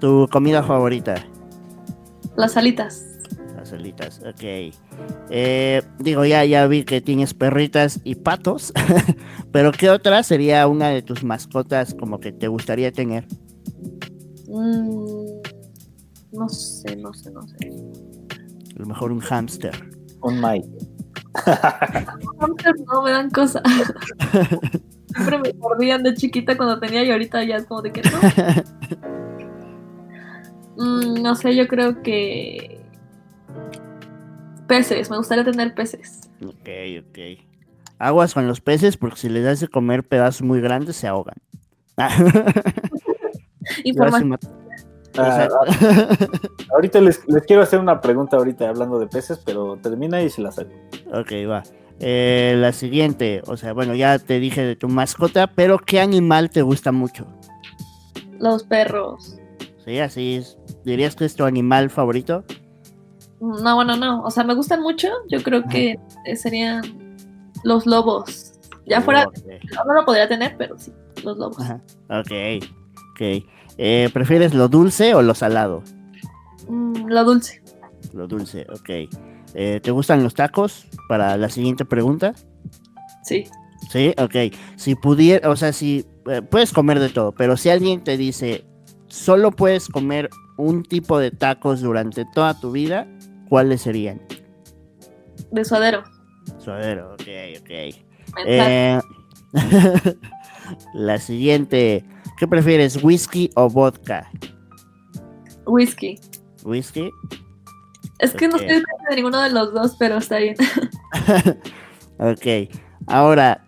¿Tu 0.00 0.28
comida 0.30 0.62
favorita? 0.62 1.16
Las 2.36 2.56
alitas. 2.56 3.04
Las 3.56 3.72
alitas, 3.72 4.20
ok. 4.20 4.72
Eh, 5.30 5.82
digo, 5.98 6.24
ya, 6.24 6.44
ya 6.44 6.66
vi 6.68 6.84
que 6.84 7.00
tienes 7.00 7.34
perritas 7.34 8.00
y 8.04 8.14
patos, 8.14 8.72
pero 9.52 9.72
¿qué 9.72 9.90
otra 9.90 10.22
sería 10.22 10.68
una 10.68 10.90
de 10.90 11.02
tus 11.02 11.24
mascotas 11.24 11.94
como 11.94 12.20
que 12.20 12.30
te 12.30 12.46
gustaría 12.46 12.92
tener? 12.92 13.26
Mm, 14.46 15.40
no 16.32 16.48
sé, 16.48 16.94
no 16.94 17.12
sé, 17.12 17.32
no 17.32 17.42
sé. 17.48 17.72
A 18.76 18.78
lo 18.78 18.86
mejor 18.86 19.10
un 19.10 19.18
hámster. 19.18 19.72
Un 20.22 20.40
Mike. 20.40 20.68
No 22.90 23.02
me 23.02 23.10
dan 23.10 23.30
cosa. 23.30 23.62
Siempre 25.14 25.38
me 25.38 25.52
mordían 25.54 26.02
de 26.02 26.14
chiquita 26.14 26.56
cuando 26.56 26.78
tenía 26.78 27.02
y 27.04 27.10
ahorita 27.10 27.42
ya 27.44 27.56
es 27.56 27.64
como 27.66 27.82
de 27.82 27.92
que 27.92 28.02
no. 28.02 28.18
Mm, 30.76 31.22
no 31.22 31.34
sé, 31.34 31.56
yo 31.56 31.66
creo 31.66 32.02
que 32.02 32.80
peces, 34.68 35.10
me 35.10 35.16
gustaría 35.16 35.44
tener 35.44 35.74
peces. 35.74 36.30
Ok, 36.40 36.68
ok. 37.00 37.18
Aguas 37.98 38.32
con 38.32 38.46
los 38.46 38.60
peces 38.60 38.96
porque 38.96 39.16
si 39.16 39.28
les 39.28 39.42
das 39.42 39.58
de 39.58 39.68
comer 39.68 40.04
pedazos 40.04 40.42
muy 40.42 40.60
grandes 40.60 40.94
se 40.94 41.08
ahogan. 41.08 41.36
Información. 43.84 44.38
Ah, 45.16 45.48
ahorita 46.74 47.00
les, 47.00 47.26
les 47.28 47.42
quiero 47.44 47.62
hacer 47.62 47.80
una 47.80 48.00
pregunta 48.00 48.36
ahorita 48.36 48.68
hablando 48.68 48.98
de 48.98 49.06
peces, 49.06 49.40
pero 49.44 49.76
termina 49.76 50.22
y 50.22 50.30
se 50.30 50.42
las 50.42 50.58
hago. 50.58 50.70
Ok, 51.12 51.32
va. 51.48 51.62
Eh, 52.00 52.54
la 52.58 52.72
siguiente, 52.72 53.42
o 53.46 53.56
sea, 53.56 53.72
bueno, 53.72 53.94
ya 53.94 54.18
te 54.18 54.38
dije 54.38 54.62
de 54.62 54.76
tu 54.76 54.88
mascota, 54.88 55.48
pero 55.48 55.78
¿qué 55.78 56.00
animal 56.00 56.50
te 56.50 56.62
gusta 56.62 56.92
mucho? 56.92 57.26
Los 58.38 58.62
perros. 58.62 59.38
Sí, 59.84 59.98
así 59.98 60.36
es. 60.36 60.58
¿Dirías 60.84 61.16
que 61.16 61.24
es 61.24 61.34
tu 61.34 61.44
animal 61.44 61.90
favorito? 61.90 62.44
No, 63.40 63.74
bueno, 63.74 63.96
no. 63.96 64.22
O 64.22 64.30
sea, 64.30 64.44
me 64.44 64.54
gustan 64.54 64.82
mucho. 64.82 65.08
Yo 65.28 65.42
creo 65.42 65.64
que 65.64 65.98
serían 66.36 67.16
los 67.64 67.86
lobos. 67.86 68.52
Ya 68.86 69.00
fuera, 69.00 69.28
no 69.86 69.94
lo 69.94 70.04
podría 70.04 70.28
tener, 70.28 70.56
pero 70.56 70.78
sí, 70.78 70.92
los 71.24 71.36
lobos. 71.36 71.60
Ajá. 71.60 71.80
ok. 72.08 72.62
ok. 73.12 73.44
Eh, 73.78 74.10
¿Prefieres 74.12 74.54
lo 74.54 74.68
dulce 74.68 75.14
o 75.14 75.22
lo 75.22 75.34
salado? 75.34 75.82
Mm, 76.68 77.06
lo 77.06 77.24
dulce. 77.24 77.62
Lo 78.12 78.26
dulce, 78.26 78.66
ok. 78.70 79.08
Eh, 79.54 79.80
¿Te 79.82 79.90
gustan 79.90 80.22
los 80.22 80.34
tacos? 80.34 80.86
Para 81.08 81.36
la 81.36 81.48
siguiente 81.48 81.84
pregunta. 81.84 82.34
Sí. 83.22 83.44
Sí, 83.90 84.14
ok. 84.18 84.54
Si 84.76 84.94
pudiera, 84.94 85.48
o 85.48 85.56
sea, 85.56 85.72
si 85.72 86.04
eh, 86.28 86.42
puedes 86.42 86.72
comer 86.72 86.98
de 87.00 87.08
todo, 87.08 87.32
pero 87.32 87.56
si 87.56 87.70
alguien 87.70 88.02
te 88.02 88.16
dice, 88.16 88.64
solo 89.06 89.50
puedes 89.52 89.88
comer 89.88 90.28
un 90.56 90.82
tipo 90.82 91.18
de 91.18 91.30
tacos 91.30 91.80
durante 91.80 92.24
toda 92.34 92.58
tu 92.58 92.72
vida, 92.72 93.06
¿cuáles 93.48 93.82
serían? 93.82 94.20
De 95.50 95.64
suadero. 95.64 96.04
Suadero, 96.58 97.14
ok, 97.14 97.28
ok. 97.60 97.70
Eh, 98.46 99.00
la 100.94 101.18
siguiente, 101.18 102.04
¿qué 102.38 102.46
prefieres, 102.46 103.02
whisky 103.02 103.50
o 103.54 103.68
vodka? 103.68 104.30
Whisky. 105.66 106.18
¿Whisky? 106.64 107.10
Es 108.18 108.32
que 108.32 108.48
no 108.48 108.56
estoy 108.56 108.82
de 109.10 109.16
ninguno 109.16 109.40
de 109.40 109.50
los 109.50 109.72
dos, 109.72 109.96
pero 109.98 110.18
está 110.18 110.38
bien. 110.38 110.56
Ok, 112.20 112.72
ahora, 113.06 113.64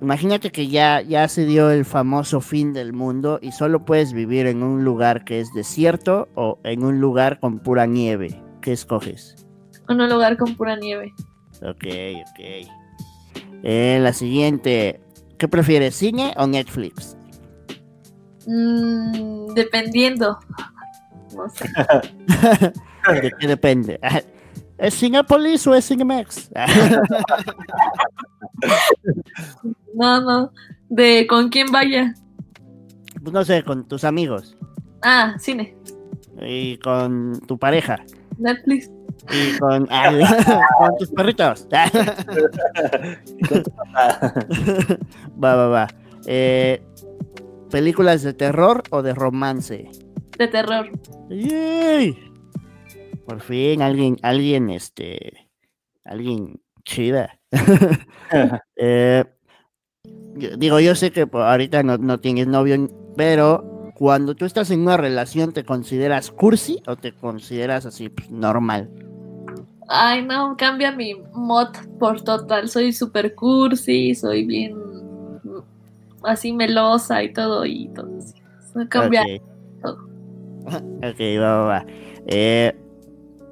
imagínate 0.00 0.52
que 0.52 0.68
ya, 0.68 1.00
ya 1.00 1.26
se 1.26 1.46
dio 1.46 1.72
el 1.72 1.84
famoso 1.84 2.40
fin 2.40 2.72
del 2.72 2.92
mundo 2.92 3.40
y 3.42 3.50
solo 3.50 3.84
puedes 3.84 4.12
vivir 4.12 4.46
en 4.46 4.62
un 4.62 4.84
lugar 4.84 5.24
que 5.24 5.40
es 5.40 5.52
desierto 5.52 6.28
o 6.36 6.60
en 6.62 6.84
un 6.84 7.00
lugar 7.00 7.40
con 7.40 7.58
pura 7.58 7.86
nieve. 7.86 8.40
¿Qué 8.62 8.70
escoges? 8.70 9.34
En 9.88 10.00
un 10.00 10.08
lugar 10.08 10.36
con 10.36 10.54
pura 10.54 10.76
nieve. 10.76 11.12
Ok, 11.60 11.86
ok. 12.22 12.70
Eh, 13.64 13.98
la 14.00 14.12
siguiente, 14.12 15.00
¿qué 15.36 15.48
prefieres, 15.48 15.96
cine 15.96 16.34
o 16.36 16.46
Netflix? 16.46 17.17
Mm, 18.48 19.52
dependiendo. 19.52 20.38
No 21.36 21.48
sé. 21.50 21.68
¿De 23.22 23.32
qué 23.38 23.46
depende? 23.46 24.00
¿Es 24.78 24.94
Cinepolis 24.94 25.66
o 25.66 25.74
es 25.74 25.86
Cinemex? 25.86 26.50
No, 29.94 30.20
no. 30.20 30.52
De 30.88 31.26
con 31.28 31.48
quién 31.48 31.70
vaya. 31.72 32.14
Pues 33.22 33.32
no 33.32 33.44
sé, 33.44 33.62
con 33.64 33.86
tus 33.86 34.04
amigos. 34.04 34.56
Ah, 35.02 35.34
cine. 35.38 35.76
Y 36.40 36.76
con 36.78 37.40
tu 37.46 37.58
pareja. 37.58 38.04
Netflix. 38.36 38.90
Y 39.32 39.58
con, 39.58 39.86
ah, 39.90 40.10
con 40.78 40.96
tus 40.98 41.10
perritos. 41.10 41.66
va, 45.42 45.54
va, 45.54 45.68
va. 45.68 45.88
Eh, 46.26 46.82
¿Películas 47.70 48.22
de 48.22 48.32
terror 48.32 48.82
o 48.90 49.02
de 49.02 49.14
romance? 49.14 49.88
De 50.38 50.48
terror. 50.48 50.90
¡Yay! 51.28 52.16
Por 53.26 53.40
fin 53.40 53.82
alguien, 53.82 54.16
alguien, 54.22 54.70
este, 54.70 55.48
alguien 56.04 56.60
chida. 56.84 57.38
Eh, 58.76 59.24
yo- 60.36 60.56
digo, 60.56 60.78
yo 60.80 60.94
sé 60.94 61.10
que 61.10 61.26
pues, 61.26 61.44
ahorita 61.44 61.82
no, 61.82 61.98
no 61.98 62.20
tienes 62.20 62.46
novio, 62.46 62.88
pero 63.16 63.92
cuando 63.96 64.34
tú 64.36 64.44
estás 64.44 64.70
en 64.70 64.80
una 64.80 64.96
relación, 64.96 65.52
¿te 65.52 65.64
consideras 65.64 66.30
cursi 66.30 66.80
o 66.86 66.94
te 66.96 67.12
consideras 67.12 67.84
así 67.86 68.08
pues, 68.08 68.30
normal? 68.30 68.88
Ay, 69.88 70.22
no, 70.24 70.54
cambia 70.56 70.92
mi 70.92 71.14
mod 71.32 71.68
por 71.98 72.22
total. 72.22 72.68
Soy 72.68 72.92
super 72.92 73.34
cursi, 73.34 74.14
soy 74.14 74.44
bien 74.46 74.76
así 76.24 76.52
melosa 76.52 77.22
y 77.22 77.32
todo. 77.32 77.64
Y 77.66 77.86
entonces, 77.86 78.34
no 78.74 78.88
cambia. 78.88 79.22
Ok. 79.22 79.42
todo. 79.82 80.08
Ok, 80.98 81.20
va, 81.40 81.62
va. 81.64 81.86
Eh, 82.26 82.76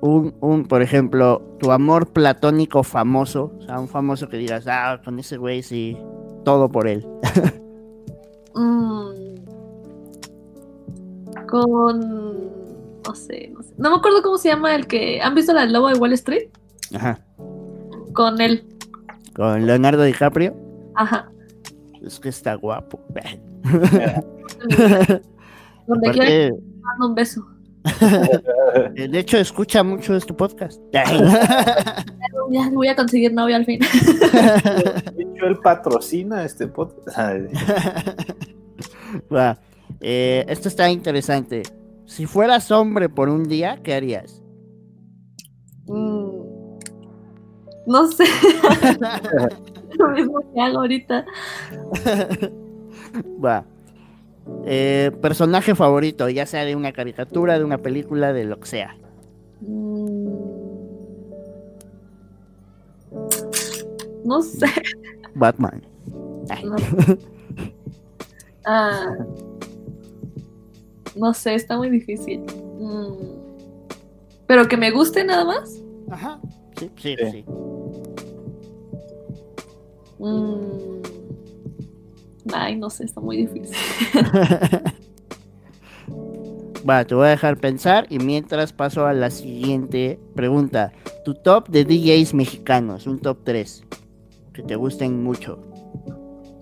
un, 0.02 0.34
un, 0.40 0.64
por 0.66 0.82
ejemplo, 0.82 1.56
tu 1.58 1.72
amor 1.72 2.08
platónico 2.12 2.82
famoso, 2.82 3.54
o 3.58 3.62
sea, 3.62 3.80
un 3.80 3.88
famoso 3.88 4.28
que 4.28 4.36
digas, 4.36 4.66
ah, 4.68 5.00
con 5.02 5.18
ese 5.18 5.38
güey 5.38 5.62
sí, 5.62 5.96
todo 6.44 6.68
por 6.68 6.88
él. 6.88 7.06
Mm, 8.58 9.10
con. 11.46 12.00
No 13.06 13.14
sé, 13.14 13.50
no 13.54 13.62
sé. 13.62 13.74
No 13.76 13.90
me 13.90 13.96
acuerdo 13.96 14.22
cómo 14.22 14.38
se 14.38 14.48
llama 14.48 14.74
el 14.74 14.86
que. 14.86 15.20
¿Han 15.20 15.34
visto 15.34 15.52
la 15.52 15.66
lobo 15.66 15.88
de 15.88 15.98
Wall 15.98 16.14
Street? 16.14 16.48
Ajá. 16.94 17.20
Con 18.14 18.40
él. 18.40 18.64
Con 19.34 19.66
Leonardo 19.66 20.04
DiCaprio, 20.04 20.56
Ajá. 20.94 21.30
Es 22.02 22.18
que 22.20 22.28
está 22.28 22.54
guapo. 22.54 23.00
Donde 25.86 26.10
quiera 26.10 26.54
manda 26.80 27.06
un 27.06 27.14
beso. 27.14 27.46
de 28.94 29.18
hecho, 29.18 29.38
escucha 29.38 29.82
mucho 29.82 30.16
este 30.16 30.34
podcast. 30.34 30.80
Ya 32.52 32.70
voy 32.70 32.86
a 32.86 32.94
conseguir 32.94 33.32
novia 33.32 33.56
al 33.56 33.64
fin. 33.64 33.80
De 33.80 35.22
hecho, 35.22 35.46
él 35.46 35.58
patrocina 35.64 36.44
este 36.44 36.68
podcast. 36.68 37.18
Eh, 40.00 40.44
esto 40.48 40.68
está 40.68 40.88
interesante. 40.88 41.64
Si 42.04 42.24
fueras 42.26 42.70
hombre 42.70 43.08
por 43.08 43.28
un 43.28 43.48
día, 43.48 43.80
¿qué 43.82 43.94
harías? 43.94 44.40
Mm, 45.88 46.78
No 47.88 48.06
sé. 48.12 48.24
Lo 49.98 50.08
mismo 50.10 50.40
que 50.52 50.60
hago 50.60 50.78
ahorita. 50.78 51.24
Va. 53.44 53.64
Eh, 54.64 55.10
personaje 55.20 55.74
favorito, 55.74 56.28
ya 56.28 56.46
sea 56.46 56.64
de 56.64 56.76
una 56.76 56.92
caricatura, 56.92 57.58
de 57.58 57.64
una 57.64 57.78
película, 57.78 58.32
de 58.32 58.44
lo 58.44 58.60
que 58.60 58.66
sea. 58.66 58.96
Mm. 59.60 60.28
No 64.24 64.42
sé. 64.42 64.66
Batman. 65.34 65.82
No. 66.64 66.76
Ah, 68.68 69.14
no 71.14 71.32
sé, 71.32 71.54
está 71.54 71.76
muy 71.76 71.88
difícil. 71.88 72.40
Mm. 72.80 73.12
Pero 74.48 74.66
que 74.66 74.76
me 74.76 74.90
guste 74.90 75.22
nada 75.22 75.44
más. 75.44 75.84
Ajá. 76.10 76.40
Sí, 76.76 76.90
sí, 76.96 77.14
Sí. 77.16 77.30
sí. 77.30 77.44
Mm. 80.18 81.02
Ay, 82.52 82.76
no 82.76 82.90
sé, 82.90 83.04
está 83.04 83.20
muy 83.20 83.38
difícil. 83.38 83.76
Va, 86.88 87.04
te 87.04 87.16
voy 87.16 87.26
a 87.26 87.30
dejar 87.30 87.56
pensar 87.56 88.06
y 88.10 88.20
mientras 88.20 88.72
paso 88.72 89.06
a 89.06 89.12
la 89.12 89.30
siguiente 89.30 90.20
pregunta. 90.36 90.92
Tu 91.24 91.34
top 91.34 91.68
de 91.68 91.84
DJs 91.84 92.32
mexicanos, 92.34 93.08
un 93.08 93.18
top 93.18 93.38
3 93.42 93.82
que 94.52 94.62
te 94.62 94.76
gusten 94.76 95.24
mucho. 95.24 95.58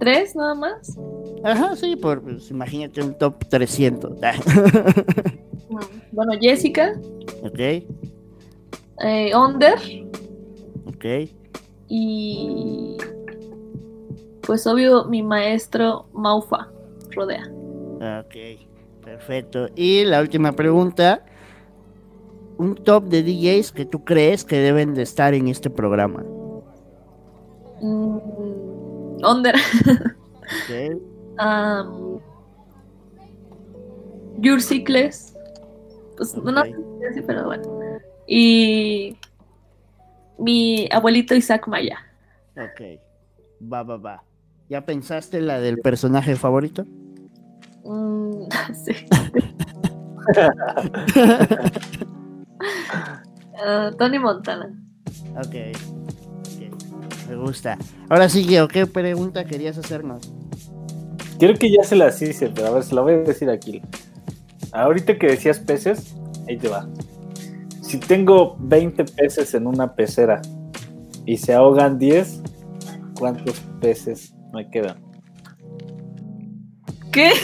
¿Tres 0.00 0.34
nada 0.34 0.54
más? 0.54 0.96
Ajá, 1.44 1.76
sí, 1.76 1.94
por, 1.96 2.22
pues, 2.22 2.50
imagínate 2.50 3.02
un 3.02 3.12
top 3.18 3.44
300. 3.48 4.12
Mm. 4.12 4.16
Bueno, 6.12 6.32
Jessica, 6.40 6.94
ok, 7.42 7.58
eh, 7.58 7.84
Onder 9.34 9.74
ok. 10.86 11.04
y 11.88 12.96
pues 14.46 14.66
obvio 14.66 15.04
mi 15.04 15.22
maestro 15.22 16.06
Maufa 16.12 16.68
Rodea. 17.14 17.50
Ok, 18.20 18.34
perfecto. 19.02 19.68
Y 19.74 20.04
la 20.04 20.20
última 20.20 20.52
pregunta. 20.52 21.24
Un 22.56 22.76
top 22.76 23.04
de 23.06 23.22
DJs 23.24 23.72
que 23.72 23.84
tú 23.84 24.04
crees 24.04 24.44
que 24.44 24.56
deben 24.58 24.94
de 24.94 25.02
estar 25.02 25.34
en 25.34 25.48
este 25.48 25.70
programa. 25.70 26.22
Mm, 27.80 29.24
Onder. 29.24 29.56
Um. 31.40 32.20
Pues 36.16 36.34
no, 36.36 36.62
sé 36.62 37.22
pero 37.26 37.44
bueno. 37.46 37.64
Y 38.26 39.16
mi 40.38 40.88
abuelito 40.92 41.34
Isaac 41.34 41.66
Maya. 41.66 41.98
ok. 42.56 43.00
Va, 43.72 43.82
va, 43.82 43.96
va. 43.96 44.24
¿Ya 44.68 44.84
pensaste 44.86 45.40
la 45.40 45.60
del 45.60 45.78
personaje 45.78 46.36
favorito? 46.36 46.84
Mm, 47.84 48.44
sí. 48.84 48.92
Ah, 53.66 53.90
Tony 53.98 54.18
Montana. 54.18 54.74
Ok. 55.36 55.54
ok, 55.78 57.28
Me 57.28 57.36
gusta. 57.36 57.78
Ahora 58.08 58.28
sí, 58.28 58.42
Gio, 58.44 58.68
¿qué 58.68 58.86
pregunta 58.86 59.44
querías 59.44 59.78
hacernos? 59.78 60.32
Creo 61.38 61.54
que 61.54 61.70
ya 61.70 61.84
se 61.84 61.96
las 61.96 62.20
hice, 62.20 62.50
pero 62.50 62.68
a 62.68 62.70
ver, 62.70 62.82
se 62.82 62.94
la 62.94 63.02
voy 63.02 63.14
a 63.14 63.18
decir 63.18 63.48
aquí. 63.50 63.80
Ahorita 64.72 65.18
que 65.18 65.28
decías 65.28 65.60
peces, 65.60 66.14
ahí 66.48 66.56
te 66.58 66.68
va. 66.68 66.88
Si 67.80 67.98
tengo 67.98 68.56
20 68.58 69.04
peces 69.04 69.54
en 69.54 69.66
una 69.66 69.94
pecera 69.94 70.42
y 71.24 71.36
se 71.36 71.54
ahogan 71.54 71.98
10, 71.98 72.42
¿cuántos 73.18 73.60
peces 73.80 74.33
me 74.54 74.70
quedan? 74.70 74.96
¿Qué? 77.12 77.32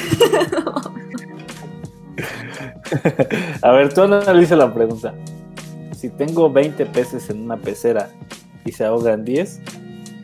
A 3.63 3.73
ver, 3.73 3.93
tú 3.93 4.03
analiza 4.03 4.55
la 4.57 4.73
pregunta. 4.73 5.13
Si 5.97 6.09
tengo 6.09 6.51
20 6.51 6.87
peces 6.87 7.29
en 7.31 7.43
una 7.43 7.57
pecera 7.57 8.09
y 8.65 8.73
se 8.73 8.85
ahogan 8.85 9.25
10, 9.25 9.61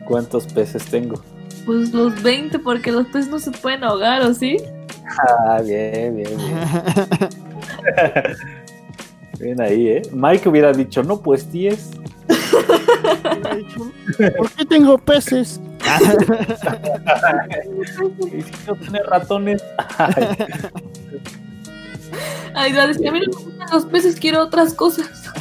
¿cuántos 0.05 0.47
peces 0.47 0.85
tengo? 0.85 1.21
Pues 1.65 1.93
los 1.93 2.21
20, 2.23 2.59
porque 2.59 2.91
los 2.91 3.07
peces 3.07 3.29
no 3.29 3.39
se 3.39 3.51
pueden 3.51 3.83
ahogar, 3.83 4.21
¿o 4.23 4.33
sí? 4.33 4.57
Ah, 5.47 5.61
bien, 5.63 6.15
bien, 6.15 6.37
bien. 6.37 6.57
Bien 9.39 9.61
ahí, 9.61 9.87
¿eh? 9.89 10.01
Mike 10.13 10.49
hubiera 10.49 10.73
dicho, 10.73 11.03
no, 11.03 11.21
pues 11.21 11.51
10. 11.51 11.91
¿Por 14.37 14.49
qué 14.51 14.65
tengo 14.65 14.97
peces? 14.97 15.61
Y 18.31 18.41
si 18.41 18.51
no 18.67 18.75
tiene 18.75 19.03
ratones. 19.03 19.63
Ay, 22.53 22.73
va 22.73 22.83
a 22.83 22.87
decir, 22.87 23.07
a 23.07 23.11
mí 23.11 23.19
no 23.19 23.27
me 23.27 23.43
gustan 23.43 23.67
los 23.71 23.85
peces, 23.85 24.19
quiero 24.19 24.43
otras 24.43 24.73
cosas. 24.73 25.31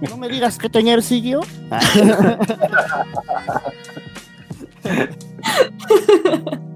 No 0.00 0.16
me 0.16 0.28
digas 0.28 0.58
que 0.58 0.68
tener 0.68 1.02
siguió. 1.02 1.40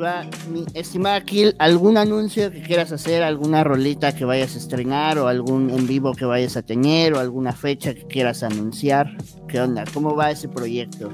Va, 0.00 0.24
mi 0.48 0.64
estimada 0.74 1.20
Kill, 1.20 1.54
¿algún 1.58 1.96
anuncio 1.98 2.50
que 2.50 2.62
quieras 2.62 2.92
hacer? 2.92 3.22
¿Alguna 3.22 3.64
rolita 3.64 4.14
que 4.14 4.24
vayas 4.24 4.54
a 4.54 4.58
estrenar? 4.58 5.18
¿O 5.18 5.28
algún 5.28 5.70
en 5.70 5.86
vivo 5.86 6.12
que 6.12 6.24
vayas 6.24 6.56
a 6.56 6.62
tener? 6.62 7.14
¿O 7.14 7.18
alguna 7.18 7.52
fecha 7.52 7.94
que 7.94 8.06
quieras 8.06 8.42
anunciar? 8.42 9.16
¿Qué 9.48 9.60
onda? 9.60 9.84
¿Cómo 9.92 10.16
va 10.16 10.30
ese 10.30 10.48
proyecto? 10.48 11.10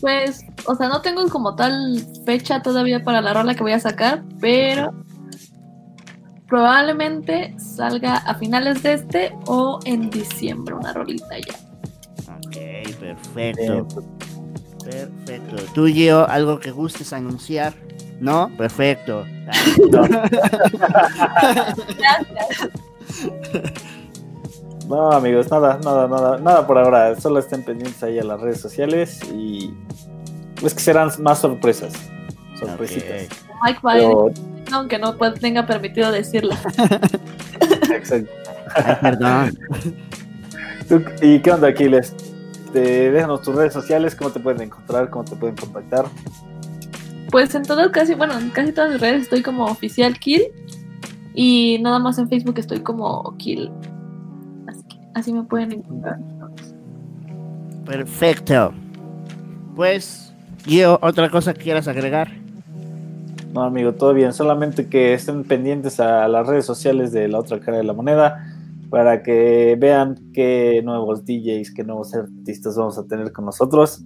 Pues, 0.00 0.44
o 0.66 0.76
sea, 0.76 0.88
no 0.88 1.00
tengo 1.00 1.26
como 1.28 1.56
tal 1.56 2.04
fecha 2.24 2.62
todavía 2.62 3.02
para 3.02 3.20
la 3.20 3.34
rola 3.34 3.54
que 3.54 3.62
voy 3.62 3.72
a 3.72 3.80
sacar, 3.80 4.22
pero 4.40 4.92
probablemente 6.46 7.54
salga 7.58 8.16
a 8.18 8.34
finales 8.34 8.82
de 8.82 8.92
este 8.94 9.32
o 9.46 9.80
en 9.84 10.10
diciembre 10.10 10.74
una 10.74 10.92
rolita 10.92 11.36
ya. 11.38 11.54
Ok, 12.36 12.98
perfecto. 13.00 13.86
Perfecto. 13.86 14.37
Tú, 15.74 15.86
Gio, 15.86 16.28
algo 16.28 16.58
que 16.60 16.70
gustes 16.70 17.12
anunciar. 17.12 17.74
¿No? 18.20 18.50
Perfecto. 18.56 19.24
Gracias. 21.96 22.68
No, 24.88 25.12
amigos, 25.12 25.50
nada, 25.50 25.78
nada, 25.84 26.08
nada, 26.08 26.38
nada 26.38 26.66
por 26.66 26.78
ahora. 26.78 27.14
Solo 27.20 27.38
estén 27.38 27.62
pendientes 27.62 28.02
ahí 28.02 28.18
a 28.18 28.24
las 28.24 28.40
redes 28.40 28.60
sociales 28.60 29.20
y 29.32 29.72
es 30.64 30.74
que 30.74 30.80
serán 30.80 31.10
más 31.20 31.40
sorpresas. 31.40 31.92
Sorpresitas. 32.58 33.28
Mike 33.64 33.80
Pero- 33.82 34.30
aunque 34.72 34.98
no 34.98 35.14
tenga 35.34 35.66
permitido 35.66 36.10
decirlo. 36.10 36.54
exacto. 37.94 38.30
Ay, 38.74 38.96
perdón. 39.00 39.58
¿Tú- 40.88 41.04
¿Y 41.22 41.38
qué 41.40 41.50
onda, 41.52 41.68
Aquiles? 41.68 42.14
Te 42.72 43.10
déjanos 43.10 43.42
tus 43.42 43.54
redes 43.54 43.72
sociales, 43.72 44.14
cómo 44.14 44.30
te 44.30 44.40
pueden 44.40 44.62
encontrar, 44.62 45.10
cómo 45.10 45.24
te 45.24 45.36
pueden 45.36 45.56
contactar. 45.56 46.06
Pues 47.30 47.54
en 47.54 47.62
todo 47.62 47.90
casi, 47.92 48.14
bueno, 48.14 48.38
en 48.38 48.50
casi 48.50 48.72
todas 48.72 48.90
mis 48.90 49.00
redes 49.00 49.22
estoy 49.22 49.42
como 49.42 49.64
oficial 49.64 50.18
Kill. 50.18 50.42
Y 51.34 51.78
nada 51.82 51.98
más 51.98 52.18
en 52.18 52.28
Facebook 52.28 52.58
estoy 52.58 52.80
como 52.80 53.36
Kill. 53.36 53.70
Así, 54.66 54.82
que 54.88 54.96
así 55.14 55.32
me 55.32 55.44
pueden 55.44 55.72
encontrar. 55.72 56.18
Perfecto. 57.86 58.72
Pues, 59.76 60.34
Gio, 60.64 60.98
¿otra 61.02 61.30
cosa 61.30 61.54
que 61.54 61.62
quieras 61.62 61.88
agregar? 61.88 62.30
No, 63.54 63.62
amigo, 63.62 63.92
todo 63.92 64.12
bien. 64.12 64.32
Solamente 64.32 64.88
que 64.88 65.14
estén 65.14 65.44
pendientes 65.44 66.00
a 66.00 66.28
las 66.28 66.46
redes 66.46 66.66
sociales 66.66 67.12
de 67.12 67.28
la 67.28 67.38
otra 67.38 67.60
cara 67.60 67.78
de 67.78 67.84
la 67.84 67.92
moneda 67.92 68.47
para 68.90 69.22
que 69.22 69.76
vean 69.78 70.14
qué 70.32 70.80
nuevos 70.84 71.24
DJs, 71.24 71.72
qué 71.74 71.84
nuevos 71.84 72.14
artistas 72.14 72.76
vamos 72.76 72.98
a 72.98 73.06
tener 73.06 73.32
con 73.32 73.44
nosotros 73.44 74.02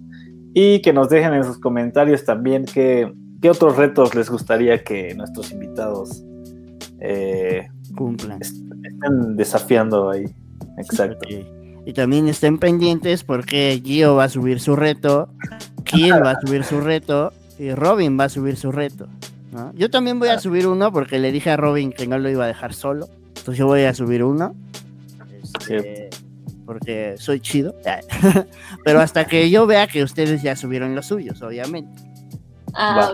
y 0.53 0.81
que 0.81 0.93
nos 0.93 1.09
dejen 1.09 1.33
en 1.33 1.43
sus 1.43 1.59
comentarios 1.59 2.25
también 2.25 2.65
qué, 2.65 3.11
qué 3.41 3.49
otros 3.49 3.77
retos 3.77 4.13
les 4.15 4.29
gustaría 4.29 4.83
que 4.83 5.13
nuestros 5.15 5.51
invitados 5.51 6.23
eh, 6.99 7.67
Cumplan. 7.95 8.41
est- 8.41 8.55
estén 8.83 9.35
desafiando 9.35 10.09
ahí. 10.09 10.25
Exacto. 10.77 11.27
Y 11.85 11.93
también 11.93 12.27
estén 12.27 12.57
pendientes 12.59 13.23
porque 13.23 13.81
Gio 13.83 14.15
va 14.15 14.25
a 14.25 14.29
subir 14.29 14.59
su 14.59 14.75
reto, 14.75 15.29
Kill 15.83 16.13
va 16.13 16.31
a 16.31 16.39
subir 16.45 16.63
su 16.63 16.79
reto 16.79 17.33
y 17.59 17.71
Robin 17.71 18.17
va 18.19 18.25
a 18.25 18.29
subir 18.29 18.55
su 18.55 18.71
reto. 18.71 19.07
¿no? 19.51 19.73
Yo 19.75 19.89
también 19.89 20.17
voy 20.17 20.29
a 20.29 20.39
subir 20.39 20.65
uno 20.67 20.91
porque 20.93 21.19
le 21.19 21.31
dije 21.31 21.49
a 21.51 21.57
Robin 21.57 21.91
que 21.91 22.07
no 22.07 22.17
lo 22.19 22.29
iba 22.29 22.45
a 22.45 22.47
dejar 22.47 22.73
solo. 22.73 23.07
Entonces 23.43 23.59
yo 23.59 23.67
voy 23.67 23.81
a 23.81 23.93
subir 23.93 24.23
uno. 24.23 24.55
Este, 25.43 26.09
porque 26.65 27.15
soy 27.17 27.41
chido. 27.41 27.75
Pero 28.85 29.01
hasta 29.01 29.25
que 29.25 29.49
yo 29.49 29.67
vea 29.67 29.85
que 29.85 30.01
ustedes 30.01 30.41
ya 30.41 30.55
subieron 30.55 30.95
los 30.95 31.07
suyos, 31.07 31.41
obviamente. 31.41 31.91
Ah, 32.73 33.13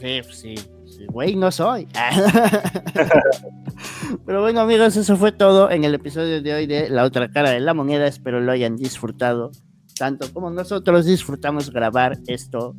Sí, 0.00 0.20
pues 0.22 0.38
sí, 0.38 0.54
sí, 0.86 1.04
güey, 1.08 1.36
no 1.36 1.50
soy. 1.50 1.86
Pero 4.24 4.40
bueno, 4.40 4.60
amigos, 4.60 4.96
eso 4.96 5.18
fue 5.18 5.32
todo 5.32 5.70
en 5.70 5.84
el 5.84 5.94
episodio 5.94 6.40
de 6.40 6.54
hoy 6.54 6.66
de 6.66 6.88
La 6.88 7.04
otra 7.04 7.30
cara 7.30 7.50
de 7.50 7.60
la 7.60 7.74
moneda. 7.74 8.06
Espero 8.06 8.40
lo 8.40 8.52
hayan 8.52 8.76
disfrutado, 8.76 9.50
tanto 9.98 10.32
como 10.32 10.48
nosotros 10.48 11.04
disfrutamos 11.04 11.70
grabar 11.70 12.16
esto, 12.28 12.74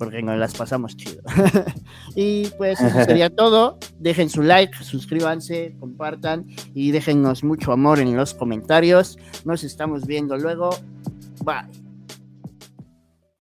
porque 0.00 0.22
nos 0.22 0.38
las 0.38 0.54
pasamos 0.54 0.96
chido. 0.96 1.22
y 2.16 2.48
pues 2.56 2.80
eso 2.80 3.04
sería 3.04 3.28
todo. 3.28 3.78
Dejen 3.98 4.30
su 4.30 4.42
like, 4.42 4.82
suscríbanse, 4.82 5.76
compartan 5.78 6.46
y 6.74 6.90
déjennos 6.90 7.44
mucho 7.44 7.70
amor 7.70 7.98
en 8.00 8.16
los 8.16 8.32
comentarios. 8.32 9.18
Nos 9.44 9.62
estamos 9.62 10.06
viendo 10.06 10.38
luego. 10.38 10.70
Bye. 11.44 11.89